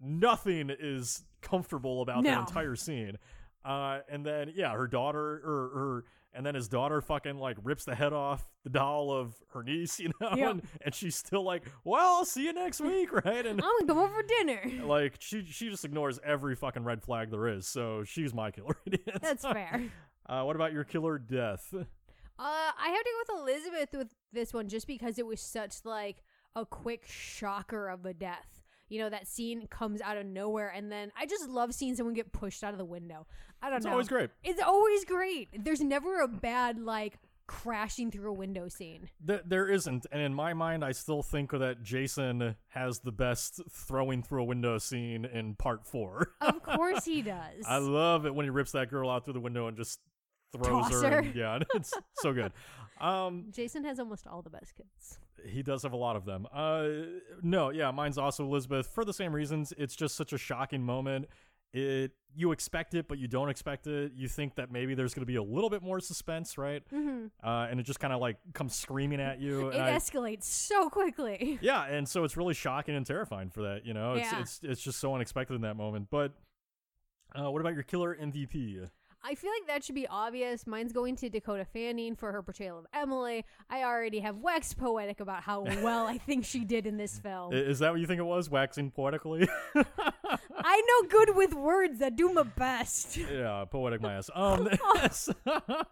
nothing 0.00 0.70
is 0.70 1.24
comfortable 1.42 2.02
about 2.02 2.24
that 2.24 2.48
entire 2.48 2.76
scene. 2.76 3.18
Uh, 3.64 4.00
and 4.10 4.24
then 4.26 4.52
yeah, 4.54 4.72
her 4.72 4.86
daughter 4.88 5.20
or 5.44 5.70
her, 5.74 6.04
and 6.34 6.44
then 6.46 6.54
his 6.54 6.68
daughter 6.68 7.00
fucking 7.00 7.38
like 7.38 7.56
rips 7.62 7.84
the 7.84 7.94
head 7.94 8.12
off 8.12 8.44
the 8.64 8.70
doll 8.70 9.10
of 9.12 9.34
her 9.52 9.62
niece, 9.62 9.98
you 10.00 10.10
know, 10.20 10.30
Yep. 10.36 10.50
and, 10.50 10.62
and 10.84 10.94
she's 10.94 11.16
still 11.16 11.42
like, 11.42 11.64
"Well, 11.84 12.18
I'll 12.18 12.24
see 12.24 12.44
you 12.44 12.52
next 12.52 12.80
week," 12.92 13.12
right? 13.12 13.44
And 13.46 13.60
I'm 13.60 13.70
gonna 13.80 13.86
come 13.86 13.98
over 13.98 14.14
for 14.14 14.22
dinner. 14.22 14.62
like 14.86 15.16
she 15.20 15.44
she 15.44 15.68
just 15.70 15.84
ignores 15.84 16.18
every 16.24 16.54
fucking 16.56 16.84
red 16.84 17.02
flag 17.02 17.30
there 17.30 17.48
is. 17.48 17.66
So 17.66 18.04
she's 18.04 18.32
my 18.34 18.50
killer. 18.50 18.76
That's 19.20 19.42
fair. 19.44 19.84
Uh, 20.26 20.42
what 20.44 20.56
about 20.56 20.72
your 20.72 20.84
killer 20.84 21.18
death? 21.18 21.74
Uh, 21.74 21.82
I 22.38 22.88
have 22.88 23.04
to 23.04 23.10
go 23.10 23.34
with 23.34 23.42
Elizabeth 23.50 23.88
with 23.92 24.08
this 24.32 24.54
one 24.54 24.68
just 24.68 24.86
because 24.86 25.18
it 25.18 25.26
was 25.26 25.40
such 25.40 25.84
like 25.84 26.22
a 26.56 26.64
quick 26.64 27.04
shocker 27.06 27.88
of 27.88 28.06
a 28.06 28.14
death. 28.14 28.61
You 28.92 28.98
know, 28.98 29.08
that 29.08 29.26
scene 29.26 29.66
comes 29.68 30.02
out 30.02 30.18
of 30.18 30.26
nowhere. 30.26 30.68
And 30.68 30.92
then 30.92 31.10
I 31.16 31.24
just 31.24 31.48
love 31.48 31.72
seeing 31.74 31.96
someone 31.96 32.14
get 32.14 32.30
pushed 32.32 32.62
out 32.62 32.72
of 32.72 32.78
the 32.78 32.84
window. 32.84 33.26
I 33.62 33.68
don't 33.70 33.78
It's 33.78 33.86
know. 33.86 33.90
It's 33.90 33.94
always 33.94 34.08
great. 34.08 34.30
It's 34.44 34.62
always 34.62 35.04
great. 35.06 35.48
There's 35.64 35.80
never 35.80 36.20
a 36.20 36.28
bad, 36.28 36.78
like, 36.78 37.18
crashing 37.46 38.10
through 38.10 38.30
a 38.30 38.34
window 38.34 38.68
scene. 38.68 39.08
Th- 39.26 39.40
there 39.46 39.66
isn't, 39.68 40.06
and 40.12 40.20
in 40.20 40.34
my 40.34 40.52
mind, 40.54 40.84
I 40.84 40.92
still 40.92 41.22
think 41.22 41.52
that 41.52 41.82
Jason 41.82 42.56
has 42.68 43.00
the 43.00 43.12
best 43.12 43.60
throwing 43.70 44.22
through 44.22 44.42
a 44.42 44.44
window 44.44 44.78
scene 44.78 45.24
in 45.24 45.54
Part 45.54 45.86
Four. 45.86 46.32
Of 46.40 46.62
course 46.62 47.04
he 47.06 47.22
does. 47.22 47.64
I 47.66 47.78
love 47.78 48.26
it 48.26 48.34
when 48.34 48.44
he 48.44 48.50
rips 48.50 48.72
that 48.72 48.90
girl 48.90 49.10
out 49.10 49.24
through 49.24 49.34
the 49.34 49.40
window 49.40 49.66
and 49.68 49.76
just 49.76 50.00
throws 50.52 50.88
Toss 50.90 51.02
her. 51.02 51.10
her. 51.10 51.18
and- 51.18 51.34
yeah, 51.34 51.58
it's 51.74 51.92
so 52.14 52.32
good. 52.32 52.52
Um, 53.00 53.46
Jason 53.50 53.84
has 53.84 53.98
almost 53.98 54.26
all 54.26 54.42
the 54.42 54.50
best 54.50 54.74
kids. 54.76 55.18
he 55.46 55.62
does 55.62 55.82
have 55.82 55.92
a 55.92 55.96
lot 55.96 56.14
of 56.14 56.24
them. 56.24 56.46
Uh, 56.52 56.86
no, 57.42 57.70
yeah, 57.70 57.90
mine's 57.90 58.16
also 58.18 58.44
Elizabeth 58.44 58.86
for 58.86 59.04
the 59.04 59.12
same 59.12 59.32
reasons. 59.34 59.72
It's 59.76 59.96
just 59.96 60.14
such 60.14 60.32
a 60.32 60.38
shocking 60.38 60.82
moment. 60.84 61.26
It 61.72 62.12
you 62.34 62.52
expect 62.52 62.94
it, 62.94 63.08
but 63.08 63.18
you 63.18 63.28
don't 63.28 63.48
expect 63.50 63.86
it. 63.86 64.12
You 64.14 64.28
think 64.28 64.54
that 64.56 64.70
maybe 64.70 64.94
there's 64.94 65.14
going 65.14 65.22
to 65.22 65.26
be 65.26 65.36
a 65.36 65.42
little 65.42 65.68
bit 65.70 65.82
more 65.82 66.00
suspense, 66.00 66.56
right? 66.58 66.82
hmm 66.90 67.26
Uh, 67.42 67.66
and 67.70 67.80
it 67.80 67.84
just 67.84 67.98
kind 67.98 68.12
of 68.12 68.20
like 68.20 68.36
comes 68.52 68.74
screaming 68.74 69.20
at 69.20 69.40
you. 69.40 69.68
It 69.70 69.74
and 69.74 69.82
I- 69.84 69.92
escalates 69.96 70.44
so 70.44 70.88
quickly. 70.90 71.58
yeah, 71.62 71.84
and 71.86 72.06
so 72.08 72.24
it's 72.24 72.36
really 72.36 72.54
shocking 72.54 72.94
and 72.94 73.04
terrifying 73.06 73.48
for 73.50 73.62
that. 73.62 73.84
You 73.86 73.94
know, 73.94 74.14
it's 74.14 74.30
Yeah. 74.32 74.40
it's 74.40 74.60
it's 74.62 74.82
just 74.82 75.00
so 75.00 75.14
unexpected 75.14 75.54
in 75.54 75.62
that 75.62 75.76
moment. 75.76 76.08
But 76.10 76.32
uh, 77.34 77.50
what 77.50 77.60
about 77.60 77.72
your 77.74 77.82
killer 77.84 78.14
MVP? 78.20 78.88
I 79.24 79.36
feel 79.36 79.50
like 79.50 79.68
that 79.68 79.84
should 79.84 79.94
be 79.94 80.06
obvious. 80.08 80.66
Mine's 80.66 80.92
going 80.92 81.14
to 81.16 81.28
Dakota 81.28 81.64
Fanning 81.64 82.16
for 82.16 82.32
her 82.32 82.42
portrayal 82.42 82.78
of 82.78 82.86
Emily. 82.92 83.44
I 83.70 83.84
already 83.84 84.18
have 84.18 84.38
waxed 84.38 84.76
poetic 84.76 85.20
about 85.20 85.42
how 85.42 85.62
well 85.62 86.06
I 86.06 86.18
think 86.18 86.44
she 86.44 86.64
did 86.64 86.86
in 86.86 86.96
this 86.96 87.18
film. 87.18 87.52
Is 87.52 87.78
that 87.78 87.92
what 87.92 88.00
you 88.00 88.06
think 88.06 88.18
it 88.18 88.24
was? 88.24 88.50
Waxing 88.50 88.90
poetically? 88.90 89.48
I 90.64 90.80
know 90.80 91.08
good 91.08 91.36
with 91.36 91.54
words. 91.54 92.02
I 92.02 92.10
do 92.10 92.32
my 92.32 92.42
best. 92.42 93.16
yeah, 93.16 93.64
poetic 93.70 94.00
my 94.00 94.14
ass. 94.14 94.30
Um, 94.42 94.68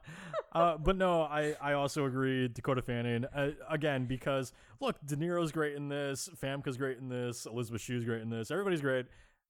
uh, 0.52 0.76
but 0.78 0.96
no, 0.96 1.22
I 1.22 1.54
I 1.60 1.74
also 1.74 2.06
agree. 2.06 2.48
Dakota 2.48 2.82
Fanning 2.82 3.26
uh, 3.34 3.50
again 3.68 4.06
because 4.06 4.52
look, 4.80 4.96
De 5.04 5.16
Niro's 5.16 5.52
great 5.52 5.76
in 5.76 5.88
this, 5.88 6.28
Famke's 6.40 6.76
great 6.76 6.98
in 6.98 7.08
this, 7.08 7.46
Elizabeth 7.46 7.80
Shue's 7.80 8.04
great 8.04 8.22
in 8.22 8.30
this. 8.30 8.50
Everybody's 8.50 8.80
great, 8.80 9.06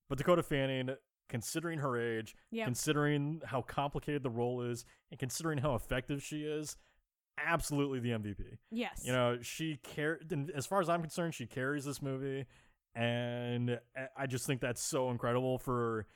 but 0.08 0.18
Dakota 0.18 0.42
Fanning, 0.42 0.90
considering 1.30 1.78
her 1.78 1.96
age, 1.96 2.36
Yep. 2.50 2.66
considering 2.66 3.40
how 3.46 3.62
complicated 3.62 4.22
the 4.22 4.28
role 4.30 4.60
is, 4.60 4.84
and 5.10 5.18
considering 5.18 5.58
how 5.58 5.74
effective 5.74 6.22
she 6.22 6.42
is, 6.42 6.76
absolutely 7.38 8.00
the 8.00 8.10
MVP. 8.12 8.58
Yes. 8.70 9.02
You 9.06 9.12
know, 9.12 9.40
she 9.40 9.76
care. 9.78 10.20
and 10.30 10.50
As 10.50 10.66
far 10.66 10.80
as 10.82 10.90
I'm 10.90 11.00
concerned, 11.00 11.34
she 11.34 11.46
carries 11.46 11.84
this 11.86 12.02
movie, 12.02 12.44
and 12.94 13.80
I- 14.16 14.26
just 14.26 14.46
think 14.46 14.60
that's 14.60 14.82
so 14.82 15.10
incredible 15.10 15.58
for 15.58 16.06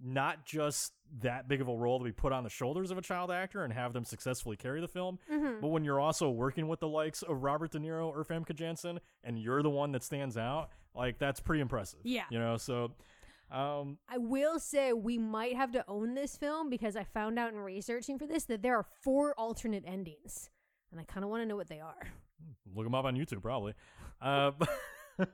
not 0.00 0.44
just 0.44 0.92
that 1.20 1.46
big 1.46 1.60
of 1.60 1.68
a 1.68 1.74
role 1.74 1.98
to 2.00 2.04
be 2.04 2.12
put 2.12 2.32
on 2.32 2.42
the 2.42 2.50
shoulders 2.50 2.90
of 2.90 2.98
a 2.98 3.00
child 3.02 3.30
actor 3.30 3.62
and 3.62 3.72
have 3.72 3.92
them 3.92 4.04
successfully 4.04 4.56
carry 4.56 4.80
the 4.80 4.88
film, 4.88 5.18
Mhm. 5.30 5.60
but 5.60 5.68
when 5.68 5.84
you're 5.84 6.00
also 6.00 6.28
working 6.30 6.66
with 6.66 6.80
the 6.80 6.88
likes 6.88 7.22
of 7.22 7.42
Robert 7.44 7.70
De 7.70 7.78
Niro 7.78 8.08
or 8.08 8.24
Famke 8.24 8.54
Janssen, 8.54 8.98
and 9.22 9.38
you're 9.38 9.62
the 9.62 9.70
one 9.70 9.92
that 9.92 10.02
stands 10.02 10.36
out, 10.36 10.70
like 10.94 11.18
that's 11.18 11.40
pretty 11.40 11.60
impressive. 11.60 12.00
Yeah. 12.02 12.24
you 12.28 12.38
know. 12.38 12.56
So, 12.56 12.92
um, 13.50 13.98
I 14.08 14.18
will 14.18 14.58
say 14.58 14.92
we 14.92 15.18
might 15.18 15.56
have 15.56 15.72
to 15.72 15.84
own 15.86 16.14
this 16.14 16.36
film 16.36 16.70
because 16.70 16.96
I 16.96 17.04
found 17.04 17.38
out 17.38 17.52
in 17.52 17.58
researching 17.58 18.18
for 18.18 18.26
this 18.26 18.44
that 18.44 18.62
there 18.62 18.76
are 18.76 18.86
four 19.02 19.34
alternate 19.38 19.84
endings. 19.86 20.50
And 20.90 21.00
I 21.00 21.04
kind 21.04 21.24
of 21.24 21.30
want 21.30 21.42
to 21.42 21.46
know 21.46 21.56
what 21.56 21.68
they 21.68 21.80
are. 21.80 22.08
look 22.74 22.84
them 22.84 22.94
up 22.94 23.04
on 23.04 23.16
YouTube 23.16 23.42
probably. 23.42 23.74
Uh, 24.20 24.52
but, 24.58 24.68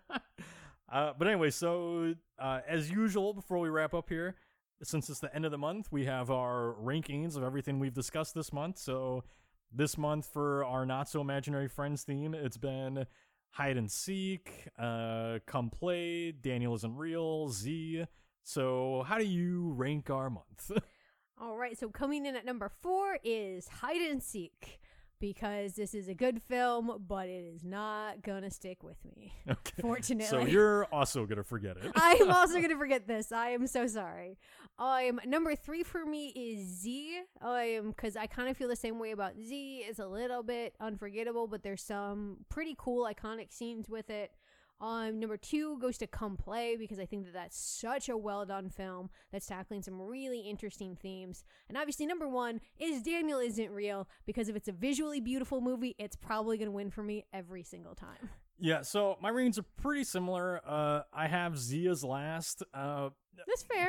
uh, 0.92 1.12
but 1.18 1.28
anyway, 1.28 1.50
so 1.50 2.14
uh, 2.38 2.60
as 2.68 2.90
usual, 2.90 3.32
before 3.34 3.58
we 3.58 3.68
wrap 3.68 3.94
up 3.94 4.08
here, 4.08 4.36
since 4.82 5.10
it's 5.10 5.20
the 5.20 5.34
end 5.34 5.44
of 5.44 5.50
the 5.50 5.58
month, 5.58 5.88
we 5.90 6.06
have 6.06 6.30
our 6.30 6.74
rankings 6.82 7.36
of 7.36 7.42
everything 7.42 7.78
we've 7.78 7.94
discussed 7.94 8.34
this 8.34 8.52
month. 8.52 8.78
So 8.78 9.24
this 9.72 9.98
month 9.98 10.26
for 10.32 10.64
our 10.64 10.86
not 10.86 11.08
so 11.08 11.20
imaginary 11.20 11.68
friends 11.68 12.02
theme, 12.02 12.34
it's 12.34 12.56
been 12.56 13.06
hide 13.50 13.76
and 13.76 13.90
seek, 13.90 14.68
uh, 14.78 15.38
come 15.46 15.70
play, 15.70 16.32
Daniel 16.32 16.74
isn't 16.76 16.96
real, 16.96 17.48
Z. 17.48 18.04
So 18.42 19.04
how 19.06 19.18
do 19.18 19.24
you 19.24 19.72
rank 19.72 20.10
our 20.10 20.30
month? 20.30 20.70
All 21.40 21.56
right, 21.56 21.78
so 21.78 21.88
coming 21.88 22.26
in 22.26 22.36
at 22.36 22.44
number 22.44 22.70
four 22.82 23.18
is 23.24 23.66
Hide 23.66 24.02
and 24.02 24.22
Seek 24.22 24.80
because 25.20 25.74
this 25.74 25.94
is 25.94 26.08
a 26.08 26.14
good 26.14 26.42
film, 26.42 27.04
but 27.06 27.28
it 27.28 27.44
is 27.44 27.62
not 27.62 28.22
gonna 28.22 28.50
stick 28.50 28.82
with 28.82 28.96
me. 29.04 29.32
okay. 29.48 29.82
Fortunately. 29.82 30.26
So 30.26 30.44
you're 30.44 30.86
also 30.86 31.26
gonna 31.26 31.44
forget 31.44 31.76
it. 31.76 31.92
I'm 31.94 32.30
also 32.30 32.54
gonna 32.60 32.78
forget 32.78 33.06
this. 33.06 33.30
I 33.30 33.50
am 33.50 33.66
so 33.66 33.86
sorry. 33.86 34.38
Um, 34.78 35.20
number 35.26 35.54
three 35.54 35.82
for 35.82 36.04
me 36.04 36.28
is 36.28 36.66
Z. 36.80 37.20
Um, 37.42 37.90
because 37.90 38.16
I 38.16 38.26
kind 38.26 38.48
of 38.48 38.56
feel 38.56 38.68
the 38.68 38.76
same 38.76 38.98
way 38.98 39.10
about 39.10 39.34
Z. 39.38 39.84
It's 39.86 39.98
a 39.98 40.06
little 40.06 40.42
bit 40.42 40.74
unforgettable, 40.80 41.46
but 41.46 41.62
there's 41.62 41.82
some 41.82 42.38
pretty 42.48 42.74
cool 42.78 43.06
iconic 43.06 43.52
scenes 43.52 43.88
with 43.88 44.08
it. 44.08 44.32
Um, 44.80 45.20
number 45.20 45.36
two 45.36 45.78
goes 45.78 45.98
to 45.98 46.06
Come 46.06 46.36
Play 46.36 46.76
because 46.76 46.98
I 46.98 47.04
think 47.04 47.26
that 47.26 47.34
that's 47.34 47.58
such 47.58 48.08
a 48.08 48.16
well 48.16 48.46
done 48.46 48.70
film 48.70 49.10
that's 49.30 49.46
tackling 49.46 49.82
some 49.82 50.00
really 50.00 50.40
interesting 50.40 50.96
themes. 50.96 51.44
And 51.68 51.76
obviously, 51.76 52.06
number 52.06 52.28
one 52.28 52.60
is 52.78 53.02
Daniel 53.02 53.40
Isn't 53.40 53.70
Real 53.70 54.08
because 54.26 54.48
if 54.48 54.56
it's 54.56 54.68
a 54.68 54.72
visually 54.72 55.20
beautiful 55.20 55.60
movie, 55.60 55.94
it's 55.98 56.16
probably 56.16 56.56
gonna 56.56 56.70
win 56.70 56.90
for 56.90 57.02
me 57.02 57.26
every 57.32 57.62
single 57.62 57.94
time. 57.94 58.30
Yeah, 58.62 58.82
so 58.82 59.16
my 59.22 59.30
ratings 59.30 59.58
are 59.58 59.64
pretty 59.80 60.04
similar. 60.04 60.60
Uh, 60.66 61.00
I 61.14 61.28
have 61.28 61.56
Zia's 61.56 62.04
last. 62.04 62.62
Uh, 62.74 63.08
That's 63.46 63.62
fair. 63.62 63.88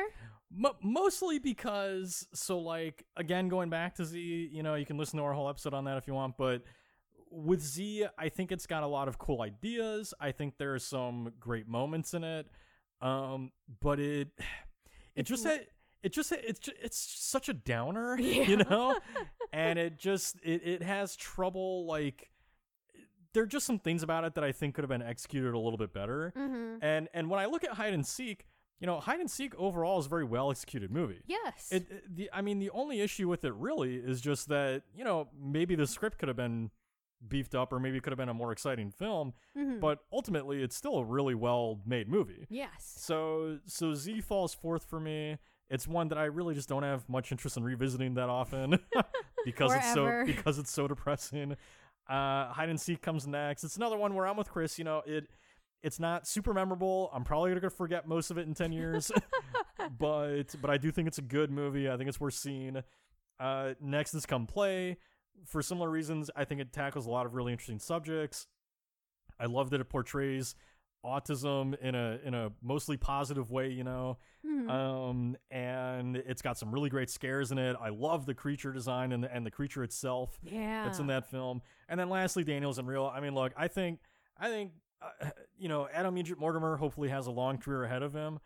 Mo 0.50 0.74
mostly 0.82 1.38
because, 1.38 2.26
so 2.32 2.58
like 2.58 3.04
again, 3.14 3.48
going 3.48 3.68
back 3.68 3.96
to 3.96 4.06
Z, 4.06 4.48
you 4.50 4.62
know, 4.62 4.74
you 4.74 4.86
can 4.86 4.96
listen 4.96 5.18
to 5.18 5.24
our 5.24 5.34
whole 5.34 5.50
episode 5.50 5.74
on 5.74 5.84
that 5.84 5.98
if 5.98 6.06
you 6.06 6.14
want. 6.14 6.38
But 6.38 6.62
with 7.32 7.60
Z, 7.62 8.06
I 8.18 8.28
think 8.28 8.52
it's 8.52 8.66
got 8.66 8.82
a 8.82 8.86
lot 8.86 9.08
of 9.08 9.18
cool 9.18 9.42
ideas. 9.42 10.14
I 10.20 10.32
think 10.32 10.58
there 10.58 10.74
are 10.74 10.78
some 10.78 11.32
great 11.40 11.66
moments 11.66 12.14
in 12.14 12.22
it. 12.24 12.46
Um, 13.00 13.50
but 13.80 13.98
it, 13.98 14.28
it 14.38 14.44
It's 15.16 15.30
just 15.30 15.44
had, 15.44 15.66
it 16.02 16.12
just 16.12 16.32
it's 16.32 16.58
ju- 16.60 16.72
it's 16.82 16.98
such 16.98 17.48
a 17.48 17.54
downer, 17.54 18.16
Yeah. 18.20 18.42
you 18.42 18.56
know, 18.58 18.98
and 19.52 19.78
it 19.78 19.98
just 19.98 20.36
it 20.42 20.62
it 20.64 20.82
has 20.82 21.16
trouble 21.16 21.86
like. 21.86 22.28
There 23.34 23.44
are 23.44 23.46
just 23.46 23.64
some 23.64 23.78
things 23.78 24.02
about 24.02 24.24
it 24.24 24.34
that 24.34 24.44
I 24.44 24.52
think 24.52 24.74
could 24.74 24.82
have 24.84 24.90
been 24.90 25.00
executed 25.00 25.54
a 25.54 25.58
little 25.58 25.78
bit 25.78 25.94
better. 25.94 26.34
Mm-hmm. 26.36 26.84
And 26.84 27.08
and 27.14 27.30
when 27.30 27.40
I 27.40 27.46
look 27.46 27.64
at 27.64 27.70
hide 27.70 27.94
and 27.94 28.06
seek, 28.06 28.44
you 28.78 28.86
know, 28.86 29.00
hide 29.00 29.20
and 29.20 29.30
seek 29.30 29.54
overall 29.54 29.98
is 29.98 30.04
a 30.04 30.08
very 30.10 30.24
well 30.24 30.50
executed 30.50 30.90
movie. 30.90 31.22
Yes. 31.26 31.68
It, 31.70 31.86
it- 31.90 32.14
the 32.14 32.30
I 32.32 32.42
mean 32.42 32.58
the 32.58 32.68
only 32.70 33.00
issue 33.00 33.28
with 33.28 33.44
it 33.46 33.54
really 33.54 33.94
is 33.96 34.20
just 34.20 34.48
that 34.48 34.82
you 34.94 35.02
know 35.02 35.28
maybe 35.40 35.74
the 35.76 35.86
script 35.86 36.18
could 36.18 36.28
have 36.28 36.36
been 36.36 36.70
beefed 37.28 37.54
up 37.54 37.72
or 37.72 37.78
maybe 37.78 37.96
it 37.96 38.02
could 38.02 38.12
have 38.12 38.18
been 38.18 38.28
a 38.28 38.34
more 38.34 38.52
exciting 38.52 38.90
film, 38.90 39.32
Mhm. 39.56 39.80
but 39.80 40.00
ultimately 40.12 40.62
it's 40.62 40.74
still 40.76 40.96
a 40.98 41.04
really 41.04 41.34
well 41.34 41.80
made 41.86 42.08
movie. 42.08 42.46
yes. 42.50 42.94
So 42.98 43.58
so 43.66 43.94
Z 43.94 44.20
falls 44.22 44.54
fourth 44.54 44.84
for 44.84 44.98
me. 45.00 45.38
It's 45.70 45.86
one 45.88 46.08
that 46.08 46.18
I 46.18 46.24
really 46.24 46.54
just 46.54 46.68
don't 46.68 46.82
have 46.82 47.08
much 47.08 47.32
interest 47.32 47.56
in 47.56 47.64
revisiting 47.64 48.14
that 48.14 48.28
often 48.28 48.78
because 49.44 49.72
it's 49.74 49.92
so 49.94 50.24
because 50.26 50.58
it's 50.58 50.70
so 50.72 50.86
depressing. 50.88 51.56
Uh, 52.08 52.52
hide 52.52 52.68
and 52.68 52.80
seek 52.80 53.00
comes 53.00 53.26
next. 53.26 53.62
It's 53.64 53.76
another 53.76 53.96
one 53.96 54.14
where 54.14 54.26
I'm 54.26 54.36
with 54.36 54.50
Chris. 54.50 54.78
You 54.78 54.84
know 54.84 55.02
it. 55.06 55.28
It's 55.82 55.98
not 55.98 56.26
super 56.28 56.52
memorable. 56.52 57.10
I'm 57.12 57.24
probably 57.24 57.54
gonna 57.54 57.70
forget 57.70 58.06
most 58.06 58.30
of 58.30 58.38
it 58.38 58.46
in 58.46 58.54
ten 58.54 58.70
years, 58.72 59.10
but 59.98 60.54
but 60.60 60.70
I 60.70 60.76
do 60.76 60.90
think 60.90 61.08
it's 61.08 61.18
a 61.18 61.22
good 61.22 61.50
movie. 61.50 61.88
I 61.88 61.96
think 61.96 62.08
it's 62.08 62.20
worth 62.20 62.34
seeing. 62.34 62.82
Uh, 63.40 63.74
next 63.80 64.14
is 64.14 64.26
Come 64.26 64.46
Play. 64.46 64.98
For 65.46 65.62
similar 65.62 65.90
reasons, 65.90 66.30
I 66.36 66.44
think 66.44 66.60
it 66.60 66.72
tackles 66.72 67.06
a 67.06 67.10
lot 67.10 67.26
of 67.26 67.34
really 67.34 67.52
interesting 67.52 67.78
subjects. 67.78 68.46
I 69.40 69.46
love 69.46 69.70
that 69.70 69.80
it 69.80 69.88
portrays 69.88 70.54
autism 71.04 71.76
in 71.80 71.94
a 71.94 72.18
in 72.24 72.34
a 72.34 72.50
mostly 72.62 72.96
positive 72.96 73.50
way, 73.50 73.70
you 73.70 73.84
know. 73.84 74.18
Mhm. 74.46 74.70
Um, 74.70 75.36
and 75.50 76.16
it's 76.16 76.42
got 76.42 76.58
some 76.58 76.72
really 76.72 76.90
great 76.90 77.10
scares 77.10 77.50
in 77.50 77.58
it. 77.58 77.76
I 77.80 77.88
love 77.88 78.26
the 78.26 78.34
creature 78.34 78.72
design 78.72 79.12
and 79.12 79.24
the, 79.24 79.34
and 79.34 79.44
the 79.44 79.50
creature 79.50 79.82
itself 79.82 80.38
yeah. 80.42 80.84
that's 80.84 80.98
in 80.98 81.08
that 81.08 81.30
film. 81.30 81.62
And 81.88 81.98
then 81.98 82.08
lastly, 82.08 82.44
Daniel 82.44 82.70
isn't 82.70 82.86
real. 82.86 83.10
I 83.12 83.20
mean, 83.20 83.34
look, 83.34 83.52
I 83.56 83.68
think 83.68 84.00
I 84.38 84.48
think 84.48 84.72
uh, 85.00 85.30
you 85.58 85.68
know 85.68 85.88
Adam 85.92 86.16
Egypt 86.18 86.40
Mortimer 86.40 86.76
hopefully 86.76 87.08
has 87.08 87.26
a 87.26 87.32
long 87.32 87.58
career 87.58 87.84
ahead 87.84 88.02
of 88.02 88.12
him. 88.12 88.38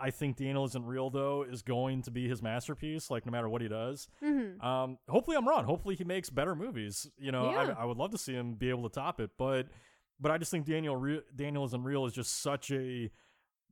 I 0.00 0.10
think 0.10 0.36
Daniel 0.36 0.64
isn't 0.64 0.84
real 0.84 1.10
though 1.10 1.44
is 1.44 1.62
going 1.62 2.02
to 2.02 2.10
be 2.10 2.28
his 2.28 2.42
masterpiece. 2.42 3.10
Like 3.10 3.24
no 3.26 3.32
matter 3.32 3.48
what 3.48 3.62
he 3.62 3.68
does. 3.68 4.08
Mhm. 4.22 4.62
Um, 4.62 4.98
hopefully 5.08 5.36
I'm 5.36 5.46
wrong. 5.46 5.64
Hopefully 5.64 5.94
he 5.94 6.04
makes 6.04 6.28
better 6.30 6.54
movies. 6.56 7.08
You 7.18 7.30
know, 7.32 7.50
Yeah. 7.50 7.74
I, 7.78 7.82
I 7.82 7.84
would 7.84 7.96
love 7.96 8.10
to 8.10 8.18
see 8.18 8.32
him 8.32 8.54
be 8.54 8.68
able 8.70 8.88
to 8.88 8.94
top 8.94 9.20
it, 9.20 9.30
but 9.38 9.68
but 10.20 10.30
I 10.32 10.38
just 10.38 10.50
think 10.50 10.66
Daniel 10.66 10.96
Re- 10.96 11.22
Daniel 11.34 11.64
isn't 11.66 11.82
real 11.84 12.04
is 12.06 12.12
just 12.12 12.40
such 12.42 12.70
a 12.70 13.10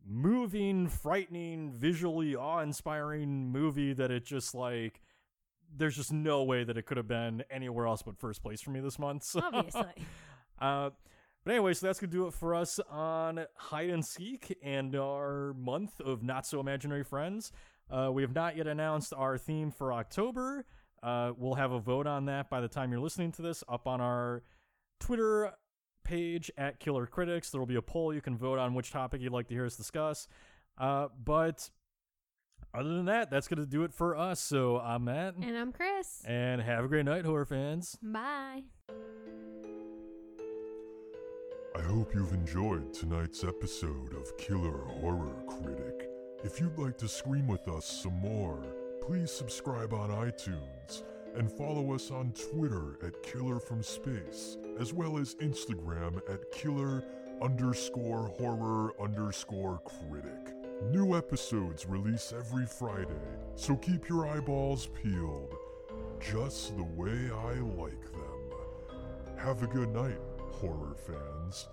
moving, 0.07 0.89
frightening, 0.89 1.71
visually 1.73 2.35
awe-inspiring 2.35 3.51
movie 3.51 3.93
that 3.93 4.11
it 4.11 4.25
just 4.25 4.55
like 4.55 5.01
there's 5.77 5.95
just 5.97 6.13
no 6.13 6.43
way 6.43 6.65
that 6.65 6.77
it 6.77 6.85
could 6.87 6.97
have 6.97 7.07
been 7.07 7.45
anywhere 7.51 7.87
else 7.87 8.03
but 8.03 8.19
first 8.19 8.43
place 8.43 8.61
for 8.61 8.71
me 8.71 8.81
this 8.81 8.99
month. 8.99 9.23
So, 9.23 9.41
Obviously. 9.53 9.85
uh, 10.61 10.91
But 11.45 11.53
anyway, 11.53 11.75
so 11.75 11.87
that's 11.87 11.99
gonna 11.99 12.13
do 12.13 12.27
it 12.27 12.35
for 12.35 12.55
us 12.55 12.79
on 12.91 13.47
hide 13.57 13.91
and 13.91 14.05
seek 14.05 14.59
and 14.63 14.95
our 14.95 15.55
month 15.55 16.01
of 16.01 16.23
not 16.23 16.47
so 16.47 16.61
imaginary 16.61 17.05
friends. 17.05 17.53
Uh, 17.91 18.11
we 18.13 18.23
have 18.23 18.35
not 18.35 18.57
yet 18.57 18.67
announced 18.67 19.13
our 19.17 19.37
theme 19.37 19.71
for 19.71 19.93
October. 19.93 20.65
Uh, 21.03 21.33
we'll 21.37 21.55
have 21.55 21.73
a 21.73 21.81
vote 21.81 22.07
on 22.07 22.27
that 22.27 22.51
by 22.51 22.61
the 22.61 22.69
time 22.69 22.91
you're 22.93 23.01
listening 23.01 23.33
to 23.33 23.43
this 23.43 23.65
up 23.69 23.87
on 23.87 24.01
our 24.01 24.43
Twitter 25.01 25.53
page 26.05 26.51
at 26.59 26.79
Killer 26.79 27.07
Critics. 27.07 27.51
There 27.51 27.61
will 27.61 27.67
be 27.67 27.77
a 27.77 27.83
poll. 27.83 28.15
You 28.15 28.21
can 28.21 28.37
vote 28.37 28.59
on 28.59 28.75
which 28.75 28.91
topic 28.91 29.21
you'd 29.21 29.33
like 29.33 29.49
to 29.49 29.55
hear 29.55 29.67
us 29.67 29.77
discuss. 29.77 30.29
Uh, 30.79 31.09
but 31.25 31.71
other 32.75 32.95
than 32.95 33.07
that, 33.07 33.31
that's 33.31 33.49
going 33.49 33.61
to 33.61 33.67
do 33.67 33.85
it 33.85 33.93
for 33.93 34.17
us. 34.17 34.41
So 34.41 34.79
I'm 34.79 35.05
Matt. 35.05 35.35
And 35.37 35.57
I'm 35.57 35.73
Chris. 35.73 36.23
And 36.25 36.61
have 36.61 36.85
a 36.85 36.89
great 36.89 37.05
night, 37.05 37.25
horror 37.25 37.47
fans. 37.47 37.99
Bye. 38.03 38.63
I 41.77 41.83
hope 41.83 42.13
you've 42.13 42.33
enjoyed 42.33 42.93
tonight's 42.93 43.45
episode 43.45 44.13
of 44.15 44.37
Killer 44.37 44.79
Horror 45.01 45.37
Critic. 45.47 46.11
If 46.43 46.61
you'd 46.61 46.77
like 46.77 46.99
to 46.99 47.09
scream 47.09 47.47
with 47.47 47.69
us 47.69 47.87
some 47.87 48.19
more, 48.19 48.61
please 49.01 49.31
subscribe 49.31 49.95
on 49.95 50.11
iTunes 50.11 51.05
and 51.37 51.51
follow 51.51 51.95
us 51.95 52.11
on 52.11 52.33
Twitter 52.33 52.99
at 53.07 53.23
Killer 53.23 53.61
from 53.61 53.85
Space, 53.85 54.59
as 54.81 54.93
well 54.93 55.17
as 55.17 55.37
Instagram 55.37 56.17
at 56.29 56.51
Killer 56.51 57.05
underscore 57.41 58.27
horror 58.37 58.93
underscore 59.01 59.81
critic. 59.85 60.53
New 60.91 61.17
episodes 61.17 61.87
release 61.87 62.35
every 62.37 62.67
Friday, 62.67 63.07
so 63.55 63.77
keep 63.77 64.09
your 64.09 64.27
eyeballs 64.27 64.89
peeled, 64.89 65.55
just 66.19 66.77
the 66.77 66.83
way 66.83 67.31
I 67.33 67.53
like 67.81 68.11
them. 68.11 68.41
Have 69.37 69.63
a 69.63 69.69
good 69.69 69.91
night, 69.91 70.19
horror 70.53 70.97
fans. 71.07 71.67